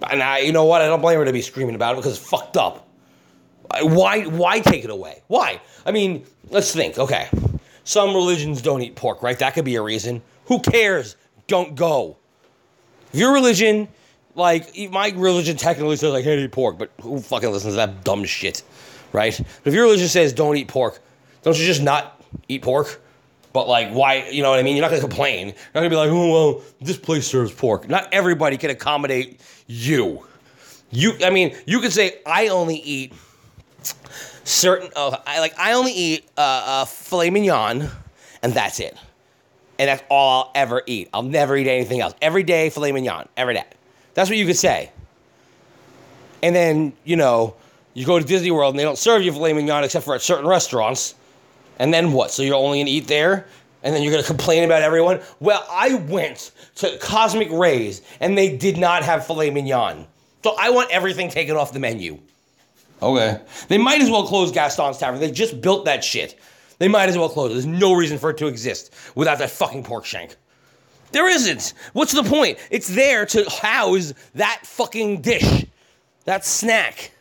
[0.09, 0.81] And I, you know what?
[0.81, 2.87] I don't blame her to be screaming about it because it's fucked up.
[3.81, 5.21] Why, why take it away?
[5.27, 5.61] Why?
[5.85, 6.97] I mean, let's think.
[6.97, 7.29] Okay.
[7.83, 9.37] Some religions don't eat pork, right?
[9.39, 10.21] That could be a reason.
[10.45, 11.15] Who cares?
[11.47, 12.17] Don't go.
[13.13, 13.87] If your religion
[14.35, 18.03] like my religion technically says like, hey, eat pork, but who fucking listens to that
[18.03, 18.63] dumb shit,
[19.13, 19.35] right?
[19.37, 21.01] But if your religion says don't eat pork,
[21.43, 23.01] don't you just not eat pork?
[23.53, 24.27] But like, why?
[24.29, 24.75] You know what I mean?
[24.75, 25.47] You're not gonna complain.
[25.47, 27.87] You're not gonna be like, oh well, this place serves pork.
[27.87, 30.25] Not everybody can accommodate you.
[30.91, 33.13] You, I mean, you could say I only eat
[34.43, 34.89] certain.
[34.95, 37.89] Uh, I like I only eat uh, uh, filet mignon,
[38.41, 38.97] and that's it.
[39.77, 41.09] And that's all I'll ever eat.
[41.13, 42.13] I'll never eat anything else.
[42.21, 43.27] Every day, filet mignon.
[43.35, 43.65] Every day.
[44.13, 44.91] That's what you could say.
[46.41, 47.55] And then, you know,
[47.93, 50.21] you go to Disney World and they don't serve you filet mignon except for at
[50.21, 51.15] certain restaurants.
[51.77, 52.31] And then what?
[52.31, 53.47] So you're only gonna eat there?
[53.85, 55.21] And then you're gonna complain about everyone?
[55.39, 60.07] Well, I went to Cosmic Rays and they did not have filet mignon.
[60.43, 62.17] So I want everything taken off the menu.
[63.01, 63.39] Okay.
[63.67, 65.19] They might as well close Gaston's Tavern.
[65.19, 66.39] They just built that shit.
[66.79, 67.51] They might as well close.
[67.51, 70.35] There's no reason for it to exist without that fucking pork shank.
[71.11, 71.73] There isn't.
[71.93, 72.57] What's the point?
[72.71, 75.65] It's there to house that fucking dish,
[76.25, 77.11] that snack.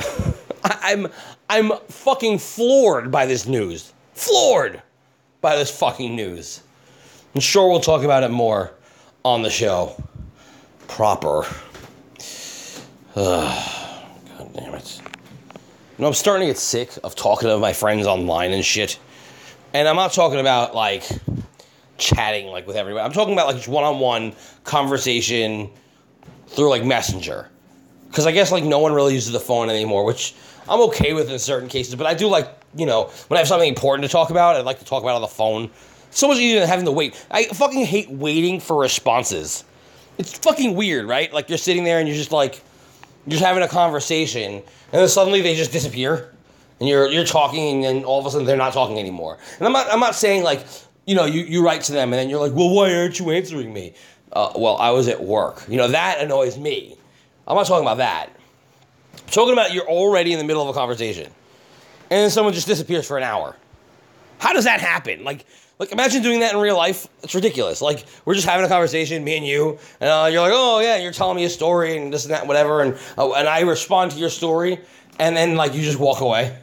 [0.64, 1.08] I'm
[1.50, 3.92] I'm fucking floored by this news.
[4.14, 4.82] Floored
[5.42, 6.62] by this fucking news.
[7.34, 8.72] I'm sure we'll talk about it more
[9.24, 10.02] on the show.
[10.88, 11.44] Proper.
[13.16, 14.04] Ugh,
[14.38, 15.00] God damn it.
[15.04, 18.98] You know, I'm starting to get sick of talking to my friends online and shit.
[19.74, 21.04] And I'm not talking about like
[21.98, 23.04] chatting like with everybody.
[23.04, 24.34] I'm talking about like one-on-one
[24.64, 25.70] conversation
[26.48, 27.48] through like Messenger.
[28.08, 30.34] Because I guess like no one really uses the phone anymore, which
[30.68, 31.94] I'm okay with in certain cases.
[31.94, 34.64] But I do like you know when I have something important to talk about, I'd
[34.64, 35.70] like to talk about on the phone.
[36.08, 37.14] It's so much easier than having to wait.
[37.30, 39.64] I fucking hate waiting for responses.
[40.18, 41.32] It's fucking weird, right?
[41.32, 42.62] Like you're sitting there and you're just like
[43.26, 44.62] you're just having a conversation, and
[44.92, 46.32] then suddenly they just disappear
[46.80, 49.38] and you're you're talking and then all of a sudden they're not talking anymore.
[49.58, 50.66] And I'm not I'm not saying like
[51.06, 53.30] you know, you, you write to them and then you're like, well, why aren't you
[53.30, 53.94] answering me?
[54.32, 55.64] Uh, well, I was at work.
[55.68, 56.96] You know, that annoys me.
[57.46, 58.30] I'm not talking about that.
[59.14, 61.30] I'm talking about you're already in the middle of a conversation
[62.16, 63.56] then someone just disappears for an hour.
[64.38, 65.24] How does that happen?
[65.24, 65.46] Like,
[65.78, 67.06] like imagine doing that in real life.
[67.22, 67.80] It's ridiculous.
[67.80, 70.96] Like we're just having a conversation, me and you, and uh, you're like, oh yeah,
[70.98, 74.12] you're telling me a story and this and that, whatever, and uh, and I respond
[74.12, 74.78] to your story,
[75.18, 76.56] and then like you just walk away.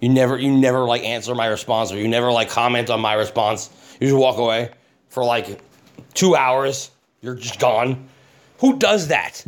[0.00, 3.14] You never you never like answer my response or you never like comment on my
[3.14, 3.70] response.
[4.00, 4.70] You just walk away
[5.08, 5.60] for like
[6.14, 6.90] two hours.
[7.22, 8.08] You're just gone.
[8.58, 9.44] Who does that?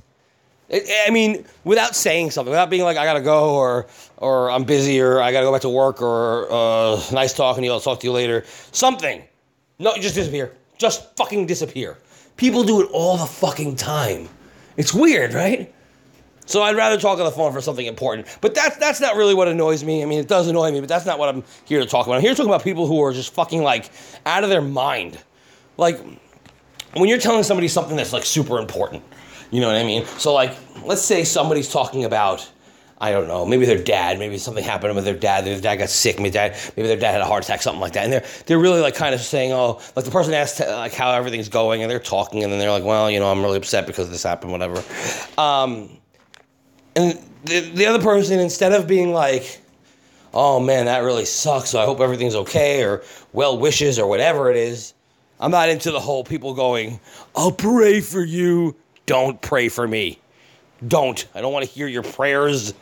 [0.73, 3.87] I I mean, without saying something, without being like, I gotta go, or
[4.19, 7.67] or I'm busy, or I gotta go back to work, or uh, nice talking to
[7.67, 8.45] you, I'll talk to you later.
[8.73, 9.23] Something.
[9.79, 10.53] No, you just disappear.
[10.77, 11.97] Just fucking disappear.
[12.37, 14.29] People do it all the fucking time.
[14.77, 15.73] It's weird, right?
[16.47, 18.27] So I'd rather talk on the phone for something important.
[18.41, 20.03] But that's that's not really what annoys me.
[20.03, 22.17] I mean, it does annoy me, but that's not what I'm here to talk about.
[22.17, 23.91] I'm here to talk about people who are just fucking like
[24.25, 25.19] out of their mind.
[25.77, 26.01] Like
[26.95, 29.03] when you're telling somebody something that's like super important.
[29.51, 30.05] You know what I mean?
[30.19, 30.55] So like,
[30.85, 32.51] let's say somebody's talking about,
[33.01, 35.89] I don't know, maybe their dad, maybe something happened with their dad, their dad got
[35.89, 38.25] sick, maybe dad, maybe their dad had a heart attack, something like that, and they're
[38.47, 41.83] they're really like kind of saying, oh, like the person asked like how everything's going,
[41.83, 44.25] and they're talking, and then they're like, well, you know, I'm really upset because this
[44.25, 44.83] happened, whatever.
[45.39, 45.97] Um,
[46.97, 49.61] and the, the other person, instead of being like,
[50.35, 54.51] oh man, that really sucks, so I hope everything's okay, or well wishes, or whatever
[54.51, 54.95] it is,
[55.39, 56.99] I'm not into the whole people going,
[57.37, 58.75] I'll pray for you.
[59.07, 60.19] Don't pray for me.
[60.87, 61.27] Don't.
[61.35, 62.75] I don't want to hear your prayers.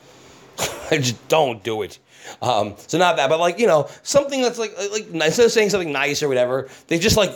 [0.91, 1.99] I just don't do it.
[2.43, 5.71] Um, so not that, but like you know, something that's like like instead of saying
[5.71, 7.31] something nice or whatever, they just like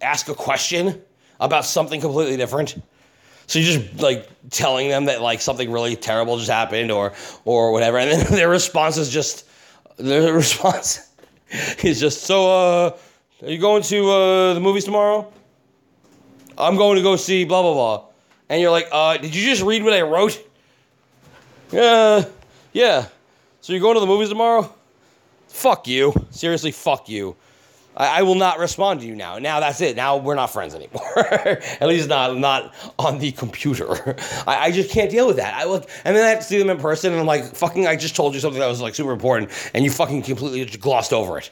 [0.00, 1.00] ask a question
[1.40, 2.76] about something completely different.
[3.46, 7.12] So you're just like telling them that like something really terrible just happened or
[7.44, 9.46] or whatever, and then their response is just
[9.98, 11.10] their response
[11.82, 12.50] is just so.
[12.50, 12.96] Uh,
[13.42, 15.32] are you going to uh, the movies tomorrow?
[16.58, 18.04] I'm going to go see blah blah blah,
[18.48, 20.46] and you're like, uh, did you just read what I wrote?
[21.72, 22.24] Yeah,
[22.72, 23.06] yeah.
[23.60, 24.72] So you're going to the movies tomorrow?
[25.48, 26.14] Fuck you.
[26.30, 27.36] Seriously, fuck you.
[27.96, 29.38] I, I will not respond to you now.
[29.38, 29.96] Now that's it.
[29.96, 31.18] Now we're not friends anymore.
[31.18, 34.16] At least not not on the computer.
[34.46, 35.54] I, I just can't deal with that.
[35.54, 37.86] I look and then I have to see them in person and I'm like, fucking
[37.86, 41.12] I just told you something that was like super important and you fucking completely glossed
[41.12, 41.50] over it.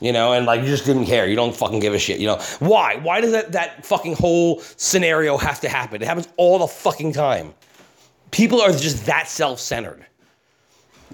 [0.00, 1.26] You know, and like you just didn't care.
[1.26, 2.20] You don't fucking give a shit.
[2.20, 2.96] You know why?
[2.96, 6.00] Why does that that fucking whole scenario have to happen?
[6.02, 7.54] It happens all the fucking time.
[8.30, 10.06] People are just that self-centered.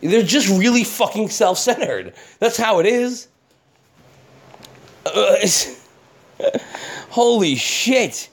[0.01, 2.15] They're just really fucking self-centered.
[2.39, 3.29] That's how it is.
[5.07, 5.37] Uh,
[7.11, 8.29] holy shit.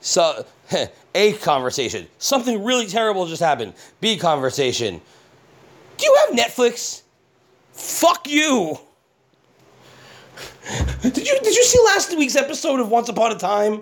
[0.00, 0.44] So,
[1.14, 2.06] A conversation.
[2.18, 3.74] Something really terrible just happened.
[4.00, 5.00] B conversation.
[5.96, 7.02] Do you have Netflix?
[7.72, 8.78] Fuck you.
[11.02, 13.80] Did you did you see last week's episode of Once Upon a Time?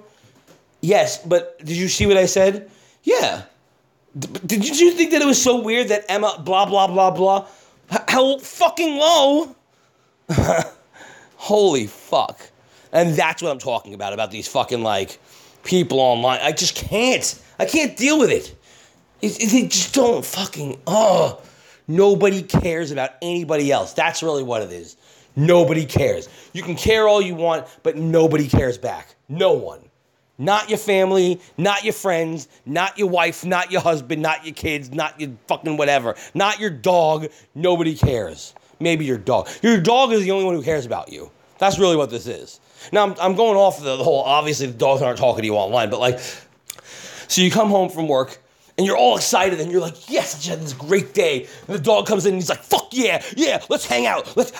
[0.80, 2.70] Yes, but did you see what I said?
[3.02, 3.42] Yeah.
[4.18, 7.46] Did you think that it was so weird that Emma blah blah blah blah?
[8.08, 9.54] How fucking low?
[11.36, 12.40] Holy fuck.
[12.92, 15.18] And that's what I'm talking about about these fucking like
[15.64, 16.40] people online.
[16.42, 17.42] I just can't.
[17.58, 18.56] I can't deal with it.
[19.22, 21.40] It, it- they just don't fucking oh.
[21.88, 23.92] Nobody cares about anybody else.
[23.92, 24.96] That's really what it is.
[25.36, 26.28] Nobody cares.
[26.52, 29.14] You can care all you want, but nobody cares back.
[29.28, 29.80] No one.
[30.38, 34.90] Not your family, not your friends, not your wife, not your husband, not your kids,
[34.90, 37.28] not your fucking whatever, not your dog.
[37.54, 38.54] Nobody cares.
[38.78, 39.48] Maybe your dog.
[39.62, 41.30] Your dog is the only one who cares about you.
[41.58, 42.60] That's really what this is.
[42.92, 45.88] Now, I'm, I'm going off the, whole obviously the dogs aren't talking to you online,
[45.88, 48.38] but like, so you come home from work
[48.76, 51.48] and you're all excited and you're like, yes, I had this great day.
[51.66, 54.36] And the dog comes in and he's like, fuck yeah, yeah, let's hang out.
[54.36, 54.52] Let's,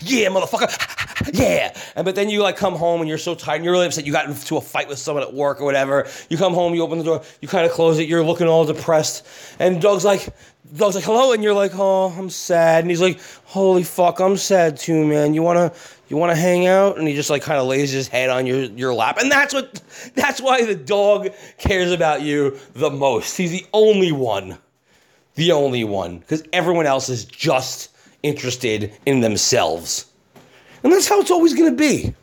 [0.00, 1.76] yeah, motherfucker, yeah.
[1.94, 4.06] And but then you like come home and you're so tired and you're really upset.
[4.06, 6.06] You got into a fight with someone at work or whatever.
[6.28, 8.08] You come home, you open the door, you kind of close it.
[8.08, 9.26] You're looking all depressed,
[9.58, 10.28] and dog's like,
[10.74, 12.84] dog's like, hello, and you're like, oh, I'm sad.
[12.84, 15.34] And he's like, holy fuck, I'm sad too, man.
[15.34, 15.72] You wanna,
[16.08, 16.98] you wanna hang out?
[16.98, 19.54] And he just like kind of lays his head on your your lap, and that's
[19.54, 19.80] what,
[20.14, 23.36] that's why the dog cares about you the most.
[23.36, 24.58] He's the only one
[25.36, 27.90] the only one because everyone else is just
[28.26, 30.06] interested in themselves.
[30.82, 32.14] And that's how it's always going to be.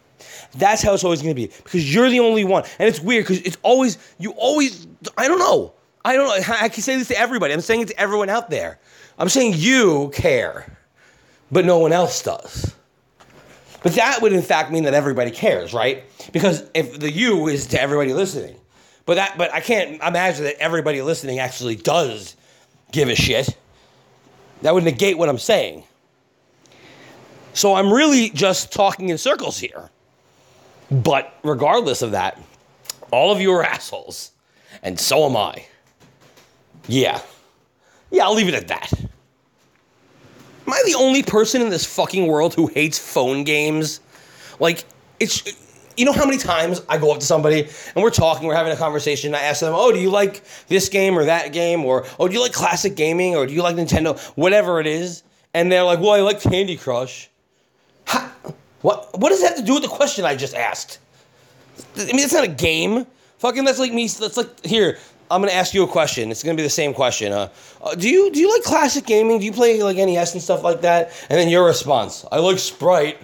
[0.55, 2.63] That's how it's always going to be because you're the only one.
[2.77, 4.87] And it's weird because it's always, you always,
[5.17, 5.73] I don't know.
[6.05, 6.55] I don't know.
[6.59, 7.53] I can say this to everybody.
[7.53, 8.79] I'm saying it to everyone out there.
[9.17, 10.77] I'm saying you care,
[11.51, 12.75] but no one else does.
[13.83, 16.03] But that would in fact mean that everybody cares, right?
[16.31, 18.55] Because if the you is to everybody listening.
[19.05, 22.35] But that but I can't imagine that everybody listening actually does
[22.91, 23.57] give a shit.
[24.61, 25.83] That would negate what I'm saying.
[27.53, 29.89] So I'm really just talking in circles here.
[30.91, 32.39] But regardless of that,
[33.11, 34.31] all of you are assholes.
[34.81, 35.65] And so am I.
[36.87, 37.21] Yeah.
[38.11, 38.91] Yeah, I'll leave it at that.
[40.65, 43.99] Am I the only person in this fucking world who hates phone games?
[44.59, 44.85] Like,
[45.19, 45.43] it's.
[45.95, 48.73] You know how many times I go up to somebody and we're talking, we're having
[48.73, 51.85] a conversation, and I ask them, oh, do you like this game or that game?
[51.85, 53.35] Or, oh, do you like classic gaming?
[53.35, 54.19] Or do you like Nintendo?
[54.35, 55.21] Whatever it is.
[55.53, 57.29] And they're like, well, I like Candy Crush.
[58.83, 60.99] Ha- what, what does that have to do with the question I just asked?
[61.97, 63.07] I mean, it's not a game.
[63.39, 64.07] Fucking, that's like me.
[64.07, 64.97] That's like here.
[65.31, 66.29] I'm gonna ask you a question.
[66.29, 67.31] It's gonna be the same question.
[67.31, 67.49] Uh,
[67.81, 69.39] uh, do you do you like classic gaming?
[69.39, 71.11] Do you play like NES and stuff like that?
[71.29, 73.17] And then your response, I like Sprite.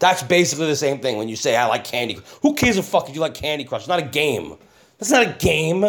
[0.00, 2.18] That's basically the same thing when you say I like Candy.
[2.42, 3.82] Who cares a fuck if you like Candy Crush?
[3.82, 4.56] It's not a game.
[4.98, 5.88] That's not a game.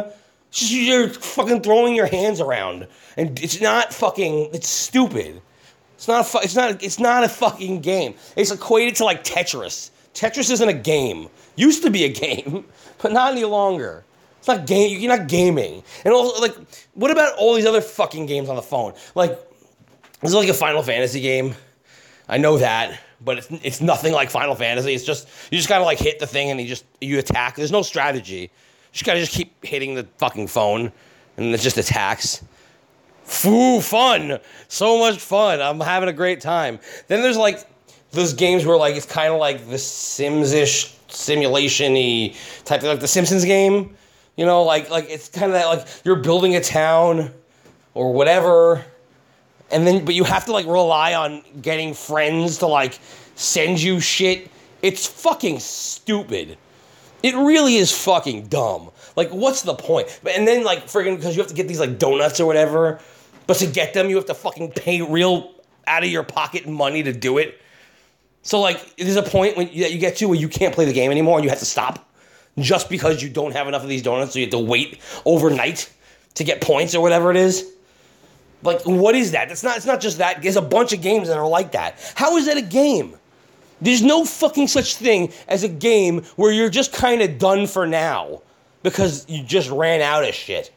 [0.52, 4.52] Just you're fucking throwing your hands around, and it's not fucking.
[4.54, 5.42] It's stupid.
[5.96, 6.22] It's not.
[6.22, 6.84] A fu- it's not.
[6.84, 8.16] It's not a fucking game.
[8.36, 9.92] It's equated to like Tetris.
[10.14, 11.30] Tetris isn't a game.
[11.56, 12.66] Used to be a game,
[13.02, 14.04] but not any longer.
[14.40, 15.00] It's not game.
[15.00, 15.84] You're not gaming.
[16.04, 16.56] And also, like,
[16.94, 18.94] what about all these other fucking games on the phone?
[19.16, 19.32] Like,
[20.22, 21.56] this is like a Final Fantasy game.
[22.28, 24.94] I know that, but it's it's nothing like Final Fantasy.
[24.94, 27.56] It's just you just gotta like hit the thing and you just you attack.
[27.56, 28.42] There's no strategy.
[28.42, 28.50] You
[28.92, 30.92] just gotta just keep hitting the fucking phone,
[31.38, 32.44] and it just attacks.
[33.26, 34.40] Foo, fun.
[34.68, 35.62] So much fun.
[35.62, 36.80] I'm having a great time.
[37.08, 37.60] Then there's like
[38.12, 43.08] those games where like it's kind of like the Sims-ish simulation-y type of like the
[43.08, 43.96] Simpsons game.
[44.38, 47.32] You know, like like it's kind of that like you're building a town
[47.94, 48.86] or whatever.
[49.72, 53.00] And then but you have to like rely on getting friends to like
[53.36, 54.50] send you shit.
[54.82, 56.58] It's fucking stupid.
[57.24, 58.92] It really is fucking dumb.
[59.16, 60.20] Like, what's the point?
[60.30, 63.00] And then, like, friggin', because you have to get these, like, donuts or whatever.
[63.48, 65.52] But to get them, you have to fucking pay real
[65.88, 67.62] out of your pocket money to do it.
[68.42, 70.94] So, like, there's a point when that you get to where you can't play the
[70.94, 72.08] game anymore and you have to stop
[72.60, 74.34] just because you don't have enough of these donuts.
[74.34, 75.92] So you have to wait overnight
[76.36, 77.72] to get points or whatever it is.
[78.64, 79.52] Like, what is that?
[79.52, 79.78] It's not.
[79.78, 80.42] It's not just that.
[80.42, 82.00] There's a bunch of games that are like that.
[82.16, 83.16] How is that a game?
[83.82, 87.86] There's no fucking such thing as a game where you're just kind of done for
[87.86, 88.42] now
[88.84, 90.72] because you just ran out of shit.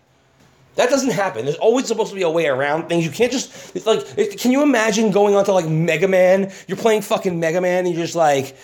[0.78, 1.44] That doesn't happen.
[1.44, 3.04] There's always supposed to be a way around things.
[3.04, 6.52] You can't just it's like it, can you imagine going on to like Mega Man?
[6.68, 8.56] You're playing fucking Mega Man and you're just like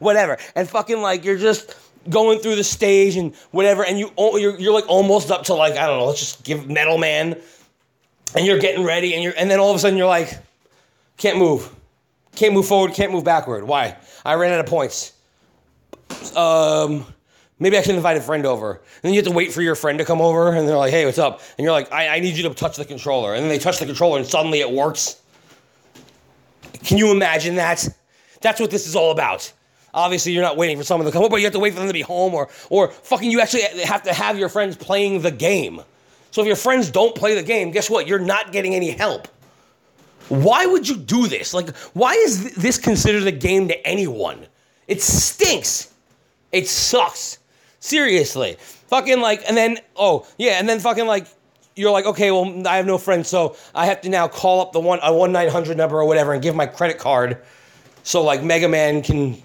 [0.00, 0.36] whatever.
[0.54, 1.74] And fucking like you're just
[2.10, 5.78] going through the stage and whatever and you you're you're like almost up to like
[5.78, 7.40] I don't know, let's just give Metal Man
[8.34, 10.38] and you're getting ready and you're and then all of a sudden you're like
[11.16, 11.72] can't move
[12.36, 13.64] can't move forward can't move backward.
[13.64, 13.96] Why?
[14.24, 15.12] I ran out of points.
[16.36, 17.04] Um
[17.58, 18.72] maybe i should invite a friend over.
[18.72, 20.92] And then you have to wait for your friend to come over and they're like
[20.92, 21.40] hey what's up?
[21.58, 23.34] And you're like i, I need you to touch the controller.
[23.34, 25.20] And then they touch the controller and suddenly it works.
[26.84, 27.88] Can you imagine that?
[28.42, 29.52] That's what this is all about.
[29.94, 31.80] Obviously you're not waiting for someone to come over but you have to wait for
[31.80, 35.22] them to be home or or fucking you actually have to have your friends playing
[35.22, 35.80] the game.
[36.36, 38.06] So if your friends don't play the game, guess what?
[38.06, 39.26] You're not getting any help.
[40.28, 41.54] Why would you do this?
[41.54, 44.46] Like, why is th- this considered a game to anyone?
[44.88, 45.92] It stinks.
[46.52, 47.38] It sucks.
[47.80, 48.56] Seriously.
[48.88, 51.26] Fucking like, and then, oh, yeah, and then fucking like,
[51.74, 54.72] you're like, okay, well, I have no friends, so I have to now call up
[54.72, 57.42] the one, a 1 900 number or whatever and give my credit card
[58.06, 59.36] so like Mega Man can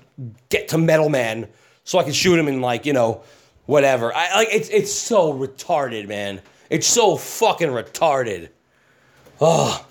[0.49, 1.47] get to Metal Man
[1.83, 3.23] so I can shoot him in like, you know,
[3.65, 4.13] whatever.
[4.13, 6.41] I like it's it's so retarded, man.
[6.69, 8.49] It's so fucking retarded.
[9.41, 9.83] Oh,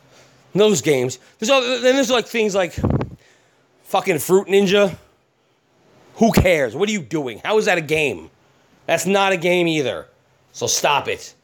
[0.55, 1.19] those games.
[1.39, 2.79] There's all, then there's like things like
[3.85, 4.97] fucking Fruit Ninja.
[6.17, 6.77] Who cares?
[6.77, 7.41] What are you doing?
[7.45, 8.31] How is that a game?
[8.87, 10.07] That's not a game either.
[10.53, 11.35] So stop it.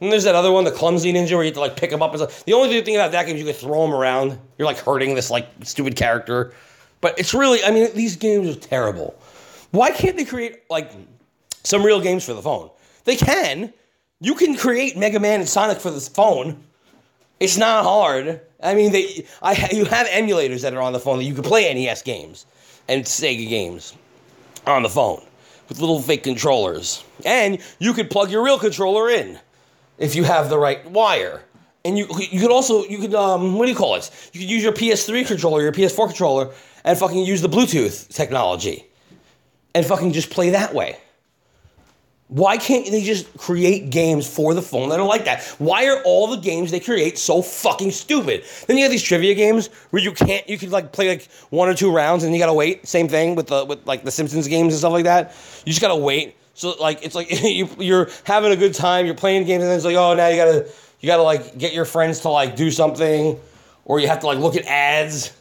[0.00, 2.02] And there's that other one, the Clumsy Ninja, where you have to like pick them
[2.02, 2.12] up.
[2.12, 2.44] And stuff.
[2.44, 4.38] The only thing about that game is you can throw them around.
[4.58, 6.52] You're like hurting this like stupid character.
[7.00, 9.18] But it's really, I mean, these games are terrible.
[9.70, 10.92] Why can't they create like
[11.64, 12.70] some real games for the phone?
[13.04, 13.72] They can.
[14.20, 16.62] You can create Mega Man and Sonic for this phone.
[17.40, 18.40] It's not hard.
[18.62, 21.44] I mean, they, I, you have emulators that are on the phone that you can
[21.44, 22.46] play NES games
[22.88, 23.94] and Sega games
[24.66, 25.22] on the phone
[25.68, 27.04] with little fake controllers.
[27.24, 29.38] And you could plug your real controller in
[29.98, 31.42] if you have the right wire.
[31.84, 34.10] And you you could also you could um what do you call it?
[34.32, 36.52] You could use your PS3 controller, your PS4 controller,
[36.84, 38.84] and fucking use the Bluetooth technology,
[39.74, 40.98] and fucking just play that way.
[42.28, 45.42] Why can't they just create games for the phone that are like that?
[45.58, 48.44] Why are all the games they create so fucking stupid?
[48.66, 51.70] Then you have these trivia games where you can't, you can like play like one
[51.70, 52.86] or two rounds and you gotta wait.
[52.86, 55.34] Same thing with the with like the Simpsons games and stuff like that.
[55.64, 56.36] You just gotta wait.
[56.52, 59.76] So like it's like you, you're having a good time, you're playing games, and then
[59.76, 60.68] it's like oh now you gotta
[61.00, 63.40] you gotta like get your friends to like do something,
[63.86, 65.32] or you have to like look at ads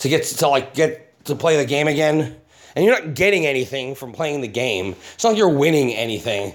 [0.00, 2.36] to get to like get to play the game again
[2.78, 4.94] and you're not getting anything from playing the game.
[5.14, 6.54] It's not like you're winning anything.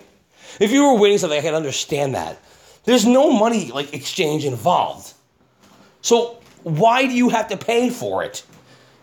[0.58, 2.40] If you were winning something, I can understand that.
[2.86, 5.16] There's no money like exchange involved.
[6.02, 8.46] So why do you have to pay for it?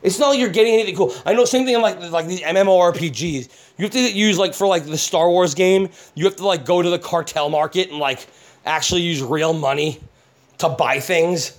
[0.02, 1.14] It's not like you're getting anything cool.
[1.26, 3.74] I know same thing in like like these MMORPGs.
[3.76, 6.64] You have to use like for like the Star Wars game, you have to like
[6.64, 8.26] go to the cartel market and like
[8.64, 10.00] actually use real money
[10.56, 11.58] to buy things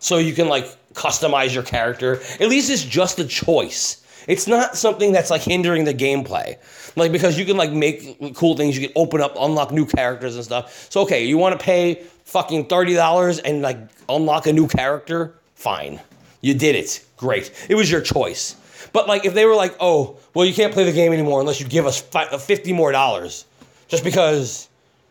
[0.00, 2.20] so you can like customize your character.
[2.40, 4.04] At least it's just a choice.
[4.28, 6.58] It's not something that's like hindering the gameplay.
[6.96, 10.36] Like because you can like make cool things, you can open up, unlock new characters
[10.36, 10.86] and stuff.
[10.90, 15.34] So okay, you want to pay fucking thirty dollars and like unlock a new character?
[15.54, 16.00] Fine,
[16.42, 17.04] you did it.
[17.16, 17.50] Great.
[17.68, 18.54] It was your choice.
[18.92, 21.58] But like if they were like, oh, well, you can't play the game anymore unless
[21.58, 23.46] you give us fi- uh, fifty more dollars,
[23.88, 24.68] just because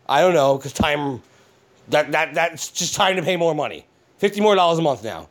[0.08, 1.22] I don't know, because time
[1.88, 3.84] that that that's just time to pay more money,
[4.18, 5.28] fifty more dollars a month now.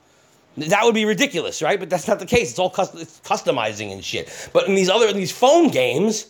[0.58, 1.80] That would be ridiculous, right?
[1.80, 2.50] But that's not the case.
[2.50, 4.50] It's all custom, it's customizing and shit.
[4.54, 6.28] But in these other in these phone games,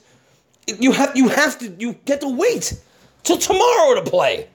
[0.68, 2.74] you have you have to you get to wait
[3.24, 4.50] till tomorrow to play.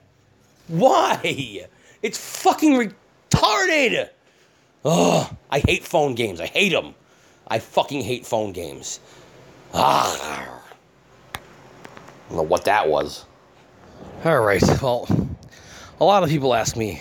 [0.69, 1.67] Why?
[2.03, 2.93] It's fucking
[3.31, 4.11] retarded.
[4.85, 6.41] Ugh, I hate phone games.
[6.41, 6.95] I hate them.
[7.49, 9.01] I fucking hate phone games.
[9.73, 10.63] Ah.
[11.35, 11.39] I
[12.29, 13.25] don't know what that was.
[14.25, 14.63] All right.
[14.83, 15.07] Well,
[16.01, 17.01] a lot of people ask me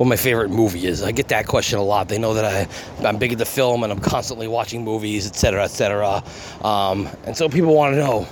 [0.00, 1.02] what my favorite movie is.
[1.02, 2.08] I get that question a lot.
[2.08, 6.24] They know that I, I'm big into film and I'm constantly watching movies, etc., etc.
[6.62, 8.26] Um, and so people want to know,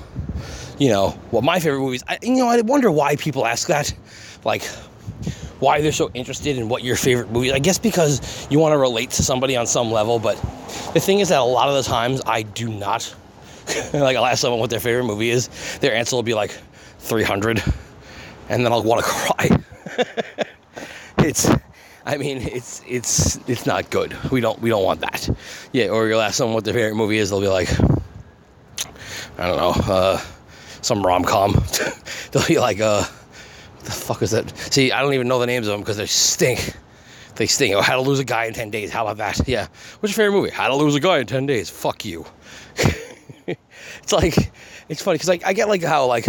[0.79, 2.03] you know, what my favorite movies.
[2.09, 3.93] I, you know, I wonder why people ask that.
[4.47, 4.65] Like,
[5.61, 7.49] why they're so interested in what your favorite movie.
[7.49, 7.53] Is.
[7.53, 10.19] I guess because you want to relate to somebody on some level.
[10.19, 10.37] But
[10.95, 13.15] the thing is that a lot of the times I do not.
[13.93, 15.51] like I'll ask someone what their favorite movie is,
[15.81, 16.59] their answer will be like
[17.01, 17.63] 300,
[18.49, 19.11] and then I'll want to
[20.07, 20.47] cry.
[21.19, 21.49] It's
[22.09, 24.17] I mean, it's it's it's not good.
[24.31, 25.29] We don't we don't want that.
[25.73, 27.71] Yeah, or you'll ask someone what their favorite movie is, they'll be like,
[29.39, 30.19] I don't know, uh,
[30.81, 31.53] some rom com.
[32.33, 33.05] they'll be like, uh,
[33.85, 34.57] the fuck is that?
[34.73, 36.75] See, I don't even know the names of them because they stink.
[37.37, 37.75] They stink.
[37.75, 38.91] Oh, how to lose a guy in ten days?
[38.91, 39.47] How about that?
[39.47, 39.67] Yeah.
[40.01, 40.51] What's your favorite movie?
[40.51, 41.69] How to lose a guy in ten days?
[41.69, 42.25] Fuck you.
[43.47, 44.51] it's like
[44.89, 46.27] it's funny because like I get like how like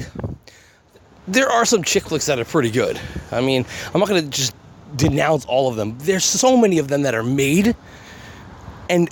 [1.26, 3.00] there are some chick flicks that are pretty good.
[3.32, 4.54] I mean, I'm not gonna just
[4.96, 5.98] denounce all of them.
[6.00, 7.76] There's so many of them that are made,
[8.90, 9.10] and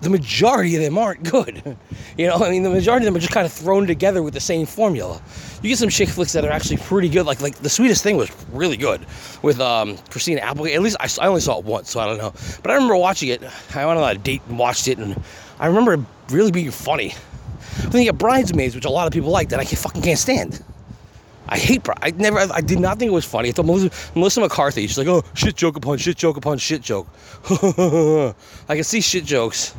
[0.00, 1.76] the majority of them aren't good.
[2.16, 4.34] You know, I mean, the majority of them are just kind of thrown together with
[4.34, 5.20] the same formula.
[5.62, 7.26] You get some chick flicks that are actually pretty good.
[7.26, 9.04] Like, like the sweetest thing was really good
[9.42, 10.40] with um, Christina.
[10.42, 12.32] At least I, I only saw it once, so I don't know.
[12.62, 13.42] But I remember watching it.
[13.74, 15.20] I went on a date and watched it, and
[15.58, 16.00] I remember it
[16.30, 17.16] really being funny.
[17.88, 20.62] Then you get Bridesmaids, which a lot of people like that I fucking can't stand.
[21.48, 21.86] I hate.
[22.00, 22.38] I never.
[22.38, 23.50] I did not think it was funny.
[23.50, 24.86] I thought Melissa, Melissa McCarthy.
[24.86, 27.06] She's like, oh, shit joke upon shit joke upon shit joke.
[27.50, 29.74] I can see shit jokes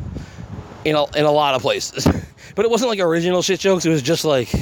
[0.84, 2.06] in a, in a lot of places,
[2.56, 3.86] but it wasn't like original shit jokes.
[3.86, 4.54] It was just like,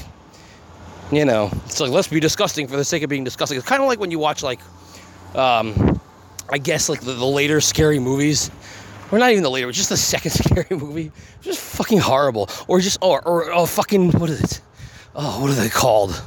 [1.12, 3.58] you know, it's like let's be disgusting for the sake of being disgusting.
[3.58, 4.62] It's kind of like when you watch like,
[5.36, 6.00] um,
[6.50, 8.50] I guess like the, the later scary movies.
[9.12, 11.12] Or not even the later, just the second scary movie.
[11.42, 12.50] Just fucking horrible.
[12.68, 14.62] Or just, or, or, oh, fucking, what is it?
[15.14, 16.20] Oh, what are they called?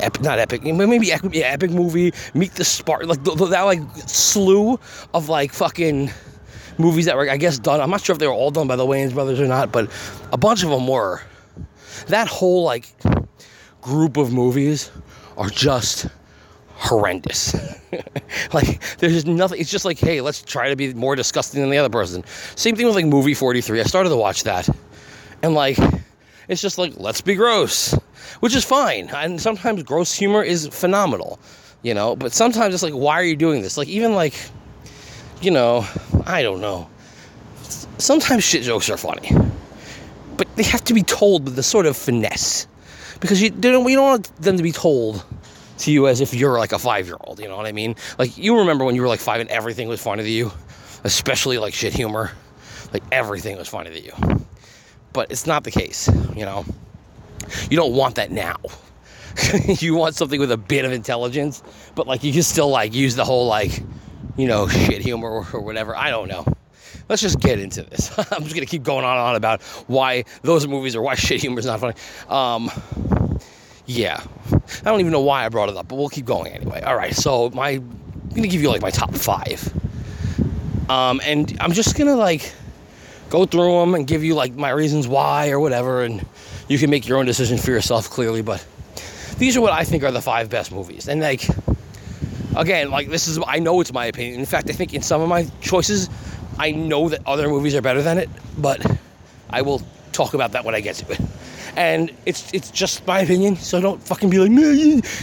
[0.00, 2.12] Epic, not epic, maybe epic, yeah, epic movie.
[2.34, 4.78] Meet the Spark, like the, the, that like slew
[5.14, 6.10] of like fucking
[6.78, 7.80] movies that were, I guess, done.
[7.80, 9.90] I'm not sure if they were all done by the Wayans brothers or not, but
[10.32, 11.22] a bunch of them were.
[12.08, 12.92] That whole like
[13.80, 14.90] group of movies
[15.36, 16.06] are just
[16.82, 17.54] horrendous.
[18.52, 19.60] like there's just nothing.
[19.60, 22.24] It's just like, hey, let's try to be more disgusting than the other person.
[22.56, 23.80] Same thing with like movie 43.
[23.80, 24.68] I started to watch that,
[25.42, 25.78] and like
[26.48, 27.94] it's just like let's be gross
[28.40, 29.08] which is fine.
[29.14, 31.38] And sometimes gross humor is phenomenal,
[31.82, 32.16] you know.
[32.16, 33.76] But sometimes it's like, why are you doing this?
[33.76, 34.34] Like even like,
[35.40, 35.86] you know,
[36.26, 36.88] I don't know.
[37.98, 39.30] Sometimes shit jokes are funny,
[40.36, 42.66] but they have to be told with the sort of finesse,
[43.20, 45.24] because you don't you don't want them to be told
[45.78, 47.38] to you as if you're like a five year old.
[47.38, 47.94] You know what I mean?
[48.18, 50.50] Like you remember when you were like five and everything was funny to you,
[51.04, 52.32] especially like shit humor.
[52.92, 54.41] Like everything was funny to you.
[55.12, 56.64] But it's not the case, you know.
[57.70, 58.56] You don't want that now.
[59.66, 61.62] you want something with a bit of intelligence,
[61.94, 63.82] but like you can still like use the whole like,
[64.36, 65.96] you know, shit humor or, or whatever.
[65.96, 66.46] I don't know.
[67.08, 68.16] Let's just get into this.
[68.32, 71.40] I'm just gonna keep going on and on about why those movies or why shit
[71.40, 71.94] humor is not funny.
[72.28, 72.70] Um,
[73.86, 76.80] yeah, I don't even know why I brought it up, but we'll keep going anyway.
[76.82, 79.72] All right, so my, I'm gonna give you like my top five.
[80.88, 82.52] Um, and I'm just gonna like
[83.32, 86.24] go through them and give you like my reasons why or whatever, and
[86.68, 88.42] you can make your own decision for yourself clearly.
[88.42, 88.64] But
[89.38, 91.08] these are what I think are the five best movies.
[91.08, 91.48] And like,
[92.54, 94.38] again, like this is I know it's my opinion.
[94.38, 96.10] In fact, I think in some of my choices,
[96.58, 98.28] I know that other movies are better than it,
[98.58, 98.78] but
[99.48, 99.80] I will
[100.12, 101.20] talk about that when I get to it.
[101.74, 104.52] And it's it's just my opinion, so don't fucking be like,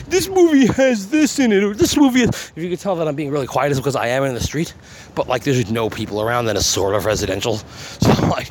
[0.07, 2.21] this movie has this in it, or this movie.
[2.21, 2.51] Has...
[2.55, 4.41] If you can tell that I'm being really quiet, it's because I am in the
[4.41, 4.73] street.
[5.15, 7.59] But like, there's no people around, then it's sort of residential.
[7.99, 8.49] So like,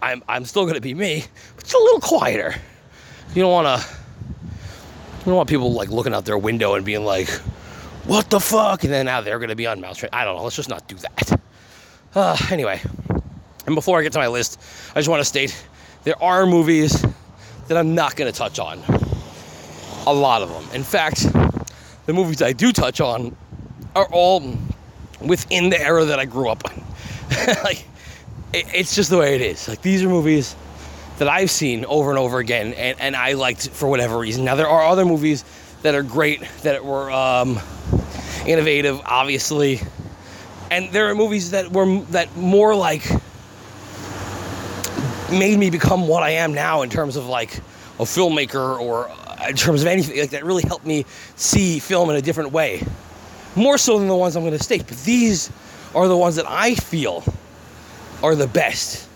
[0.00, 1.24] I'm I'm still gonna be me,
[1.54, 2.54] but it's a little quieter.
[3.34, 3.82] You don't wanna.
[5.20, 7.28] You don't want people like looking out their window and being like,
[8.06, 8.84] what the fuck?
[8.84, 10.10] And then now they're going to be on Mouse Train.
[10.12, 10.44] I don't know.
[10.44, 11.40] Let's just not do that.
[12.14, 12.80] Uh, anyway,
[13.66, 14.60] and before I get to my list,
[14.94, 15.56] I just want to state
[16.04, 17.04] there are movies
[17.66, 18.80] that I'm not to touch on.
[20.06, 20.64] A lot of them.
[20.72, 21.26] In fact,
[22.06, 23.36] the movies I do touch on
[23.96, 24.56] are all
[25.20, 26.84] within the era that I grew up in.
[27.64, 27.84] like,
[28.52, 29.68] it, it's just the way it is.
[29.68, 30.54] Like, these are movies
[31.18, 34.44] that I've seen over and over again, and, and I liked for whatever reason.
[34.44, 35.44] Now, there are other movies
[35.82, 37.58] that are great, that were um,
[38.46, 39.80] innovative, obviously,
[40.70, 43.08] and there are movies that were that more like
[45.30, 47.56] made me become what I am now in terms of like
[47.98, 49.10] a filmmaker or
[49.48, 51.04] in terms of anything like that really helped me
[51.36, 52.84] see film in a different way.
[53.56, 55.50] More so than the ones I'm going to state, but these
[55.94, 57.24] are the ones that I feel
[58.22, 59.08] are the best.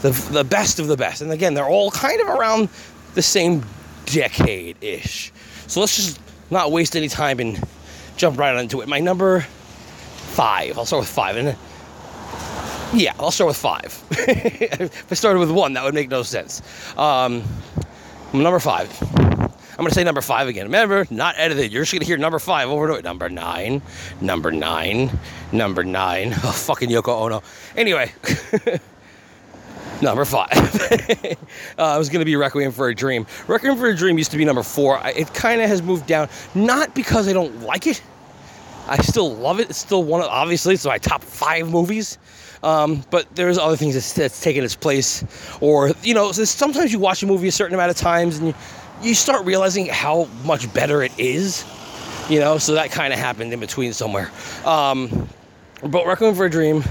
[0.00, 1.22] The, the best of the best.
[1.22, 2.68] And again, they're all kind of around
[3.14, 3.64] the same
[4.06, 5.32] decade ish.
[5.66, 6.20] So let's just
[6.50, 7.60] not waste any time and
[8.16, 8.88] jump right into it.
[8.88, 10.78] My number five.
[10.78, 11.36] I'll start with five.
[11.36, 11.56] And
[12.92, 14.02] yeah, I'll start with five.
[14.10, 16.62] if I started with one, that would make no sense.
[16.96, 17.42] Um,
[18.32, 18.88] number five.
[19.74, 20.66] I'm going to say number five again.
[20.66, 21.72] Remember, not edited.
[21.72, 23.02] You're just going to hear number five over to it.
[23.02, 23.82] Number nine,
[24.20, 25.10] number nine,
[25.50, 26.32] number nine.
[26.44, 27.42] Oh, fucking Yoko Ono.
[27.74, 28.12] Anyway,
[30.02, 30.50] number five.
[30.52, 31.34] uh,
[31.96, 33.26] it was going to be Requiem for a Dream.
[33.48, 35.00] Requiem for a Dream used to be number four.
[35.04, 38.02] It kind of has moved down, not because I don't like it.
[38.86, 39.70] I still love it.
[39.70, 42.18] It's still one of, obviously, it's my top five movies.
[42.62, 45.24] Um, but there's other things that's, that's taken its place.
[45.60, 48.54] Or, you know, sometimes you watch a movie a certain amount of times and you,
[49.02, 51.64] you start realizing how much better it is.
[52.28, 54.30] You know, so that kind of happened in between somewhere.
[54.64, 55.28] Um,
[55.82, 56.82] but Requiem for a Dream,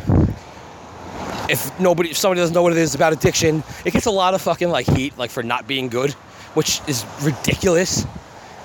[1.50, 4.36] if nobody, if somebody doesn't know what it is about addiction, it gets a lot
[4.36, 6.12] of fucking like heat, like for not being good,
[6.54, 8.06] which is ridiculous.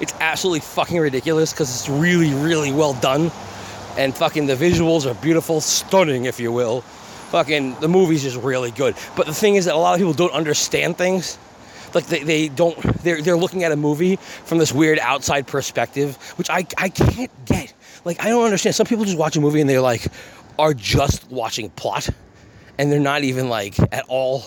[0.00, 3.32] It's absolutely fucking ridiculous because it's really, really well done.
[3.96, 6.82] And fucking the visuals are beautiful, stunning, if you will.
[7.32, 8.94] Fucking the movie's just really good.
[9.16, 11.38] But the thing is that a lot of people don't understand things.
[11.94, 16.16] Like they, they don't they're they're looking at a movie from this weird outside perspective,
[16.36, 17.72] which I I can't get.
[18.04, 18.74] Like I don't understand.
[18.74, 20.06] Some people just watch a movie and they're like
[20.58, 22.08] are just watching plot
[22.78, 24.44] and they're not even like at all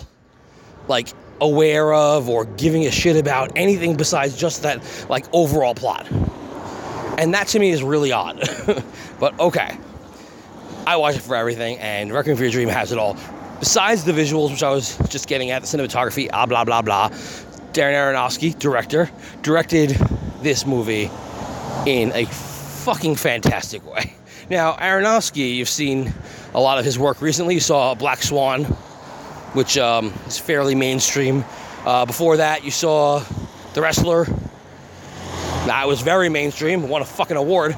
[0.88, 1.08] like
[1.40, 6.10] aware of or giving a shit about anything besides just that like overall plot.
[7.18, 8.40] And that to me is really odd.
[9.20, 9.76] but okay.
[10.86, 13.16] I watch it for everything, and Requiem for Your Dream has it all.
[13.62, 17.10] Besides the visuals, which I was just getting at, the cinematography, ah, blah, blah, blah.
[17.72, 19.08] Darren Aronofsky, director,
[19.42, 19.90] directed
[20.42, 21.08] this movie
[21.86, 24.14] in a fucking fantastic way.
[24.50, 26.12] Now, Aronofsky, you've seen
[26.54, 27.54] a lot of his work recently.
[27.54, 28.64] You saw Black Swan,
[29.54, 31.44] which um, is fairly mainstream.
[31.86, 33.24] Uh, before that, you saw
[33.74, 34.24] The Wrestler.
[35.66, 37.76] That was very mainstream, won a fucking award.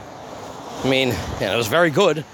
[0.83, 1.09] I mean,
[1.43, 2.25] yeah, it was very good.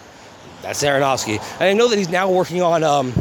[0.62, 1.40] That's Aronofsky.
[1.55, 3.12] And I know that he's now working on um,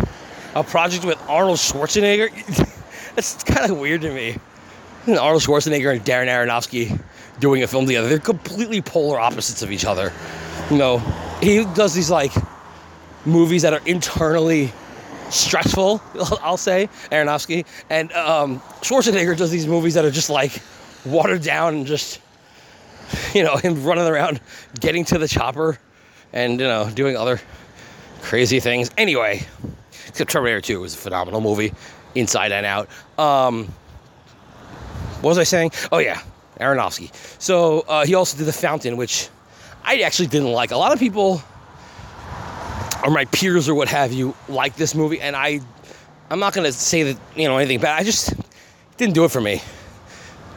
[0.55, 2.29] a project with Arnold Schwarzenegger.
[3.15, 4.37] That's kind of weird to me.
[5.07, 6.99] Arnold Schwarzenegger and Darren Aronofsky
[7.39, 8.07] doing a film together.
[8.07, 10.11] They're completely polar opposites of each other.
[10.69, 10.99] You know,
[11.41, 12.31] he does these like
[13.25, 14.71] movies that are internally
[15.29, 16.01] stressful,
[16.41, 17.65] I'll say, Aronofsky.
[17.89, 20.61] And um, Schwarzenegger does these movies that are just like
[21.05, 22.19] watered down and just,
[23.33, 24.41] you know, him running around
[24.79, 25.77] getting to the chopper
[26.33, 27.39] and, you know, doing other
[28.21, 28.91] crazy things.
[28.97, 29.45] Anyway,
[30.14, 31.74] Terminator 2 was a phenomenal movie,
[32.16, 32.89] inside and out.
[33.18, 33.68] Um,
[35.22, 35.72] what was I saying?
[35.91, 36.22] Oh, yeah,
[36.60, 37.14] Aronofsky.
[37.41, 39.30] So uh, he also did The Fountain, which
[39.84, 40.72] I actually didn't like.
[40.72, 41.41] A lot of people,
[43.03, 45.60] or my peers or what have you, like this movie, and I,
[46.30, 47.99] I'm not gonna say that you know anything bad.
[47.99, 48.34] I just
[48.98, 49.61] didn't do it for me.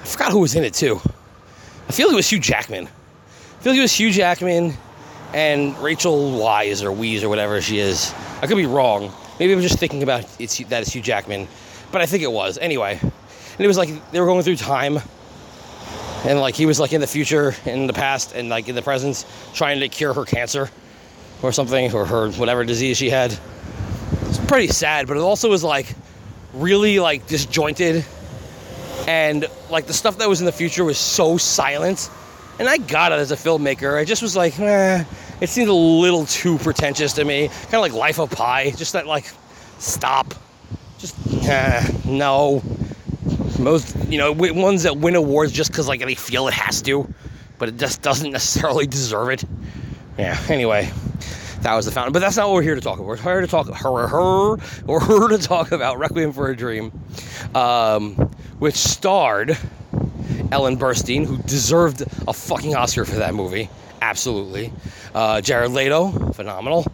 [0.02, 1.00] I forgot who was in it too.
[1.88, 2.86] I feel like it was Hugh Jackman.
[2.86, 4.74] I feel like it was Hugh Jackman
[5.32, 8.12] and Rachel Wise or Weeze or whatever she is.
[8.42, 9.12] I could be wrong.
[9.42, 11.48] Maybe I'm just thinking about it's that it's Hugh Jackman,
[11.90, 12.96] but I think it was anyway.
[13.02, 15.00] And it was like they were going through time,
[16.24, 18.82] and like he was like in the future, in the past, and like in the
[18.82, 20.70] present, trying to cure her cancer
[21.42, 23.36] or something, or her whatever disease she had.
[24.26, 25.92] It's pretty sad, but it also was like
[26.54, 28.04] really like disjointed,
[29.08, 32.10] and like the stuff that was in the future was so silent.
[32.60, 33.98] And I got it as a filmmaker.
[33.98, 35.02] I just was like, eh,
[35.42, 37.48] it seems a little too pretentious to me.
[37.48, 38.70] Kind of like Life of Pi.
[38.70, 39.26] Just that, like,
[39.78, 40.34] stop.
[40.98, 42.62] Just, eh, no.
[43.58, 47.12] Most, you know, ones that win awards just because, like, they feel it has to,
[47.58, 49.44] but it just doesn't necessarily deserve it.
[50.16, 50.92] Yeah, anyway,
[51.62, 52.12] that was the fountain.
[52.12, 53.08] But that's not what we're here to talk about.
[53.08, 54.56] We're here to talk, her, her,
[54.86, 56.92] or her to talk about Requiem for a Dream,
[57.56, 58.14] um,
[58.60, 59.58] which starred
[60.52, 63.68] Ellen Burstyn, who deserved a fucking Oscar for that movie.
[64.02, 64.72] absolutely.
[65.14, 66.86] Uh, Jared Leto, phenomenal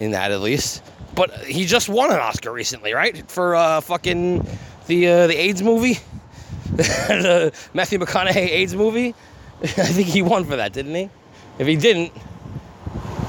[0.00, 0.82] in that at least.
[1.14, 3.28] But he just won an Oscar recently, right?
[3.30, 4.46] For uh, fucking
[4.86, 5.98] the uh, the AIDS movie,
[6.74, 9.14] the Matthew McConaughey AIDS movie.
[9.62, 11.08] I think he won for that, didn't he?
[11.58, 12.12] If he didn't,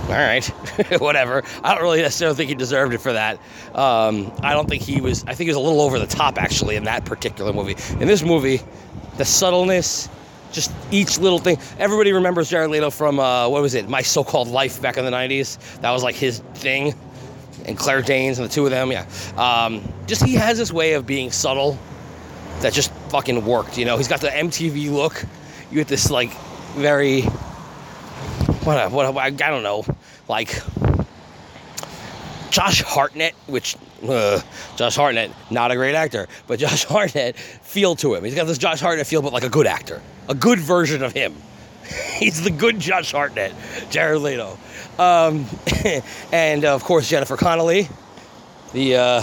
[0.07, 0.45] all right,
[0.99, 1.43] whatever.
[1.64, 3.39] I don't really necessarily think he deserved it for that.
[3.73, 5.23] Um, I don't think he was.
[5.23, 7.76] I think he was a little over the top actually in that particular movie.
[8.01, 8.61] In this movie,
[9.18, 10.09] the subtleness,
[10.52, 11.57] just each little thing.
[11.80, 15.11] Everybody remembers Jared Leto from uh, what was it, My So-Called Life back in the
[15.11, 15.57] '90s.
[15.82, 16.95] That was like his thing,
[17.65, 18.91] and Claire Danes and the two of them.
[18.91, 19.06] Yeah,
[19.38, 21.78] um, just he has this way of being subtle
[22.61, 23.78] that just fucking worked.
[23.78, 25.24] You know, he's got the MTV look.
[25.69, 26.32] You get this like
[26.76, 27.22] very
[28.64, 29.86] what what I don't know,
[30.28, 30.61] like
[32.52, 33.76] Josh Hartnett, which
[34.07, 34.41] uh,
[34.76, 38.24] Josh Hartnett, not a great actor, but Josh Hartnett feel to him.
[38.24, 41.14] He's got this Josh Hartnett feel, but like a good actor, a good version of
[41.14, 41.36] him.
[42.18, 43.53] He's the good Josh Hartnett,
[43.90, 44.57] Jared Leto,
[44.99, 45.45] um,
[46.32, 47.88] and uh, of course Jennifer Connelly.
[48.74, 49.22] The uh,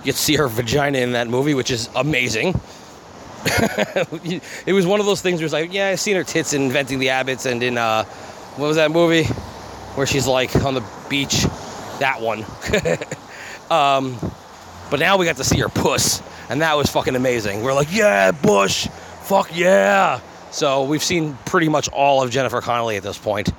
[0.00, 2.58] you get to see her vagina in that movie, which is amazing.
[3.44, 6.62] it was one of those things where it's like, yeah, I've seen her tits in
[6.62, 8.04] Inventing the Abbotts and in uh,
[8.56, 9.24] what was that movie
[9.94, 11.44] where she's like on the beach?
[12.00, 12.44] That one.
[13.70, 14.16] Um,
[14.90, 17.62] but now we got to see her puss, and that was fucking amazing.
[17.62, 18.88] We're like, yeah, Bush,
[19.22, 20.20] fuck yeah.
[20.50, 23.52] So we've seen pretty much all of Jennifer Connelly at this point.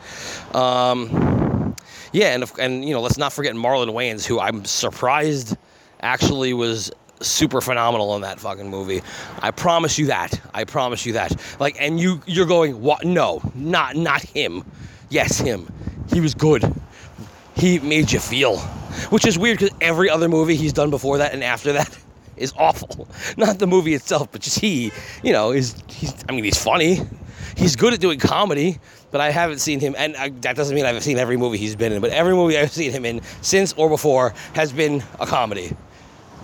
[0.56, 1.76] Um,
[2.12, 5.56] yeah, and and you know, let's not forget Marlon Wayans, who I'm surprised
[6.02, 6.92] actually was
[7.22, 9.02] super phenomenal in that fucking movie.
[9.42, 10.40] I promise you that.
[10.54, 11.36] I promise you that.
[11.60, 13.06] Like, and you you're going, what?
[13.06, 14.64] No, not not him.
[15.10, 15.68] Yes, him.
[16.12, 16.64] He was good.
[17.56, 18.58] He made you feel,
[19.10, 21.98] which is weird because every other movie he's done before that and after that
[22.38, 23.08] is awful.
[23.38, 24.92] Not the movie itself, but just he.
[25.24, 26.14] You know, is he's.
[26.28, 27.00] I mean, he's funny.
[27.56, 28.80] He's good at doing comedy,
[29.12, 31.76] but I haven't seen him, and I, that doesn't mean I've seen every movie he's
[31.76, 32.02] been in.
[32.02, 35.76] But every movie I've seen him in since or before has been a comedy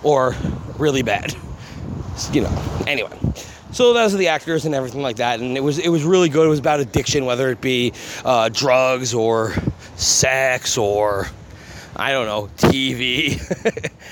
[0.02, 0.34] or
[0.78, 1.34] really bad.
[2.32, 2.84] You know.
[2.86, 3.10] Anyway,
[3.72, 6.28] so those are the actors and everything like that, and it was it was really
[6.28, 6.46] good.
[6.46, 7.92] It was about addiction, whether it be
[8.24, 9.54] uh, drugs or
[9.96, 11.28] sex or
[11.96, 13.40] I don't know TV.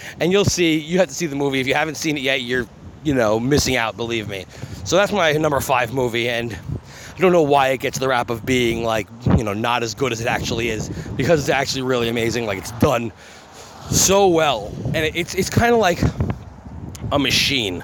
[0.21, 0.79] and you'll see.
[0.79, 2.41] You have to see the movie if you haven't seen it yet.
[2.43, 2.67] You're
[3.03, 3.97] you know missing out.
[3.97, 4.47] Believe me.
[4.85, 6.53] So that's my number five movie, and
[7.15, 9.07] I don't know why it gets the rap of being like
[9.37, 12.47] you know not as good as it actually is because it's actually really amazing.
[12.47, 13.13] Like it's done
[13.91, 16.01] so well, and it's it's kind of like
[17.13, 17.83] a machine.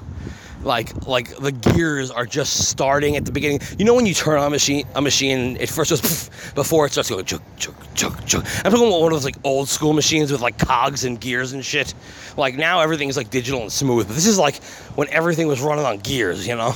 [0.63, 3.61] Like like the gears are just starting at the beginning.
[3.79, 6.91] You know when you turn on a machine, a machine, it first goes before it
[6.91, 8.45] starts going chug chug chug chug.
[8.63, 11.53] I'm talking about one of those like old school machines with like cogs and gears
[11.53, 11.93] and shit.
[12.37, 14.63] Like now everything's like digital and smooth, but this is like
[14.95, 16.47] when everything was running on gears.
[16.47, 16.75] You know,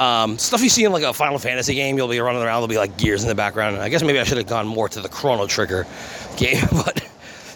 [0.00, 1.96] um, stuff you see in like a Final Fantasy game.
[1.96, 2.62] You'll be running around.
[2.62, 3.76] There'll be like gears in the background.
[3.76, 5.86] I guess maybe I should have gone more to the Chrono Trigger
[6.36, 7.04] game, but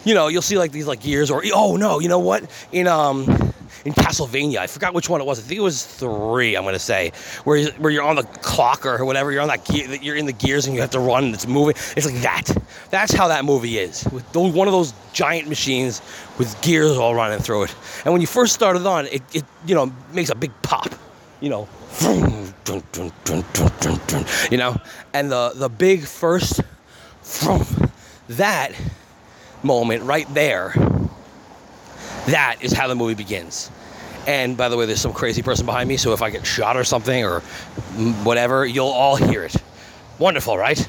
[0.05, 2.49] you know, you'll see like these like gears or oh no, you know what?
[2.71, 3.53] In um
[3.85, 5.39] in Castlevania, I forgot which one it was.
[5.39, 6.55] I think it was three.
[6.55, 7.11] I'm gonna say
[7.43, 9.31] where where you're on the clock or whatever.
[9.31, 9.87] You're on that gear.
[10.01, 11.25] You're in the gears and you have to run.
[11.25, 11.75] and It's moving.
[11.95, 12.49] It's like that.
[12.89, 14.03] That's how that movie is.
[14.11, 16.01] With one of those giant machines
[16.39, 17.75] with gears all running through it.
[18.03, 20.89] And when you first started it on, it, it you know makes a big pop.
[21.39, 21.67] You know,
[24.49, 24.77] you know,
[25.13, 26.61] and the the big first
[28.29, 28.71] that
[29.63, 30.73] moment right there,
[32.27, 33.69] that is how the movie begins.
[34.27, 36.77] And by the way, there's some crazy person behind me, so if I get shot
[36.77, 37.41] or something or
[38.23, 39.55] whatever, you'll all hear it.
[40.17, 40.87] Wonderful, right?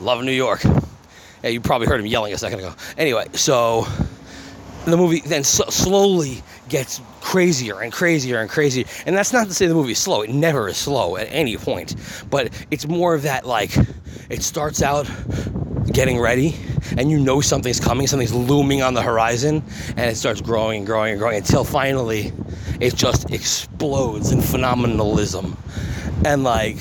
[0.00, 0.62] Love New York.
[1.42, 2.74] Yeah, you probably heard him yelling a second ago.
[2.96, 3.86] Anyway, so
[4.84, 6.42] the movie then so slowly
[6.72, 8.84] gets crazier and crazier and crazier.
[9.04, 10.22] And that's not to say the movie is slow.
[10.22, 11.94] It never is slow at any point.
[12.30, 13.76] But it's more of that like
[14.30, 15.08] it starts out
[15.92, 16.56] getting ready
[16.96, 20.86] and you know something's coming, something's looming on the horizon, and it starts growing and
[20.86, 22.32] growing and growing until finally
[22.80, 25.56] it just explodes in phenomenalism.
[26.24, 26.78] And like,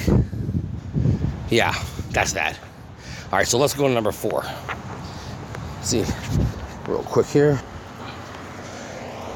[1.50, 1.74] yeah,
[2.12, 2.58] that's that.
[3.26, 4.44] All right, so let's go to number four.
[5.76, 6.06] Let's see,
[6.88, 7.62] real quick here.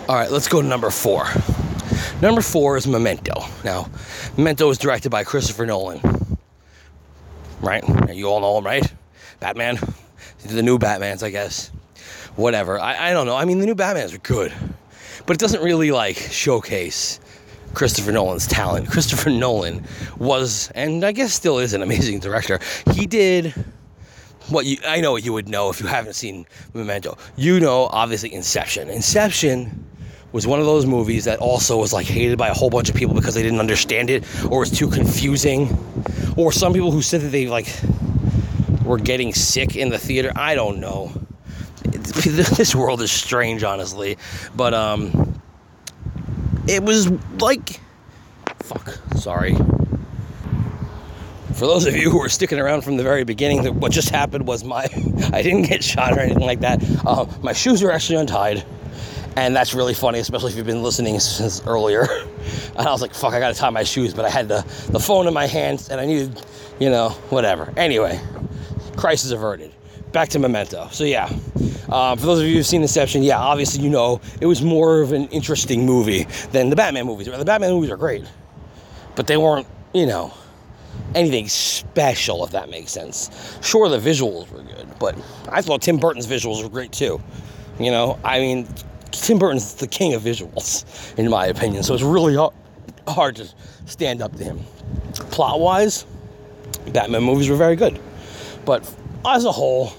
[0.07, 1.25] All right, let's go to number four.
[2.21, 3.43] Number four is Memento.
[3.63, 3.89] Now,
[4.37, 5.99] Memento was directed by Christopher Nolan.
[7.59, 7.83] Right?
[8.13, 8.93] You all know him, right?
[9.39, 9.79] Batman.
[10.45, 11.71] The new Batmans, I guess.
[12.35, 12.79] Whatever.
[12.79, 13.35] I, I don't know.
[13.35, 14.53] I mean, the new Batmans are good,
[15.25, 17.19] but it doesn't really like showcase
[17.73, 18.87] Christopher Nolan's talent.
[18.87, 19.83] Christopher Nolan
[20.19, 22.59] was, and I guess still is, an amazing director.
[22.91, 23.55] He did
[24.49, 26.45] what you I know what you would know if you haven't seen
[26.75, 27.17] Memento.
[27.37, 28.87] You know, obviously, Inception.
[28.91, 29.83] Inception
[30.35, 32.95] was one of those movies that also was like hated by a whole bunch of
[32.95, 35.69] people because they didn't understand it or was too confusing,
[36.35, 37.73] or some people who said that they like
[38.83, 40.33] were getting sick in the theater.
[40.35, 41.13] I don't know.
[41.85, 44.17] this world is strange, honestly.
[44.53, 45.39] But um,
[46.67, 47.09] it was
[47.39, 47.79] like,
[48.59, 48.99] fuck.
[49.15, 49.55] Sorry.
[51.53, 54.45] For those of you who were sticking around from the very beginning, what just happened
[54.45, 54.83] was my
[55.31, 56.83] I didn't get shot or anything like that.
[57.05, 58.65] Uh, my shoes were actually untied,
[59.35, 62.07] and that's really funny, especially if you've been listening since earlier.
[62.77, 64.99] And I was like, "Fuck, I gotta tie my shoes," but I had the the
[64.99, 66.45] phone in my hands, and I needed,
[66.77, 67.73] you know, whatever.
[67.77, 68.19] Anyway,
[68.97, 69.71] crisis averted.
[70.11, 70.89] Back to Memento.
[70.91, 71.29] So yeah,
[71.89, 75.01] um, for those of you who've seen Inception, yeah, obviously you know it was more
[75.01, 77.27] of an interesting movie than the Batman movies.
[77.27, 78.25] The Batman movies are great,
[79.15, 80.33] but they weren't, you know,
[81.15, 83.57] anything special, if that makes sense.
[83.61, 85.15] Sure, the visuals were good, but
[85.49, 87.21] I thought Tim Burton's visuals were great too.
[87.79, 88.67] You know, I mean,
[89.21, 90.85] Tim Burton's the king of visuals,
[91.17, 92.35] in my opinion, so it's really
[93.07, 93.47] hard to
[93.85, 94.59] stand up to him.
[95.31, 96.05] Plot wise,
[96.91, 97.99] Batman movies were very good,
[98.65, 98.91] but
[99.25, 99.93] as a whole,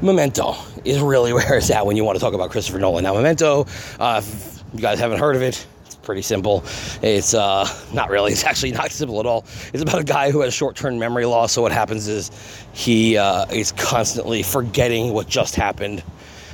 [0.00, 3.04] Memento is really where it's at when you want to talk about Christopher Nolan.
[3.04, 3.66] Now, Memento,
[3.98, 6.64] uh, if you guys haven't heard of it, it's pretty simple.
[7.02, 8.32] It's uh, not really.
[8.34, 9.46] It's actually not simple at all.
[9.72, 11.52] It's about a guy who has short-term memory loss.
[11.52, 12.30] So what happens is
[12.72, 16.02] he uh, is constantly forgetting what just happened,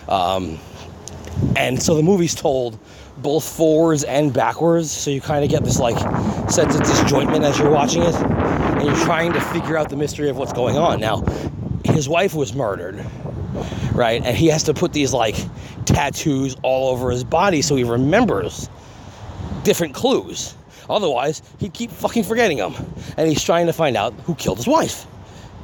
[0.08, 0.58] um,
[1.56, 2.78] and so the movie's told
[3.18, 4.90] both forwards and backwards.
[4.90, 5.98] So you kind of get this like
[6.50, 10.28] sense of disjointment as you're watching it, and you're trying to figure out the mystery
[10.28, 11.00] of what's going on.
[11.00, 11.22] Now,
[11.84, 13.04] his wife was murdered,
[13.92, 14.22] right?
[14.24, 15.36] And he has to put these like
[15.84, 18.68] tattoos all over his body so he remembers
[19.64, 20.54] different clues.
[20.88, 22.74] Otherwise, he'd keep fucking forgetting them.
[23.16, 25.06] And he's trying to find out who killed his wife.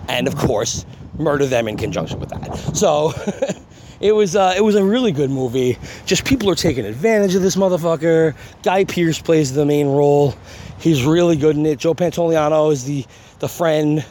[0.09, 0.87] And of course,
[1.19, 2.77] murder them in conjunction with that.
[2.77, 3.13] So
[4.07, 5.79] it was uh, it was a really good movie.
[6.05, 8.35] Just people are taking advantage of this motherfucker.
[8.63, 10.35] Guy Pearce plays the main role.
[10.79, 11.79] He's really good in it.
[11.79, 13.05] Joe Pantoliano is the
[13.41, 14.05] the friend.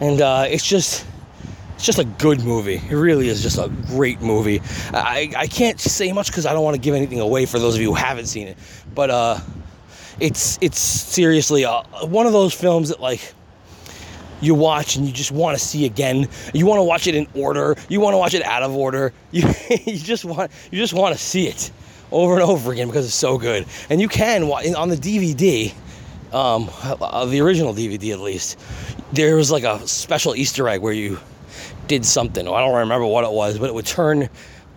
[0.00, 1.06] And uh, it's just
[1.74, 2.80] it's just a good movie.
[2.88, 4.60] It really is just a great movie.
[4.92, 7.74] I, I can't say much because I don't want to give anything away for those
[7.74, 8.56] of you who haven't seen it.
[8.94, 9.38] But uh,
[10.20, 13.34] it's it's seriously uh, one of those films that like
[14.42, 16.28] you watch and you just want to see again.
[16.52, 17.76] You want to watch it in order.
[17.88, 19.12] You want to watch it out of order.
[19.32, 19.48] You,
[19.86, 21.70] you just want you just want to see it
[22.10, 23.64] over and over again because it's so good.
[23.88, 25.72] And you can on the DVD,
[26.34, 26.66] um,
[27.30, 28.58] the original DVD at least.
[29.14, 31.18] There was like a special Easter egg where you
[31.88, 32.46] did something.
[32.46, 34.28] I don't remember what it was, but it would turn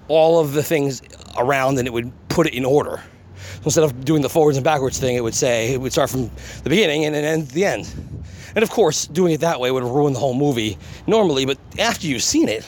[0.08, 1.02] all of the things
[1.38, 3.04] around and it would put it in order.
[3.38, 6.10] So instead of doing the forwards and backwards thing, it would say it would start
[6.10, 6.30] from
[6.64, 8.15] the beginning and then end at the end.
[8.56, 10.78] And of course, doing it that way would ruin the whole movie
[11.08, 12.66] normally, but after you've seen it,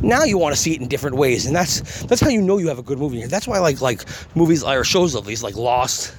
[0.00, 2.58] now you want to see it in different ways, and that's that's how you know
[2.58, 3.22] you have a good movie.
[3.22, 4.04] And That's why I like like
[4.36, 6.14] movies or shows at least like Lost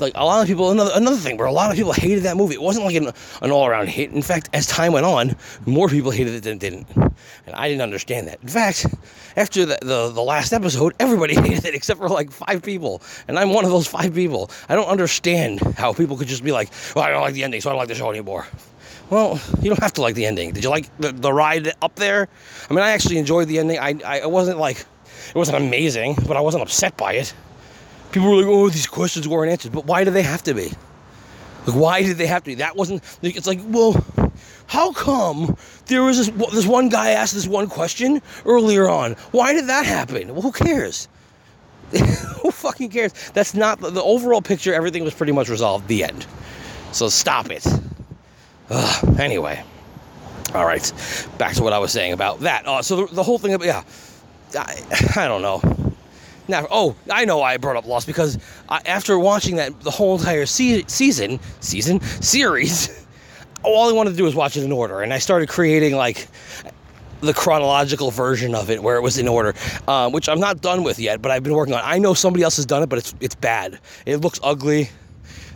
[0.00, 2.36] like a lot of people another another thing where a lot of people hated that
[2.36, 2.54] movie.
[2.54, 3.12] It wasn't like an,
[3.42, 4.10] an all-around hit.
[4.10, 5.36] In fact as time went on
[5.66, 6.88] more people hated it than didn't.
[6.96, 8.42] And i didn't understand that.
[8.42, 8.86] In fact
[9.36, 13.02] after the, the, the last episode everybody hated it except for like five people.
[13.28, 14.50] And i'm one of those five people.
[14.68, 17.60] I don't understand how people could just be like well i don't like the ending
[17.60, 18.46] so i don't like the show anymore.
[19.10, 20.52] Well, you don't have to like the ending.
[20.52, 22.28] Did you like the, the ride up there?
[22.70, 23.76] I mean, I actually enjoyed the ending.
[23.76, 27.34] I, I wasn't like, it wasn't amazing, but I wasn't upset by it
[28.12, 29.72] people were like, oh, these questions weren't answered.
[29.72, 30.72] But why do they have to be?
[31.66, 32.54] Like, why did they have to be?
[32.56, 34.04] That wasn't, it's like, well,
[34.66, 35.56] how come
[35.86, 39.12] there was this, this one guy asked this one question earlier on?
[39.32, 40.32] Why did that happen?
[40.32, 41.08] Well, who cares?
[42.40, 43.12] who fucking cares?
[43.34, 44.72] That's not the, the, overall picture.
[44.72, 45.88] Everything was pretty much resolved.
[45.88, 46.26] The end.
[46.92, 47.66] So stop it.
[48.70, 49.62] Ugh, anyway.
[50.54, 50.92] All right.
[51.36, 52.66] Back to what I was saying about that.
[52.66, 53.82] Uh, so the, the whole thing, yeah.
[54.56, 54.82] I,
[55.16, 55.89] I don't know.
[56.50, 59.90] Now, oh, I know why I brought up Lost because I, after watching that the
[59.90, 63.06] whole entire se- season, season series,
[63.62, 66.28] all I wanted to do was watch it in order, and I started creating like
[67.20, 69.54] the chronological version of it where it was in order,
[69.86, 71.80] uh, which I'm not done with yet, but I've been working on.
[71.80, 71.86] It.
[71.86, 73.78] I know somebody else has done it, but it's it's bad.
[74.06, 74.90] It looks ugly.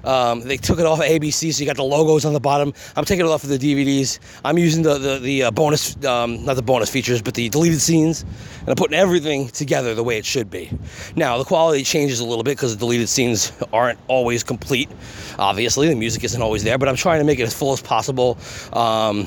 [0.04, 2.72] Um, they took it off of ABC, so you got the logos on the bottom.
[2.96, 4.18] I'm taking it off of the DVDs.
[4.44, 7.80] I'm using the the, the uh, bonus, um, not the bonus features, but the deleted
[7.80, 8.22] scenes,
[8.60, 10.70] and I'm putting everything together the way it should be.
[11.16, 14.90] Now the quality changes a little bit because the deleted scenes aren't always complete.
[15.38, 17.80] Obviously, the music isn't always there, but I'm trying to make it as full as
[17.82, 18.38] possible.
[18.72, 19.26] Um,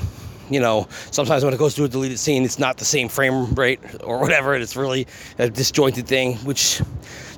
[0.50, 3.52] you know, sometimes when it goes to a deleted scene, it's not the same frame
[3.54, 4.54] rate or whatever.
[4.54, 5.06] and It's really
[5.38, 6.80] a disjointed thing, which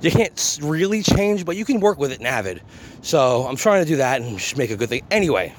[0.03, 2.63] you can't really change, but you can work with it in Avid.
[3.03, 5.03] So I'm trying to do that and just make a good thing.
[5.11, 5.55] Anyway,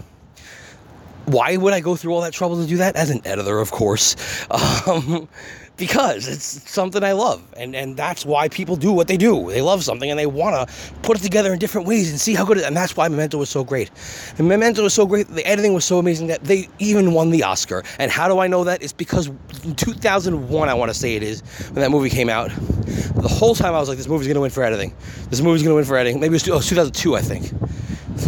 [1.25, 2.95] why would I go through all that trouble to do that?
[2.95, 4.15] As an editor, of course.
[4.87, 5.27] Um,
[5.77, 9.49] because it's something I love, and and that's why people do what they do.
[9.49, 12.35] They love something and they want to put it together in different ways and see
[12.35, 12.63] how good it.
[12.65, 13.89] And that's why Memento was so great.
[14.37, 15.27] And Memento was so great.
[15.27, 17.83] The editing was so amazing that they even won the Oscar.
[17.99, 18.83] And how do I know that?
[18.83, 19.27] It's because
[19.63, 21.41] in 2001, I want to say it is
[21.71, 22.51] when that movie came out.
[22.51, 24.93] The whole time I was like, this movie's gonna win for editing.
[25.29, 26.19] This movie's gonna win for editing.
[26.19, 27.51] Maybe it was oh, 2002, I think.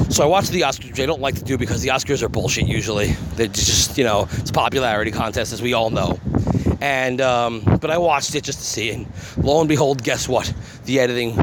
[0.09, 2.29] So I watched the Oscars, which I don't like to do because the Oscars are
[2.29, 3.13] bullshit usually.
[3.35, 6.19] They're just, you know, it's popularity contest, as we all know.
[6.83, 9.07] And, um, but I watched it just to see, and
[9.37, 10.53] lo and behold, guess what?
[10.83, 11.37] The editing,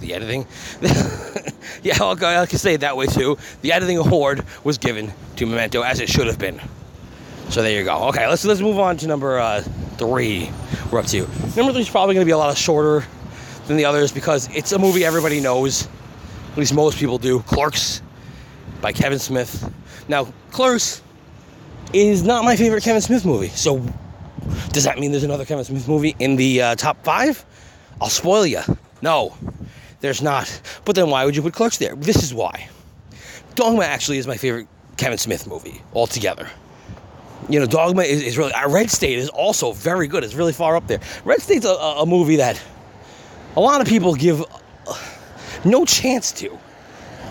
[0.00, 0.46] the editing?
[1.82, 3.36] yeah, I'll, I can say it that way too.
[3.60, 6.62] The editing award was given to Memento, as it should have been.
[7.50, 8.08] So there you go.
[8.08, 9.60] Okay, let's let's move on to number uh,
[9.98, 10.50] three.
[10.90, 13.04] We're up to number three is probably going to be a lot shorter
[13.66, 15.88] than the others because it's a movie everybody knows.
[16.52, 17.40] At least most people do.
[17.40, 18.00] Clerks
[18.80, 19.70] by Kevin Smith.
[20.08, 21.02] Now, Clerks
[21.92, 23.48] is not my favorite Kevin Smith movie.
[23.48, 23.86] So,
[24.72, 27.44] does that mean there's another Kevin Smith movie in the uh, top five?
[28.00, 28.60] I'll spoil you.
[29.02, 29.34] No,
[30.00, 30.60] there's not.
[30.84, 31.94] But then why would you put Clerks there?
[31.96, 32.68] This is why.
[33.54, 36.48] Dogma actually is my favorite Kevin Smith movie altogether.
[37.48, 38.52] You know, Dogma is, is really.
[38.52, 40.24] Uh, Red State is also very good.
[40.24, 41.00] It's really far up there.
[41.24, 42.60] Red State's a, a movie that
[43.56, 44.42] a lot of people give
[44.86, 44.98] uh,
[45.64, 46.58] no chance to.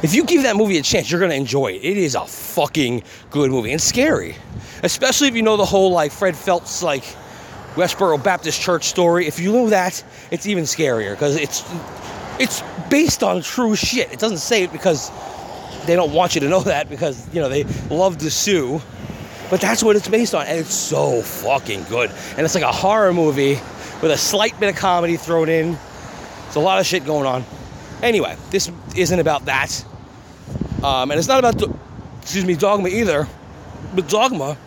[0.03, 1.83] If you give that movie a chance, you're gonna enjoy it.
[1.83, 4.35] It is a fucking good movie and scary,
[4.83, 7.03] especially if you know the whole like Fred Phelps like
[7.75, 9.27] Westboro Baptist Church story.
[9.27, 11.63] If you know that, it's even scarier because it's
[12.39, 14.11] it's based on true shit.
[14.11, 15.11] It doesn't say it because
[15.85, 18.81] they don't want you to know that because you know they love to sue
[19.49, 22.09] but that's what it's based on, and it's so fucking good.
[22.31, 23.59] And it's like a horror movie
[24.01, 25.77] with a slight bit of comedy thrown in.
[26.43, 27.45] There's a lot of shit going on.
[28.01, 29.85] Anyway, this isn't about that,
[30.83, 31.61] um, and it's not about
[32.21, 33.27] excuse me Dogma either.
[33.93, 34.57] But Dogma,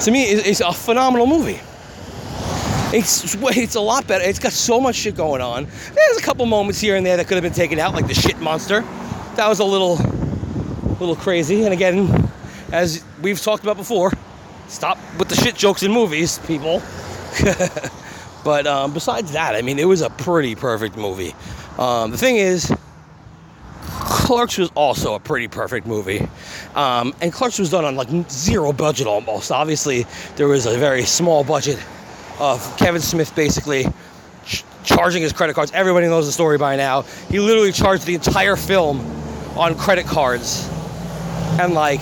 [0.00, 1.60] to me, is, a phenomenal movie.
[2.92, 4.24] It's it's a lot better.
[4.24, 5.66] It's got so much shit going on.
[5.94, 8.14] There's a couple moments here and there that could have been taken out, like the
[8.14, 8.80] shit monster.
[9.36, 9.96] That was a little,
[10.98, 11.64] little crazy.
[11.64, 12.30] And again,
[12.72, 14.12] as we've talked about before,
[14.68, 16.82] stop with the shit jokes in movies, people.
[18.44, 21.34] but um, besides that, I mean, it was a pretty perfect movie.
[21.78, 22.72] Um, the thing is,
[24.30, 26.28] Clerks was also a pretty perfect movie.
[26.76, 29.50] Um, and Clerks was done on like zero budget almost.
[29.50, 31.80] Obviously, there was a very small budget
[32.38, 33.86] of Kevin Smith basically
[34.46, 35.72] ch- charging his credit cards.
[35.74, 37.02] Everybody knows the story by now.
[37.28, 39.00] He literally charged the entire film
[39.56, 40.70] on credit cards.
[41.58, 42.00] And like,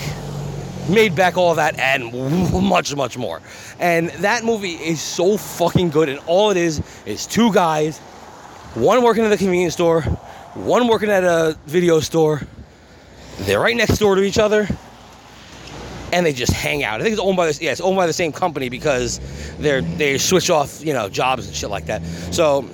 [0.87, 2.13] made back all that and
[2.63, 3.41] much, much more.
[3.79, 6.11] And that movie is so fucking good.
[6.11, 8.01] And all it is is two guys,
[8.75, 10.05] one working at the convenience store,
[10.65, 12.43] one working at a video store.
[13.41, 14.69] They're right next door to each other,
[16.13, 17.01] and they just hang out.
[17.01, 19.21] I think it's owned by the yeah, it's owned by the same company because
[19.59, 22.05] they're they switch off you know jobs and shit like that.
[22.33, 22.69] So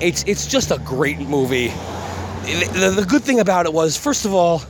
[0.00, 1.68] it's it's just a great movie.
[2.44, 4.62] The, the, the good thing about it was, first of all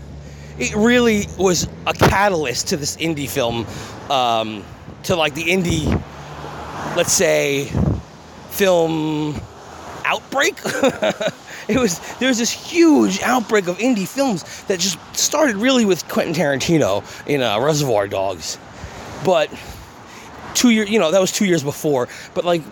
[0.61, 3.67] it really was a catalyst to this indie film,
[4.11, 4.63] um,
[5.05, 5.87] to like the indie,
[6.97, 7.65] let's say,
[8.51, 9.41] film
[10.05, 10.61] outbreak.
[11.71, 16.07] it was there was this huge outbreak of indie films that just started really with
[16.09, 18.59] Quentin Tarantino in uh, Reservoir Dogs,
[19.25, 19.51] but
[20.55, 22.09] two years, you know, that was two years before.
[22.35, 22.63] But like,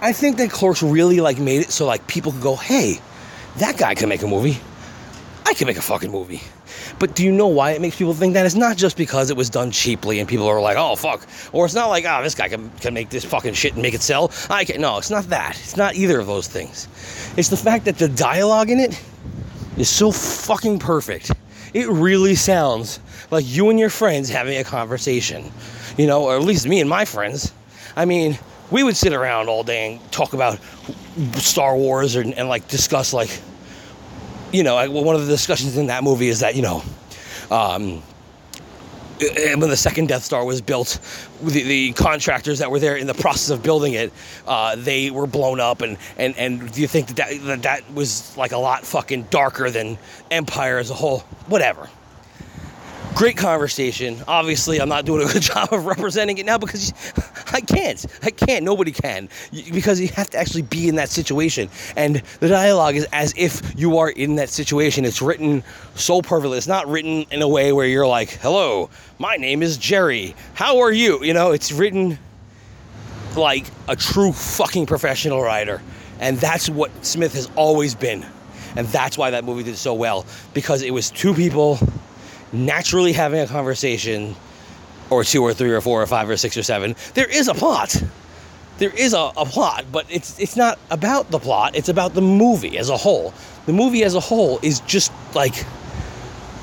[0.00, 3.00] I think that Clerks really like made it so like people could go, hey,
[3.58, 4.58] that guy can make a movie.
[5.50, 6.40] I can make a fucking movie.
[7.00, 8.46] But do you know why it makes people think that?
[8.46, 11.26] It's not just because it was done cheaply and people are like, oh, fuck.
[11.52, 13.92] Or it's not like, oh, this guy can, can make this fucking shit and make
[13.92, 14.30] it sell.
[14.48, 15.58] I can No, it's not that.
[15.58, 16.86] It's not either of those things.
[17.36, 19.02] It's the fact that the dialogue in it
[19.76, 21.32] is so fucking perfect.
[21.74, 23.00] It really sounds
[23.32, 25.50] like you and your friends having a conversation.
[25.98, 27.52] You know, or at least me and my friends.
[27.96, 28.38] I mean,
[28.70, 30.60] we would sit around all day and talk about
[31.38, 33.36] Star Wars and, and like discuss like
[34.52, 36.82] you know, one of the discussions in that movie is that, you know,
[37.50, 38.02] um,
[39.20, 40.98] when the second Death Star was built,
[41.42, 44.12] the, the, contractors that were there in the process of building it,
[44.46, 45.82] uh, they were blown up.
[45.82, 49.70] And, and, and do you think that that that was like a lot fucking darker
[49.70, 49.98] than
[50.30, 51.20] Empire as a whole?
[51.48, 51.88] Whatever
[53.14, 54.16] great conversation.
[54.26, 56.92] Obviously, I'm not doing a good job of representing it now because
[57.52, 58.04] I can't.
[58.22, 58.64] I can't.
[58.64, 59.28] Nobody can
[59.72, 61.68] because you have to actually be in that situation.
[61.96, 65.04] And the dialogue is as if you are in that situation.
[65.04, 65.62] It's written
[65.94, 66.58] so perfectly.
[66.58, 70.34] It's not written in a way where you're like, "Hello, my name is Jerry.
[70.54, 72.18] How are you?" You know, it's written
[73.36, 75.80] like a true fucking professional writer.
[76.20, 78.26] And that's what Smith has always been.
[78.76, 81.78] And that's why that movie did so well because it was two people
[82.52, 84.34] naturally having a conversation,
[85.10, 87.54] or two or three or four or five or six or seven, there is a
[87.54, 88.00] plot.
[88.78, 91.76] there is a, a plot, but it's it's not about the plot.
[91.76, 93.34] It's about the movie as a whole.
[93.66, 95.54] The movie as a whole is just like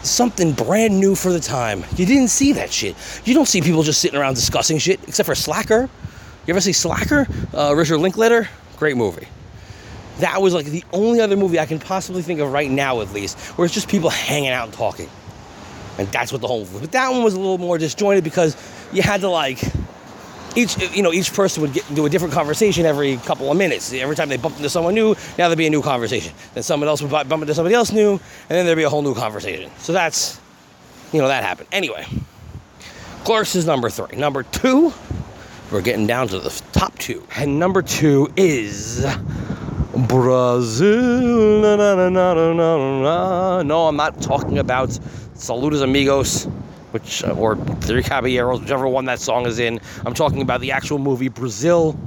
[0.04, 1.84] something brand new for the time.
[1.96, 2.96] You didn't see that shit.
[3.26, 5.90] You don't see people just sitting around discussing shit, except for Slacker.
[6.46, 7.28] You ever see Slacker?
[7.54, 8.48] Uh, Richard Linklater,
[8.78, 9.28] great movie.
[10.20, 13.14] That was like the only other movie I can possibly think of right now, at
[13.14, 15.10] least, where it's just people hanging out and talking.
[15.98, 16.66] And that's what the whole.
[16.66, 18.56] But that one was a little more disjointed because
[18.92, 19.62] you had to like
[20.58, 23.94] each you know each person would get into a different conversation every couple of minutes.
[23.94, 26.34] Every time they bumped into someone new, now there'd be a new conversation.
[26.54, 29.04] Then someone else would bump into somebody else new, and then there'd be a whole
[29.04, 29.72] new conversation.
[29.78, 30.40] So that's
[31.14, 31.70] you know that happened.
[31.72, 32.06] Anyway,
[33.24, 34.18] Clerks is number three.
[34.18, 34.94] Number two,
[35.72, 39.06] we're getting down to the top two, and number two is.
[40.08, 41.62] Brazil.
[43.64, 45.00] No, I'm not talking about
[45.38, 46.46] Saludos Amigos,
[46.92, 49.80] which uh, or Three Caballeros, whichever one that song is in.
[50.04, 51.98] I'm talking about the actual movie Brazil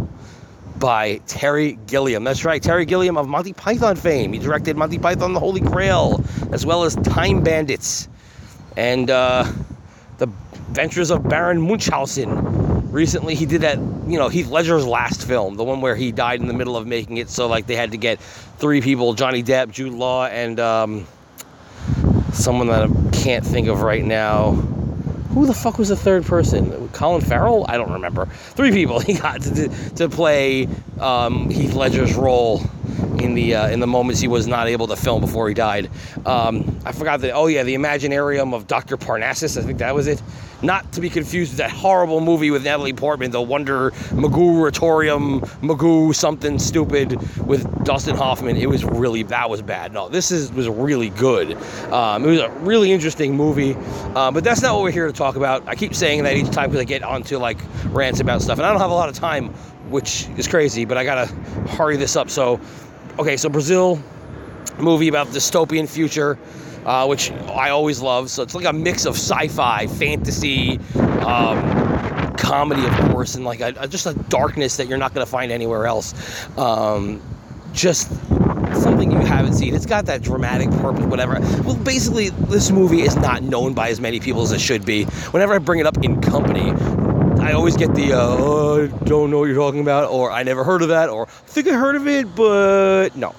[0.80, 2.24] by Terry Gilliam.
[2.24, 4.32] That's right, Terry Gilliam of Monty Python fame.
[4.32, 8.08] He directed Monty Python: The Holy Grail, as well as Time Bandits,
[8.76, 9.50] and uh,
[10.18, 10.26] The
[10.68, 12.90] Adventures of Baron Munchausen.
[12.90, 16.40] Recently, he did that, you know, Heath Ledger's last film, the one where he died
[16.40, 17.30] in the middle of making it.
[17.30, 18.20] So, like, they had to get
[18.58, 21.06] three people: Johnny Depp, Jude Law, and um,
[22.32, 24.52] someone that I can't think of right now.
[25.32, 26.88] Who the fuck was the third person?
[26.88, 27.64] Colin Farrell?
[27.68, 28.26] I don't remember.
[28.26, 32.62] Three people he got to, to play um, Heath Ledger's role
[33.22, 35.90] in the uh, in the moments he was not able to film before he died.
[36.26, 37.32] Um, I forgot that.
[37.32, 38.96] Oh yeah, the Imaginarium of Dr.
[38.96, 39.56] Parnassus.
[39.56, 40.22] I think that was it.
[40.62, 45.40] Not to be confused with that horrible movie with Natalie Portman, the Wonder Magoo Ratorium
[45.62, 48.56] Magoo something stupid with Dustin Hoffman.
[48.56, 49.92] It was really that was bad.
[49.92, 51.52] No, this is was really good.
[51.90, 53.74] Um, it was a really interesting movie,
[54.14, 55.66] uh, but that's not what we're here to talk about.
[55.66, 58.66] I keep saying that each time because I get onto like rants about stuff, and
[58.66, 59.48] I don't have a lot of time,
[59.88, 60.84] which is crazy.
[60.84, 61.26] But I gotta
[61.70, 62.28] hurry this up.
[62.28, 62.60] So,
[63.20, 64.02] okay, so Brazil
[64.78, 66.38] movie about dystopian future
[66.84, 68.30] uh, which I always love.
[68.30, 73.74] So it's like a mix of sci-fi, fantasy, um, comedy, of course, and like a,
[73.78, 76.14] a, just a darkness that you're not going to find anywhere else.
[76.58, 77.20] Um,
[77.72, 78.08] just
[78.74, 79.74] something you haven't seen.
[79.74, 81.38] It's got that dramatic purpose, whatever.
[81.62, 85.04] Well, basically, this movie is not known by as many people as it should be.
[85.04, 86.72] Whenever I bring it up in company,
[87.40, 90.42] I always get the, uh, oh, I don't know what you're talking about, or I
[90.42, 93.34] never heard of that, or I think I heard of it, but no.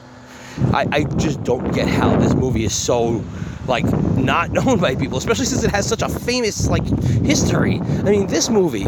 [0.73, 3.23] I, I just don't get how this movie is so
[3.67, 3.85] like
[4.17, 6.85] not known by people, especially since it has such a famous like
[7.23, 7.79] history.
[7.79, 8.85] I mean, this movie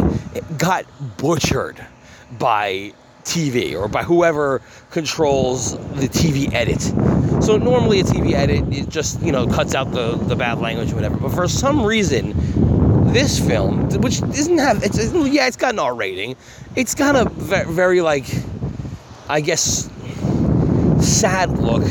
[0.58, 0.86] got
[1.18, 1.86] butchered
[2.38, 4.62] by TV or by whoever
[4.92, 6.82] controls the TV edit.
[7.44, 10.92] So normally a TV edit it just you know cuts out the the bad language
[10.92, 11.18] or whatever.
[11.18, 12.34] But for some reason,
[13.14, 16.36] this film, which doesn't have it's yeah it's got an R rating,
[16.76, 18.26] it's got a very, very like
[19.30, 19.90] I guess
[21.00, 21.84] sad look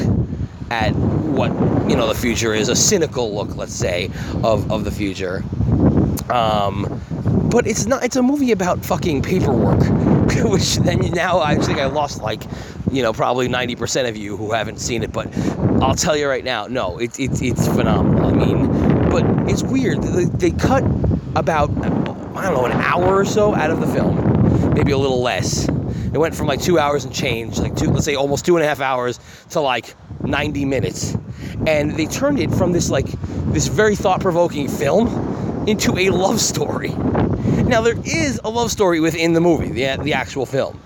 [0.71, 1.51] at what
[1.89, 4.11] you know the future is, a cynical look, let's say,
[4.43, 5.45] of, of the future.
[6.31, 7.01] Um,
[7.51, 8.05] but it's not.
[8.05, 9.81] It's a movie about fucking paperwork,
[10.51, 12.43] which then now I think I lost like,
[12.91, 15.13] you know, probably ninety percent of you who haven't seen it.
[15.13, 15.29] But
[15.83, 18.27] I'll tell you right now, no, it's it's it's phenomenal.
[18.27, 20.03] I mean, but it's weird.
[20.03, 20.83] They, they cut
[21.37, 25.23] about I don't know an hour or so out of the film, maybe a little
[25.23, 25.69] less
[26.13, 28.65] it went from like two hours and change, like two, let's say almost two and
[28.65, 29.19] a half hours
[29.51, 31.17] to like 90 minutes.
[31.67, 33.07] And they turned it from this like
[33.53, 36.91] this very thought-provoking film into a love story.
[36.91, 40.79] Now there is a love story within the movie, the, the actual film.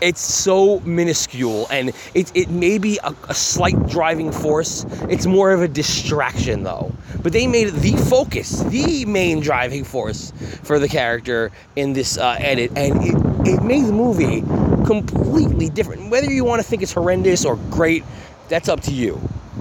[0.00, 4.86] It's so minuscule and it, it may be a, a slight driving force.
[5.08, 6.92] It's more of a distraction though.
[7.22, 10.32] But they made it the focus, the main driving force
[10.62, 13.14] for the character in this uh, edit, and it,
[13.46, 14.40] it made the movie
[14.86, 16.10] completely different.
[16.10, 18.04] Whether you want to think it's horrendous or great,
[18.48, 19.20] that's up to you.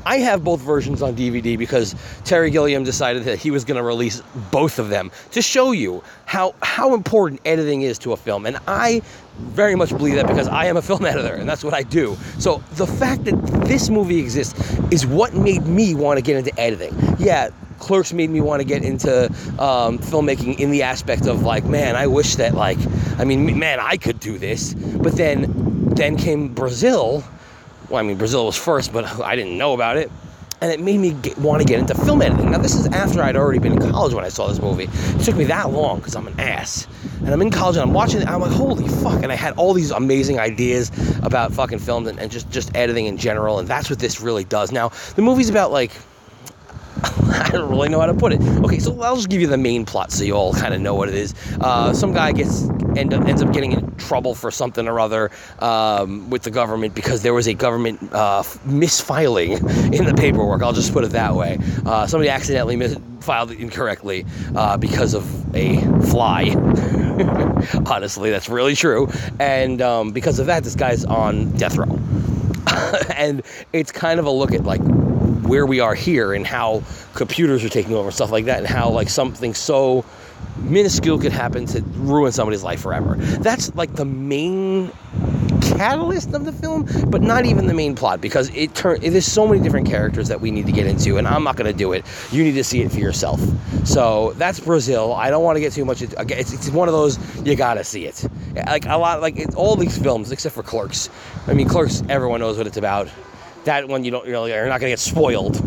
[0.10, 3.84] I have both versions on DVD because Terry Gilliam decided that he was going to
[3.84, 8.48] release both of them to show you how how important editing is to a film.
[8.48, 9.04] And I
[9.38, 12.18] very much believe that because I am a film editor and that's what I do.
[12.40, 13.36] So the fact that
[13.68, 14.56] this movie exists
[14.90, 16.92] is what made me want to get into editing.
[17.20, 19.28] Yeah, Clerks made me want to get into
[19.60, 22.80] um, filmmaking in the aspect of like, man, I wish that like,
[23.20, 24.74] I mean, man, I could do this.
[24.74, 25.54] But then,
[25.94, 27.24] then came Brazil
[27.90, 30.12] well, I mean, Brazil was first, but I didn't know about it.
[30.62, 32.52] And it made me get, want to get into film editing.
[32.52, 34.90] Now, this is after I'd already been in college when I saw this movie.
[34.92, 36.86] It took me that long because I'm an ass.
[37.20, 38.28] And I'm in college and I'm watching it.
[38.28, 39.24] I'm like, holy fuck.
[39.24, 40.92] And I had all these amazing ideas
[41.24, 43.60] about fucking films and, and just, just editing in general.
[43.60, 44.74] And that's what this really does.
[44.74, 45.94] Now, the movie's about like
[47.32, 48.42] I don't really know how to put it.
[48.64, 50.96] Okay, so I'll just give you the main plot so you all kind of know
[50.96, 51.34] what it is.
[51.62, 52.68] Uh, some guy gets
[52.98, 56.96] end up, ends up getting in trouble for something or other um, with the government
[56.96, 59.58] because there was a government uh, misfiling
[59.94, 60.62] in the paperwork.
[60.62, 61.58] I'll just put it that way.
[61.86, 66.50] Uh, somebody accidentally mis- filed it incorrectly uh, because of a fly.
[67.86, 69.10] Honestly, that's really true.
[69.40, 72.00] And um, because of that, this guy's on death row.
[73.16, 73.42] and
[73.74, 74.82] it's kind of a look at like
[75.50, 76.84] where we are here and how
[77.16, 80.06] computers are taking over and stuff like that and how like something so
[80.58, 83.16] minuscule could happen to ruin somebody's life forever.
[83.16, 84.92] That's like the main
[85.62, 89.48] catalyst of the film but not even the main plot because it turn there's so
[89.48, 91.92] many different characters that we need to get into and i'm not going to do
[91.94, 92.06] it.
[92.32, 93.42] You need to see it for yourself.
[93.86, 95.14] So that's brazil.
[95.14, 97.84] I don't want to get too much into it's, it's one of those you gotta
[97.84, 98.26] see it.
[98.56, 101.10] Like a lot like it, all these films except for clerks.
[101.48, 103.10] I mean clerks everyone knows what it's about
[103.66, 105.58] that one you don't really you're not gonna get spoiled.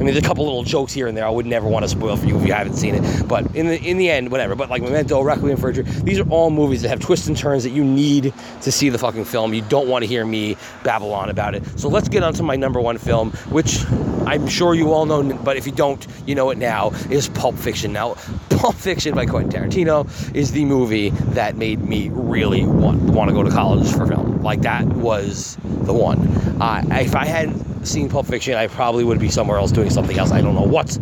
[0.00, 1.26] I mean, there's a couple little jokes here and there.
[1.26, 3.28] I would never want to spoil for you if you haven't seen it.
[3.28, 4.54] But in the in the end, whatever.
[4.54, 7.36] But like Memento, Requiem for a Dream, these are all movies that have twists and
[7.36, 8.32] turns that you need
[8.62, 9.52] to see the fucking film.
[9.52, 11.78] You don't want to hear me babble on about it.
[11.78, 13.84] So let's get on to my number one film, which
[14.26, 17.56] I'm sure you all know, but if you don't, you know it now, is Pulp
[17.56, 17.92] Fiction.
[17.92, 18.14] Now,
[18.48, 23.34] Pulp Fiction by Quentin Tarantino is the movie that made me really want, want to
[23.34, 24.29] go to college for film.
[24.42, 26.26] Like, that was the one.
[26.60, 30.18] Uh, if I hadn't seen Pulp Fiction, I probably would be somewhere else doing something
[30.18, 30.32] else.
[30.32, 30.98] I don't know what,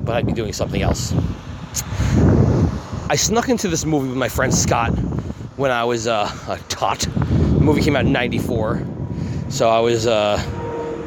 [0.00, 1.14] but I'd be doing something else.
[3.10, 4.90] I snuck into this movie with my friend Scott
[5.56, 7.00] when I was uh, a tot.
[7.00, 8.86] The movie came out in 94.
[9.48, 10.36] So I was, uh,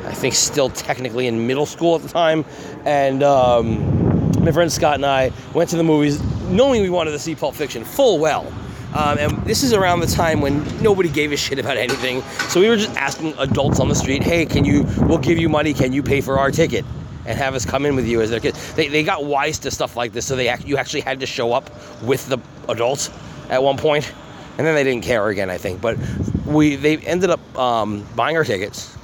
[0.05, 2.43] I think, still technically in middle school at the time.
[2.83, 7.19] And um, my friend Scott and I went to the movies knowing we wanted to
[7.19, 8.51] see Pulp Fiction full well.
[8.93, 12.21] Um, and this is around the time when nobody gave a shit about anything.
[12.49, 15.49] So we were just asking adults on the street, hey, can you, we'll give you
[15.49, 16.85] money, can you pay for our ticket?
[17.25, 18.73] And have us come in with you as their kids.
[18.73, 21.53] They, they got wise to stuff like this, so they you actually had to show
[21.53, 21.69] up
[22.01, 22.37] with the
[22.67, 23.09] adults
[23.49, 24.11] at one point,
[24.57, 25.79] and then they didn't care again, I think.
[25.79, 25.97] But
[26.45, 28.97] we they ended up um, buying our tickets.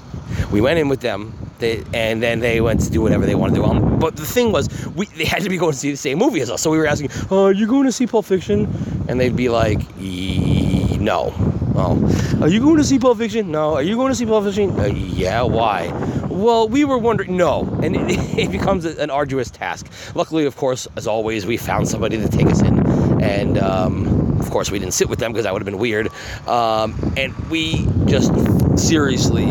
[0.51, 3.55] We went in with them, they, and then they went to do whatever they wanted
[3.55, 3.88] to do.
[3.99, 6.41] But the thing was, we they had to be going to see the same movie
[6.41, 6.61] as us.
[6.61, 8.67] So we were asking, "Oh, are you going to see Pulp Fiction?"
[9.07, 11.33] And they'd be like, "No."
[11.79, 13.51] Are you going to see Pulp Fiction?
[13.51, 13.75] No.
[13.75, 14.77] Are you going to see Pulp Fiction?
[14.77, 15.43] Uh, yeah.
[15.43, 15.87] Why?
[16.29, 17.37] Well, we were wondering.
[17.37, 18.03] No, and it,
[18.37, 19.87] it becomes an arduous task.
[20.15, 24.49] Luckily, of course, as always, we found somebody to take us in, and um, of
[24.49, 26.09] course, we didn't sit with them because that would have been weird.
[26.47, 28.31] Um, and we just
[28.77, 29.45] seriously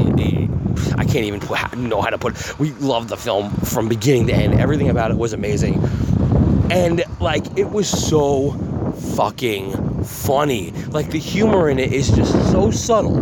[1.08, 2.58] can't even know how to put it.
[2.58, 4.60] We loved the film from beginning to end.
[4.60, 5.82] Everything about it was amazing.
[6.70, 8.52] And like it was so
[9.16, 10.70] fucking funny.
[10.88, 13.14] Like the humor in it is just so subtle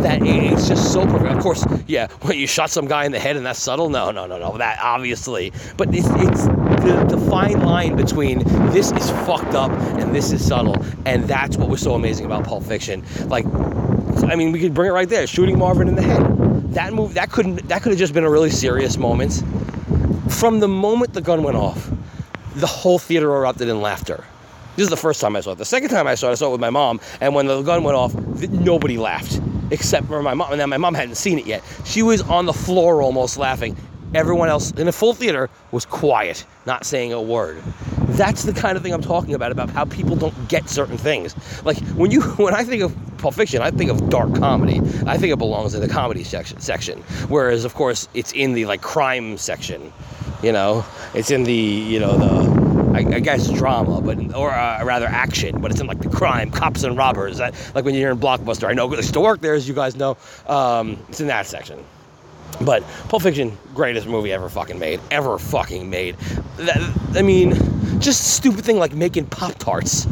[0.00, 1.32] that it's just so perfect.
[1.32, 3.88] Of course, yeah, when you shot some guy in the head and that's subtle.
[3.88, 4.56] No, no, no, no.
[4.58, 6.44] That obviously, but it's it's
[6.82, 8.38] the, the fine line between
[8.72, 12.44] this is fucked up and this is subtle, and that's what was so amazing about
[12.44, 13.04] Pulp Fiction.
[13.26, 13.46] Like,
[14.24, 16.47] I mean, we could bring it right there, shooting Marvin in the head.
[16.70, 19.42] That move that couldn't that could have just been a really serious moment.
[20.28, 21.90] From the moment the gun went off,
[22.56, 24.24] the whole theater erupted in laughter.
[24.76, 25.58] This is the first time I saw it.
[25.58, 27.62] The second time I saw it, I saw it with my mom, and when the
[27.62, 29.40] gun went off, nobody laughed
[29.70, 30.52] except for my mom.
[30.52, 31.62] And then my mom hadn't seen it yet.
[31.84, 33.76] She was on the floor almost laughing.
[34.14, 37.62] Everyone else in the full theater was quiet, not saying a word.
[38.18, 41.36] That's the kind of thing I'm talking about about how people don't get certain things.
[41.64, 44.80] Like when you when I think of Pulp Fiction, I think of dark comedy.
[45.06, 46.98] I think it belongs in the comedy section section.
[47.28, 49.92] Whereas of course it's in the like crime section.
[50.42, 50.84] You know,
[51.14, 52.68] it's in the you know the
[52.98, 56.50] I, I guess drama, but or uh, rather action, but it's in like the crime,
[56.50, 57.38] cops and robbers.
[57.38, 59.94] Like when you're in Blockbuster, I know I used to work there, as you guys
[59.94, 60.16] know.
[60.48, 61.84] Um, it's in that section.
[62.60, 66.16] But Pulp Fiction, greatest movie ever fucking made, ever fucking made.
[66.56, 66.78] That,
[67.14, 67.52] I mean,
[68.00, 70.06] just stupid thing like making Pop Tarts,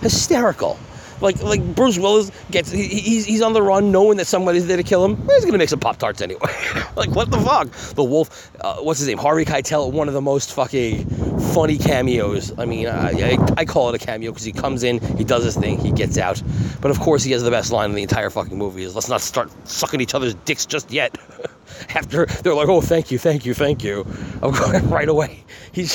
[0.00, 0.78] hysterical.
[1.20, 4.78] Like like Bruce Willis gets he, he's he's on the run knowing that somebody's there
[4.78, 5.16] to kill him.
[5.28, 6.40] He's gonna make some Pop Tarts anyway.
[6.96, 7.70] like what the fuck?
[7.94, 9.18] The Wolf, uh, what's his name?
[9.18, 11.06] Harvey Keitel, one of the most fucking
[11.54, 12.56] funny cameos.
[12.58, 15.44] I mean, I, I, I call it a cameo because he comes in, he does
[15.44, 16.42] his thing, he gets out.
[16.80, 19.08] But of course, he has the best line in the entire fucking movie: is "Let's
[19.08, 21.16] not start sucking each other's dicks just yet."
[21.94, 24.06] After they're like, "Oh, thank you, thank you, thank you,"
[24.42, 25.44] I'm going right away.
[25.72, 25.94] He's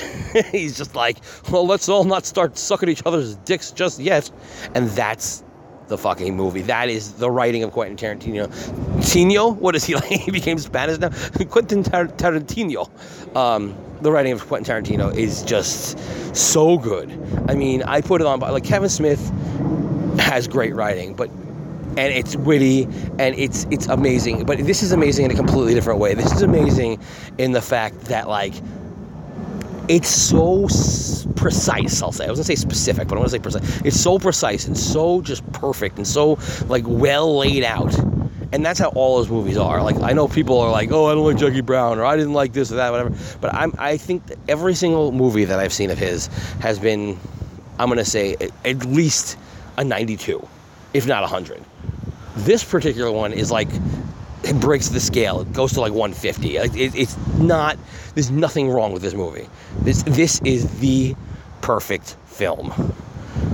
[0.52, 1.18] he's just like,
[1.52, 4.32] "Well, let's all not start sucking each other's dicks just yet,"
[4.74, 5.44] and that's
[5.88, 6.62] the fucking movie.
[6.62, 8.50] That is the writing of Quentin Tarantino.
[9.12, 10.06] Tino, what is he like?
[10.06, 11.10] He became Spanish now.
[11.50, 12.90] Quentin Tar- Tarantino.
[13.36, 15.98] Um, the writing of Quentin Tarantino is just
[16.36, 17.12] so good.
[17.48, 19.32] I mean, I put it on like Kevin Smith
[20.20, 21.30] has great writing, but
[21.98, 22.84] and it's witty
[23.20, 24.46] and it's it's amazing.
[24.46, 26.14] But this is amazing in a completely different way.
[26.14, 27.00] This is amazing
[27.38, 28.54] in the fact that like
[29.88, 30.68] it's so
[31.36, 32.02] precise.
[32.02, 32.26] I'll say.
[32.26, 33.82] I was gonna say specific, but I want to say precise.
[33.82, 37.98] It's so precise and so just perfect and so like well laid out.
[38.52, 39.84] And that's how all those movies are.
[39.84, 42.34] Like I know people are like, "Oh, I don't like Jackie Brown," or "I didn't
[42.34, 43.14] like this or that," whatever.
[43.42, 46.28] But I'm I think that every single movie that I've seen of his
[46.62, 47.20] has been,
[47.80, 49.38] I'm gonna say at- least
[49.78, 50.46] a 92,
[50.94, 51.62] if not a 100.
[52.38, 53.68] This particular one is like
[54.44, 55.42] it breaks the scale.
[55.42, 56.60] It goes to like 150.
[56.60, 57.78] Like it, it's not.
[58.16, 59.48] There's nothing wrong with this movie.
[59.82, 61.16] This this is the
[61.62, 62.74] perfect film.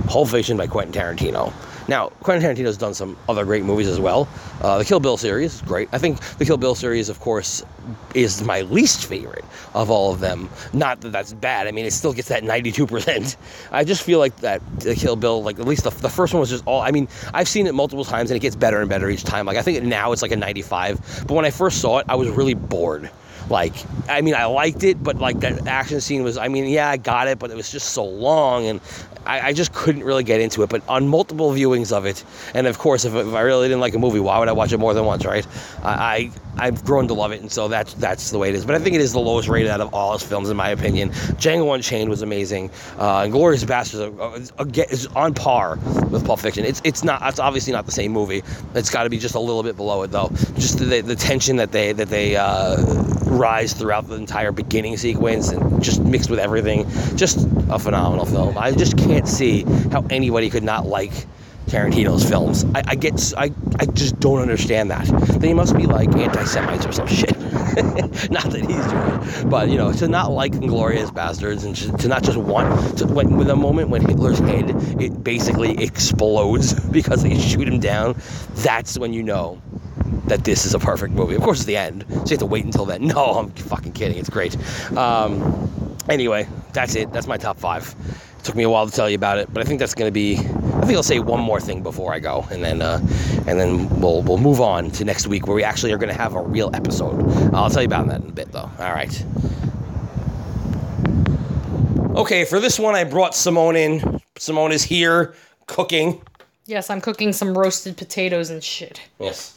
[0.06, 1.52] Pulp Fiction by Quentin Tarantino.
[1.88, 4.28] Now, Quentin Tarantino's done some other great movies as well.
[4.60, 5.88] Uh, the Kill Bill series great.
[5.92, 7.64] I think the Kill Bill series, of course,
[8.14, 9.44] is my least favorite
[9.74, 10.48] of all of them.
[10.72, 11.66] Not that that's bad.
[11.66, 13.36] I mean, it still gets that 92%.
[13.72, 16.40] I just feel like that the Kill Bill, like at least the, the first one
[16.40, 16.80] was just all.
[16.80, 19.44] I mean, I've seen it multiple times and it gets better and better each time.
[19.46, 21.24] Like I think now it's like a 95.
[21.26, 23.10] But when I first saw it, I was really bored.
[23.48, 23.74] Like,
[24.08, 26.96] I mean, I liked it, but like that action scene was, I mean, yeah, I
[26.96, 28.80] got it, but it was just so long and
[29.26, 30.70] I, I just couldn't really get into it.
[30.70, 32.24] But on multiple viewings of it,
[32.54, 34.72] and of course, if, if I really didn't like a movie, why would I watch
[34.72, 35.46] it more than once, right?
[35.82, 38.64] I, I have grown to love it, and so that's that's the way it is.
[38.64, 40.68] But I think it is the lowest rated out of all his films, in my
[40.68, 41.10] opinion.
[41.10, 42.70] Django Unchained was amazing.
[42.98, 44.22] Uh, and Glorious Bastards are,
[44.58, 45.76] are, is on par
[46.10, 46.64] with Pulp Fiction.
[46.64, 47.22] It's it's not.
[47.24, 48.42] It's obviously not the same movie.
[48.74, 50.28] It's got to be just a little bit below it, though.
[50.54, 52.76] Just the, the tension that they that they uh,
[53.32, 56.88] rise throughout the entire beginning sequence, and just mixed with everything.
[57.16, 58.56] Just a phenomenal film.
[58.58, 61.12] I just can't see how anybody could not like
[61.66, 62.64] Tarantino's films.
[62.74, 65.06] I, I get, I, I just don't understand that.
[65.40, 67.38] They must be like anti-Semites or some shit.
[68.30, 72.08] not that he's doing, but you know, to not like Inglorious Bastards and just, to
[72.08, 77.22] not just want to, when with a moment when Hitler's head it basically explodes because
[77.22, 78.16] they shoot him down.
[78.56, 79.60] That's when you know
[80.26, 81.34] that this is a perfect movie.
[81.34, 83.02] Of course, it's the end, so you have to wait until then.
[83.12, 84.16] No, I'm fucking kidding.
[84.16, 84.56] It's great.
[84.96, 87.12] Um, anyway, that's it.
[87.12, 87.94] That's my top five.
[88.38, 90.08] It took me a while to tell you about it, but I think that's going
[90.08, 90.38] to be.
[90.38, 92.98] I think I'll say one more thing before I go, and then uh,
[93.46, 96.18] and then we'll we'll move on to next week where we actually are going to
[96.18, 97.20] have a real episode.
[97.54, 98.70] I'll tell you about that in a bit, though.
[98.78, 99.24] All right.
[102.16, 104.20] Okay, for this one, I brought Simone in.
[104.38, 105.34] Simone is here
[105.66, 106.20] cooking.
[106.66, 109.00] Yes, I'm cooking some roasted potatoes and shit.
[109.18, 109.54] Yes.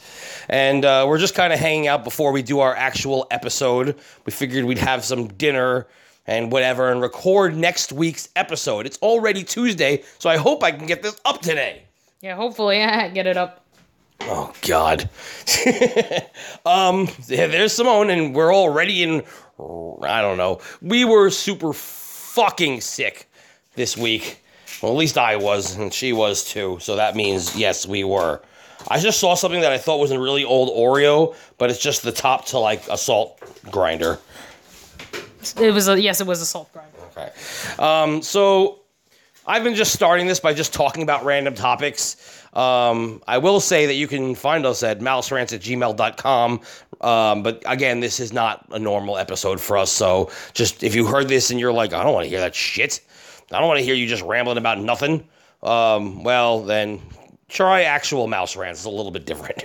[0.48, 3.96] And uh, we're just kind of hanging out before we do our actual episode.
[4.24, 5.86] We figured we'd have some dinner
[6.26, 8.86] and whatever and record next week's episode.
[8.86, 11.84] It's already Tuesday, so I hope I can get this up today.
[12.20, 13.64] Yeah, hopefully I get it up.
[14.22, 15.08] Oh, God.
[16.66, 19.22] um, yeah, there's Simone, and we're already in.
[20.02, 20.60] I don't know.
[20.82, 23.28] We were super fucking sick
[23.74, 24.42] this week.
[24.86, 26.78] Well, at least I was, and she was too.
[26.80, 28.40] So that means, yes, we were.
[28.86, 32.04] I just saw something that I thought was a really old Oreo, but it's just
[32.04, 34.20] the top to like a salt grinder.
[35.60, 36.92] It was a yes, it was a salt grinder.
[37.10, 37.32] Okay.
[37.82, 38.78] Um, so
[39.44, 42.46] I've been just starting this by just talking about random topics.
[42.52, 46.60] Um, I will say that you can find us at mouserants at gmail.com.
[47.00, 49.90] Um, but again, this is not a normal episode for us.
[49.90, 52.54] So just if you heard this and you're like, I don't want to hear that
[52.54, 53.00] shit,
[53.52, 55.28] I don't want to hear you just rambling about nothing.
[55.62, 57.00] Um, well, then
[57.48, 58.80] try actual mouse rants.
[58.80, 59.64] It's a little bit different.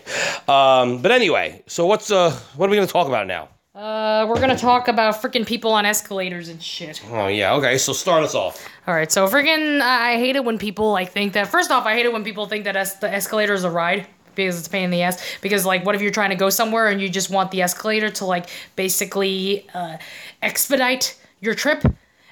[0.49, 3.49] Um, but anyway, so what's uh, what are we going to talk about now?
[3.73, 7.01] Uh, we're gonna talk about freaking people on escalators and shit.
[7.09, 7.77] Oh yeah, okay.
[7.77, 8.67] So start us off.
[8.85, 11.47] All right, so freaking, I hate it when people like think that.
[11.47, 14.07] First off, I hate it when people think that es- the escalator is a ride
[14.35, 15.23] because it's a pain in the ass.
[15.39, 18.09] Because like, what if you're trying to go somewhere and you just want the escalator
[18.09, 19.97] to like basically uh,
[20.41, 21.81] expedite your trip?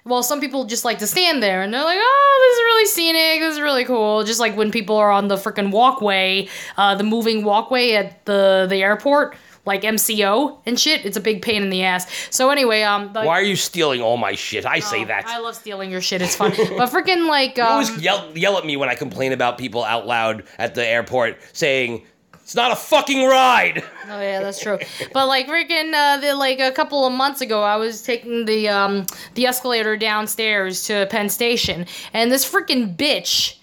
[0.09, 2.85] Well, some people just like to stand there and they're like, oh, this is really
[2.85, 3.41] scenic.
[3.41, 4.23] This is really cool.
[4.23, 8.65] Just like when people are on the freaking walkway, uh, the moving walkway at the
[8.67, 11.05] the airport, like MCO and shit.
[11.05, 12.07] It's a big pain in the ass.
[12.31, 14.65] So anyway, um, the, Why are you stealing all my shit?
[14.65, 15.25] I say that.
[15.27, 16.21] I love stealing your shit.
[16.21, 19.31] It's fun, but freaking like, You um, always yell, yell at me when I complain
[19.31, 22.03] about people out loud at the airport saying,
[22.49, 23.83] it's not a fucking ride.
[24.09, 24.79] Oh yeah, that's true.
[25.13, 28.67] but like freaking uh, the, like a couple of months ago, I was taking the
[28.67, 29.05] um
[29.35, 33.57] the escalator downstairs to Penn Station, and this freaking bitch,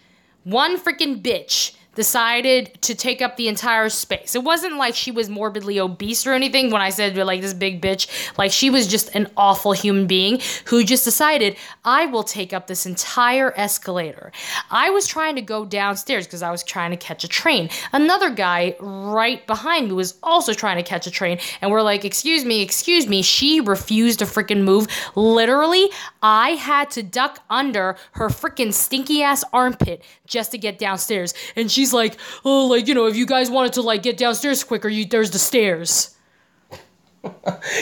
[0.44, 4.35] one freaking bitch decided to take up the entire space.
[4.36, 7.82] It wasn't like she was morbidly obese or anything when I said like this big
[7.82, 8.06] bitch.
[8.39, 12.68] Like she was just an awful human being who just decided I will take up
[12.68, 14.31] this entire escalator.
[14.70, 17.70] I was trying to go downstairs because I was trying to catch a train.
[17.93, 22.05] Another guy right behind me was also trying to catch a train and we're like,
[22.05, 24.86] "Excuse me, excuse me." She refused to freaking move.
[25.14, 25.90] Literally,
[26.23, 31.32] I had to duck under her freaking stinky ass armpit just to get downstairs.
[31.56, 34.64] And she's like, "Oh, like, you know, if you guys wanted to like get downstairs
[34.64, 36.12] quicker, you there's the stairs."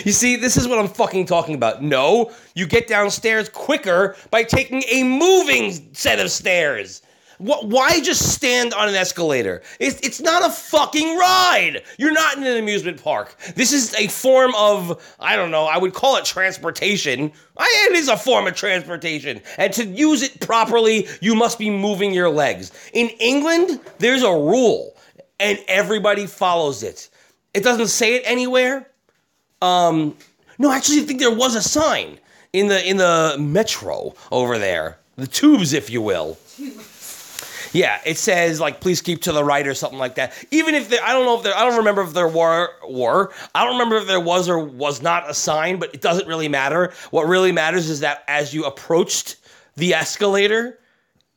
[0.07, 1.83] You see, this is what I'm fucking talking about.
[1.83, 7.03] No, you get downstairs quicker by taking a moving set of stairs.
[7.45, 9.63] Wh- Why just stand on an escalator?
[9.79, 11.83] It's, it's not a fucking ride.
[11.99, 13.37] You're not in an amusement park.
[13.55, 17.33] This is a form of, I don't know, I would call it transportation.
[17.57, 19.41] I, it is a form of transportation.
[19.59, 22.73] And to use it properly, you must be moving your legs.
[22.93, 24.95] In England, there's a rule,
[25.39, 27.11] and everybody follows it.
[27.53, 28.89] It doesn't say it anywhere.
[29.61, 30.17] Um,
[30.59, 32.19] no, actually, I think there was a sign
[32.53, 36.39] in the in the metro over there, the tubes, if you will.
[37.75, 40.33] Yeah, it says like please keep to the right or something like that.
[40.53, 43.33] Even if I don't know if there, I don't remember if there were were.
[43.53, 46.49] I don't remember if there was or was not a sign, but it doesn't really
[46.49, 46.93] matter.
[47.11, 49.37] What really matters is that as you approached
[49.75, 50.79] the escalator,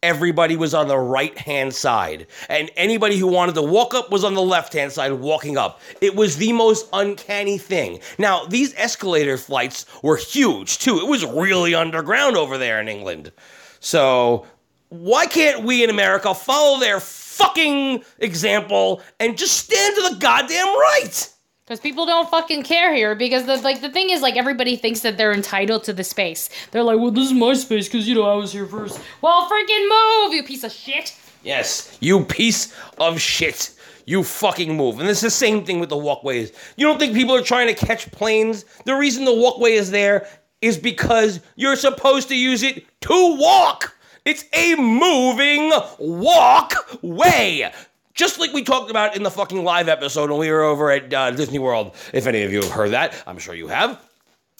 [0.03, 4.23] everybody was on the right hand side, and anybody who wanted to walk up was
[4.23, 5.81] on the left hand side walking up.
[6.01, 7.99] It was the most uncanny thing.
[8.19, 10.99] Now these escalator flights were huge too.
[10.99, 13.31] It was really underground over there in England.
[13.79, 14.45] So
[14.89, 20.65] why can't we in America follow their fucking example and just stand to the goddamn
[20.65, 21.33] right?
[21.65, 23.13] Because people don't fucking care here.
[23.13, 26.49] Because the like the thing is like everybody thinks that they're entitled to the space.
[26.71, 28.99] They're like, well, this is my space because you know I was here first.
[29.21, 31.13] Well, freaking move, you piece of shit.
[31.43, 33.73] Yes, you piece of shit.
[34.05, 35.01] You fucking move.
[35.01, 36.53] And it's the same thing with the walkways.
[36.77, 38.63] You don't think people are trying to catch planes?
[38.85, 40.25] The reason the walkway is there
[40.61, 43.96] is because you're supposed to use it to walk.
[44.27, 47.71] It's a moving walkway.
[48.13, 51.13] Just like we talked about in the fucking live episode when we were over at
[51.13, 51.95] uh, Disney World.
[52.11, 54.01] If any of you have heard that, I'm sure you have.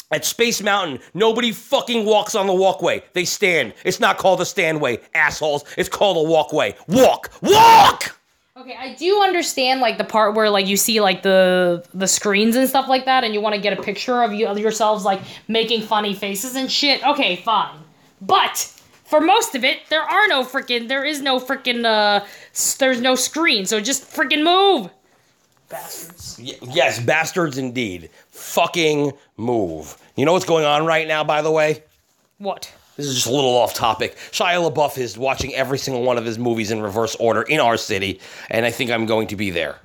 [0.10, 3.04] At Space Mountain, nobody fucking walks on the walkway.
[3.12, 3.74] They stand.
[3.84, 5.66] It's not called a standway, assholes.
[5.78, 6.78] It's called a walkway.
[6.88, 7.30] Walk!
[7.42, 8.18] Walk!
[8.56, 12.56] Okay, I do understand like the part where like you see like the the screens
[12.56, 15.04] and stuff like that, and you want to get a picture of you of yourselves
[15.04, 15.20] like
[15.50, 17.06] making funny faces and shit.
[17.06, 17.76] Okay, fine,
[18.22, 18.74] but
[19.08, 22.26] for most of it, there are no freaking there is no freaking uh
[22.80, 24.90] there's no screen, so just freaking move,
[25.70, 26.40] bastards.
[26.42, 28.10] Y- yes, bastards indeed.
[28.32, 29.98] Fucking move.
[30.16, 31.84] You know what's going on right now, by the way?
[32.38, 32.72] What?
[32.98, 34.16] This is just a little off topic.
[34.32, 37.78] Shia LaBeouf is watching every single one of his movies in reverse order in our
[37.78, 38.20] city,
[38.50, 39.76] and I think I'm going to be there.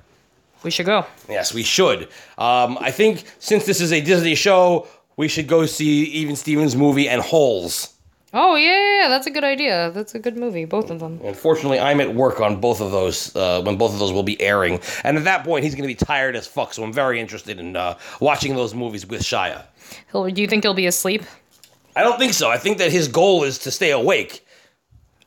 [0.63, 1.05] We should go.
[1.29, 2.03] Yes, we should.
[2.37, 6.75] Um, I think since this is a Disney show, we should go see Even Stevens'
[6.75, 7.92] movie and Holes.
[8.35, 9.91] Oh yeah, yeah, yeah, that's a good idea.
[9.91, 11.21] That's a good movie, both of them.
[11.23, 14.41] Unfortunately, I'm at work on both of those uh, when both of those will be
[14.41, 16.73] airing, and at that point, he's going to be tired as fuck.
[16.73, 19.65] So I'm very interested in uh, watching those movies with Shia.
[20.11, 21.21] He'll, do you think he'll be asleep?
[21.95, 22.49] I don't think so.
[22.49, 24.43] I think that his goal is to stay awake.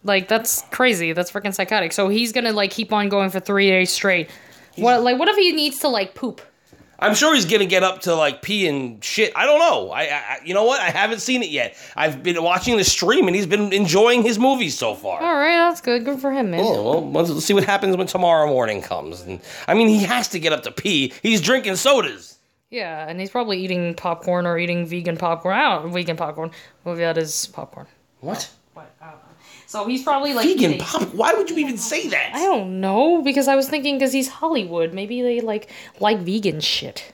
[0.02, 1.12] Like that's crazy.
[1.12, 1.92] That's freaking psychotic.
[1.92, 4.30] So he's gonna like keep on going for three days straight.
[4.76, 6.40] What like what if he needs to like poop?
[6.98, 9.32] I'm sure he's gonna get up to like pee and shit.
[9.36, 9.90] I don't know.
[9.90, 10.80] I, I you know what?
[10.80, 11.76] I haven't seen it yet.
[11.96, 15.20] I've been watching the stream and he's been enjoying his movies so far.
[15.20, 16.04] All right, that's good.
[16.04, 16.60] Good for him, man.
[16.64, 19.20] Yeah, well, let's let's see what happens when tomorrow morning comes.
[19.22, 21.12] And I mean, he has to get up to pee.
[21.22, 22.38] He's drinking sodas.
[22.70, 25.56] Yeah, and he's probably eating popcorn or eating vegan popcorn.
[25.56, 26.50] I don't vegan popcorn.
[26.84, 27.86] Well, that is popcorn.
[28.20, 28.50] What?
[28.74, 28.90] What?
[29.00, 29.12] Oh.
[29.76, 29.90] I don't know.
[29.90, 31.14] So he's probably like Vegan eating- pop?
[31.14, 32.30] Why would you even say that?
[32.34, 35.70] I don't know because I was thinking because he's Hollywood, maybe they like
[36.00, 37.12] like vegan shit.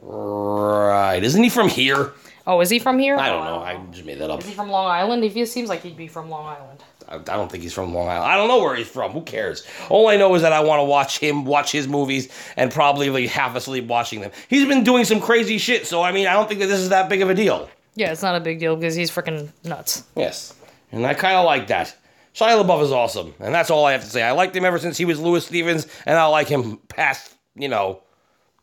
[0.00, 1.22] Right?
[1.22, 2.12] Isn't he from here?
[2.46, 3.16] Oh, is he from here?
[3.16, 3.58] I don't know.
[3.60, 4.40] I just made that up.
[4.40, 5.22] Is he from Long Island?
[5.22, 6.82] He seems like he'd be from Long Island.
[7.08, 8.24] I, I don't think he's from Long Island.
[8.24, 9.12] I don't know where he's from.
[9.12, 9.64] Who cares?
[9.88, 13.10] All I know is that I want to watch him watch his movies and probably
[13.10, 14.32] like half asleep watching them.
[14.48, 16.88] He's been doing some crazy shit, so I mean, I don't think that this is
[16.88, 17.68] that big of a deal.
[17.94, 20.04] Yeah, it's not a big deal because he's freaking nuts.
[20.16, 20.54] Yes,
[20.92, 21.96] and I kind of like that.
[22.34, 24.22] Shia LaBeouf is awesome, and that's all I have to say.
[24.22, 27.68] I liked him ever since he was Louis Stevens, and I like him past, you
[27.68, 28.02] know,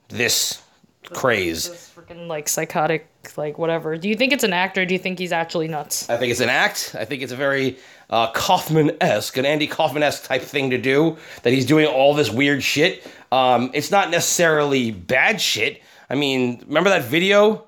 [0.08, 0.62] this
[1.06, 1.70] craze.
[1.70, 3.08] This freaking like psychotic,
[3.38, 3.96] like whatever.
[3.98, 4.82] Do you think it's an actor?
[4.82, 6.10] Or do you think he's actually nuts?
[6.10, 6.96] I think it's an act.
[6.98, 7.78] I think it's a very
[8.10, 11.18] uh, Kaufman-esque, an Andy Kaufman-esque type thing to do.
[11.44, 13.08] That he's doing all this weird shit.
[13.32, 15.82] Um, it's not necessarily bad shit.
[16.10, 17.66] I mean, remember that video?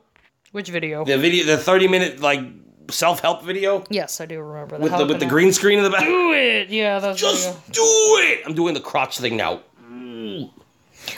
[0.52, 1.06] Which video?
[1.06, 2.42] The video, the thirty-minute like
[2.92, 4.84] self-help video Yes, I do remember that.
[4.84, 6.04] with the with the green screen in the back.
[6.04, 6.70] Do it.
[6.70, 8.42] Yeah, that's Just do it.
[8.46, 9.62] I'm doing the crotch thing now.
[9.90, 10.50] Mm.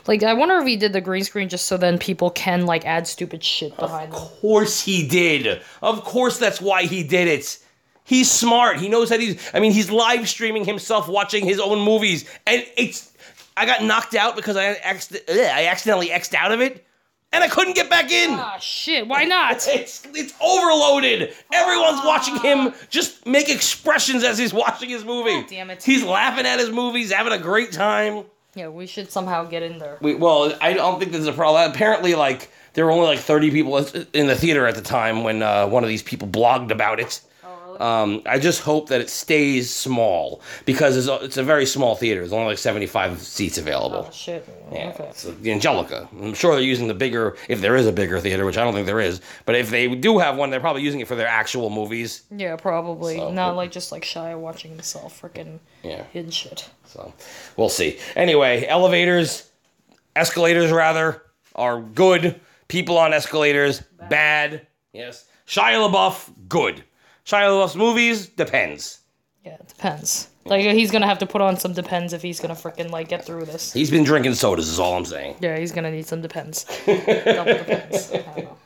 [0.08, 0.24] like.
[0.24, 3.08] I wonder if he did the green screen just so then people can like add
[3.08, 4.22] stupid shit behind them.
[4.22, 5.62] Of course he did.
[5.82, 7.60] Of course that's why he did it.
[8.06, 8.80] He's smart.
[8.80, 12.66] He knows that he's, I mean, he's live streaming himself watching his own movies, and
[12.76, 13.12] it's.
[13.56, 16.86] I got knocked out because I I accidentally xed out of it,
[17.34, 18.30] and I couldn't get back in.
[18.32, 19.08] Ah, shit.
[19.08, 19.68] Why not?
[19.74, 21.34] It's it's overloaded.
[21.52, 25.42] Everyone's watching him just make expressions as he's watching his movie.
[25.42, 25.84] God damn it.
[25.84, 28.24] He's laughing at his movies, having a great time.
[28.56, 29.98] yeah, we should somehow get in there.
[30.02, 31.70] We, well, I don't think there's a problem.
[31.70, 33.78] Apparently, like there were only like 30 people
[34.14, 37.20] in the theater at the time when uh, one of these people blogged about it.
[37.82, 41.96] Um, I just hope that it stays small because it's a, it's a very small
[41.96, 42.22] theater.
[42.22, 44.06] There's only like 75 seats available.
[44.08, 44.48] Oh shit.
[44.72, 45.06] Yeah, Okay.
[45.06, 46.08] it's the Angelika.
[46.22, 48.74] I'm sure they're using the bigger, if there is a bigger theater, which I don't
[48.74, 49.22] think there is.
[49.46, 52.24] But if they do have one, they're probably using it for their actual movies.
[52.36, 53.18] Yeah, probably.
[53.18, 56.04] So- Not like just like Shia watching himself freaking Yeah.
[56.12, 56.70] hidden shit.
[56.86, 57.14] So
[57.58, 58.00] we'll see.
[58.16, 59.50] Anyway, elevators,
[60.16, 61.24] escalators rather,
[61.56, 62.40] are good.
[62.68, 64.66] People on escalators, bad.
[64.94, 65.26] Yes.
[65.48, 66.84] Shia LaBeouf, good.
[67.26, 69.00] Shia LaBeouf's movies, depends.
[69.46, 70.30] Yeah, it depends.
[70.46, 73.26] Like he's gonna have to put on some depends if he's gonna freaking like get
[73.26, 73.72] through this.
[73.72, 75.38] He's been drinking sodas, is all I'm saying.
[75.40, 76.66] Yeah, he's gonna need some depends.
[76.86, 78.12] Double depends.
[78.12, 78.58] I don't know.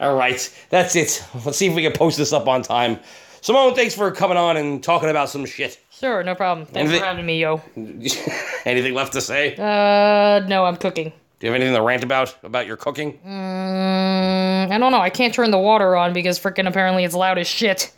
[0.00, 1.24] All right, that's it.
[1.44, 2.98] Let's see if we can post this up on time.
[3.40, 5.78] Simone, thanks for coming on and talking about some shit.
[5.90, 6.66] Sure, no problem.
[6.66, 7.60] Thanks Anything- for having me, yo.
[8.64, 9.54] anything left to say?
[9.56, 11.12] Uh, no, I'm cooking.
[11.42, 13.18] Do you have anything to rant about about your cooking?
[13.26, 15.00] Mm, I don't know.
[15.00, 17.92] I can't turn the water on because freaking apparently it's loud as shit.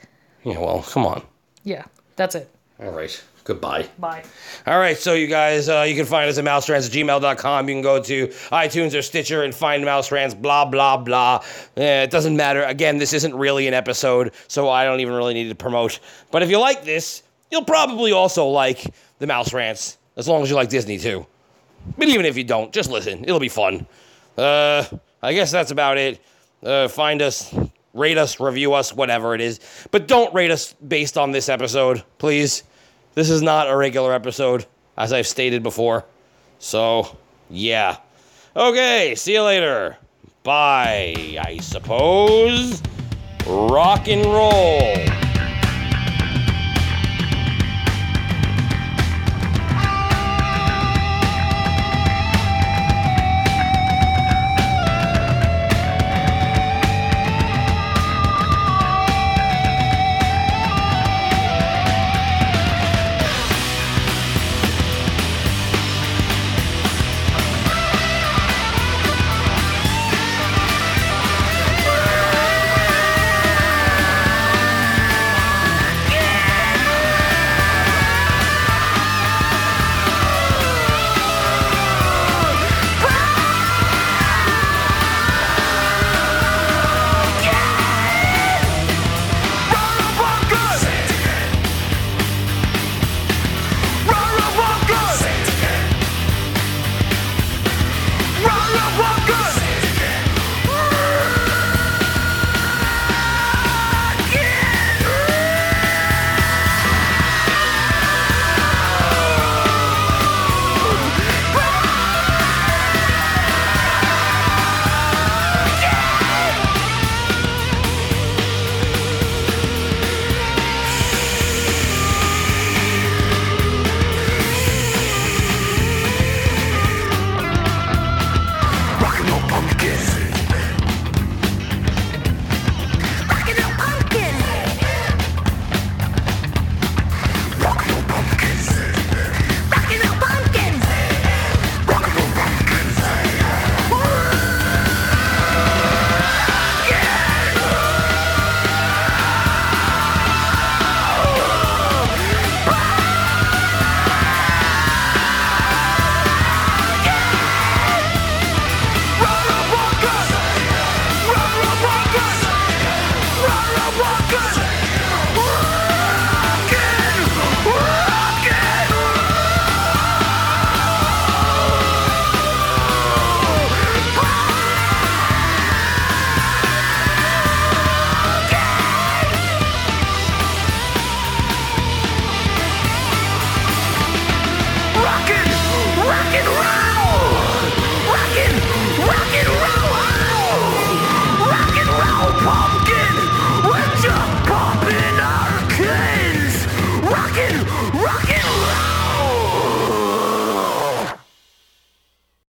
[0.44, 1.22] Yeah, well, come on.
[1.62, 1.84] Yeah,
[2.16, 2.48] that's it.
[2.80, 3.22] All right.
[3.44, 3.86] Goodbye.
[3.98, 4.24] Bye.
[4.66, 7.68] All right, so you guys, uh, you can find us at mouserants at gmail.com.
[7.68, 11.44] You can go to iTunes or Stitcher and find Mouse Rants, blah, blah, blah.
[11.76, 12.62] Eh, it doesn't matter.
[12.62, 16.00] Again, this isn't really an episode, so I don't even really need to promote.
[16.30, 18.86] But if you like this, you'll probably also like
[19.18, 21.26] the Mouse Rants, as long as you like Disney too.
[21.96, 23.24] But even if you don't, just listen.
[23.24, 23.86] It'll be fun.
[24.36, 24.84] Uh,
[25.22, 26.20] I guess that's about it.
[26.62, 27.54] Uh, find us,
[27.92, 29.60] rate us, review us, whatever it is.
[29.90, 32.62] But don't rate us based on this episode, please.
[33.14, 34.66] This is not a regular episode,
[34.96, 36.04] as I've stated before.
[36.58, 37.16] So,
[37.50, 37.98] yeah.
[38.56, 39.96] Okay, see you later.
[40.42, 42.82] Bye, I suppose.
[43.46, 45.23] Rock and roll.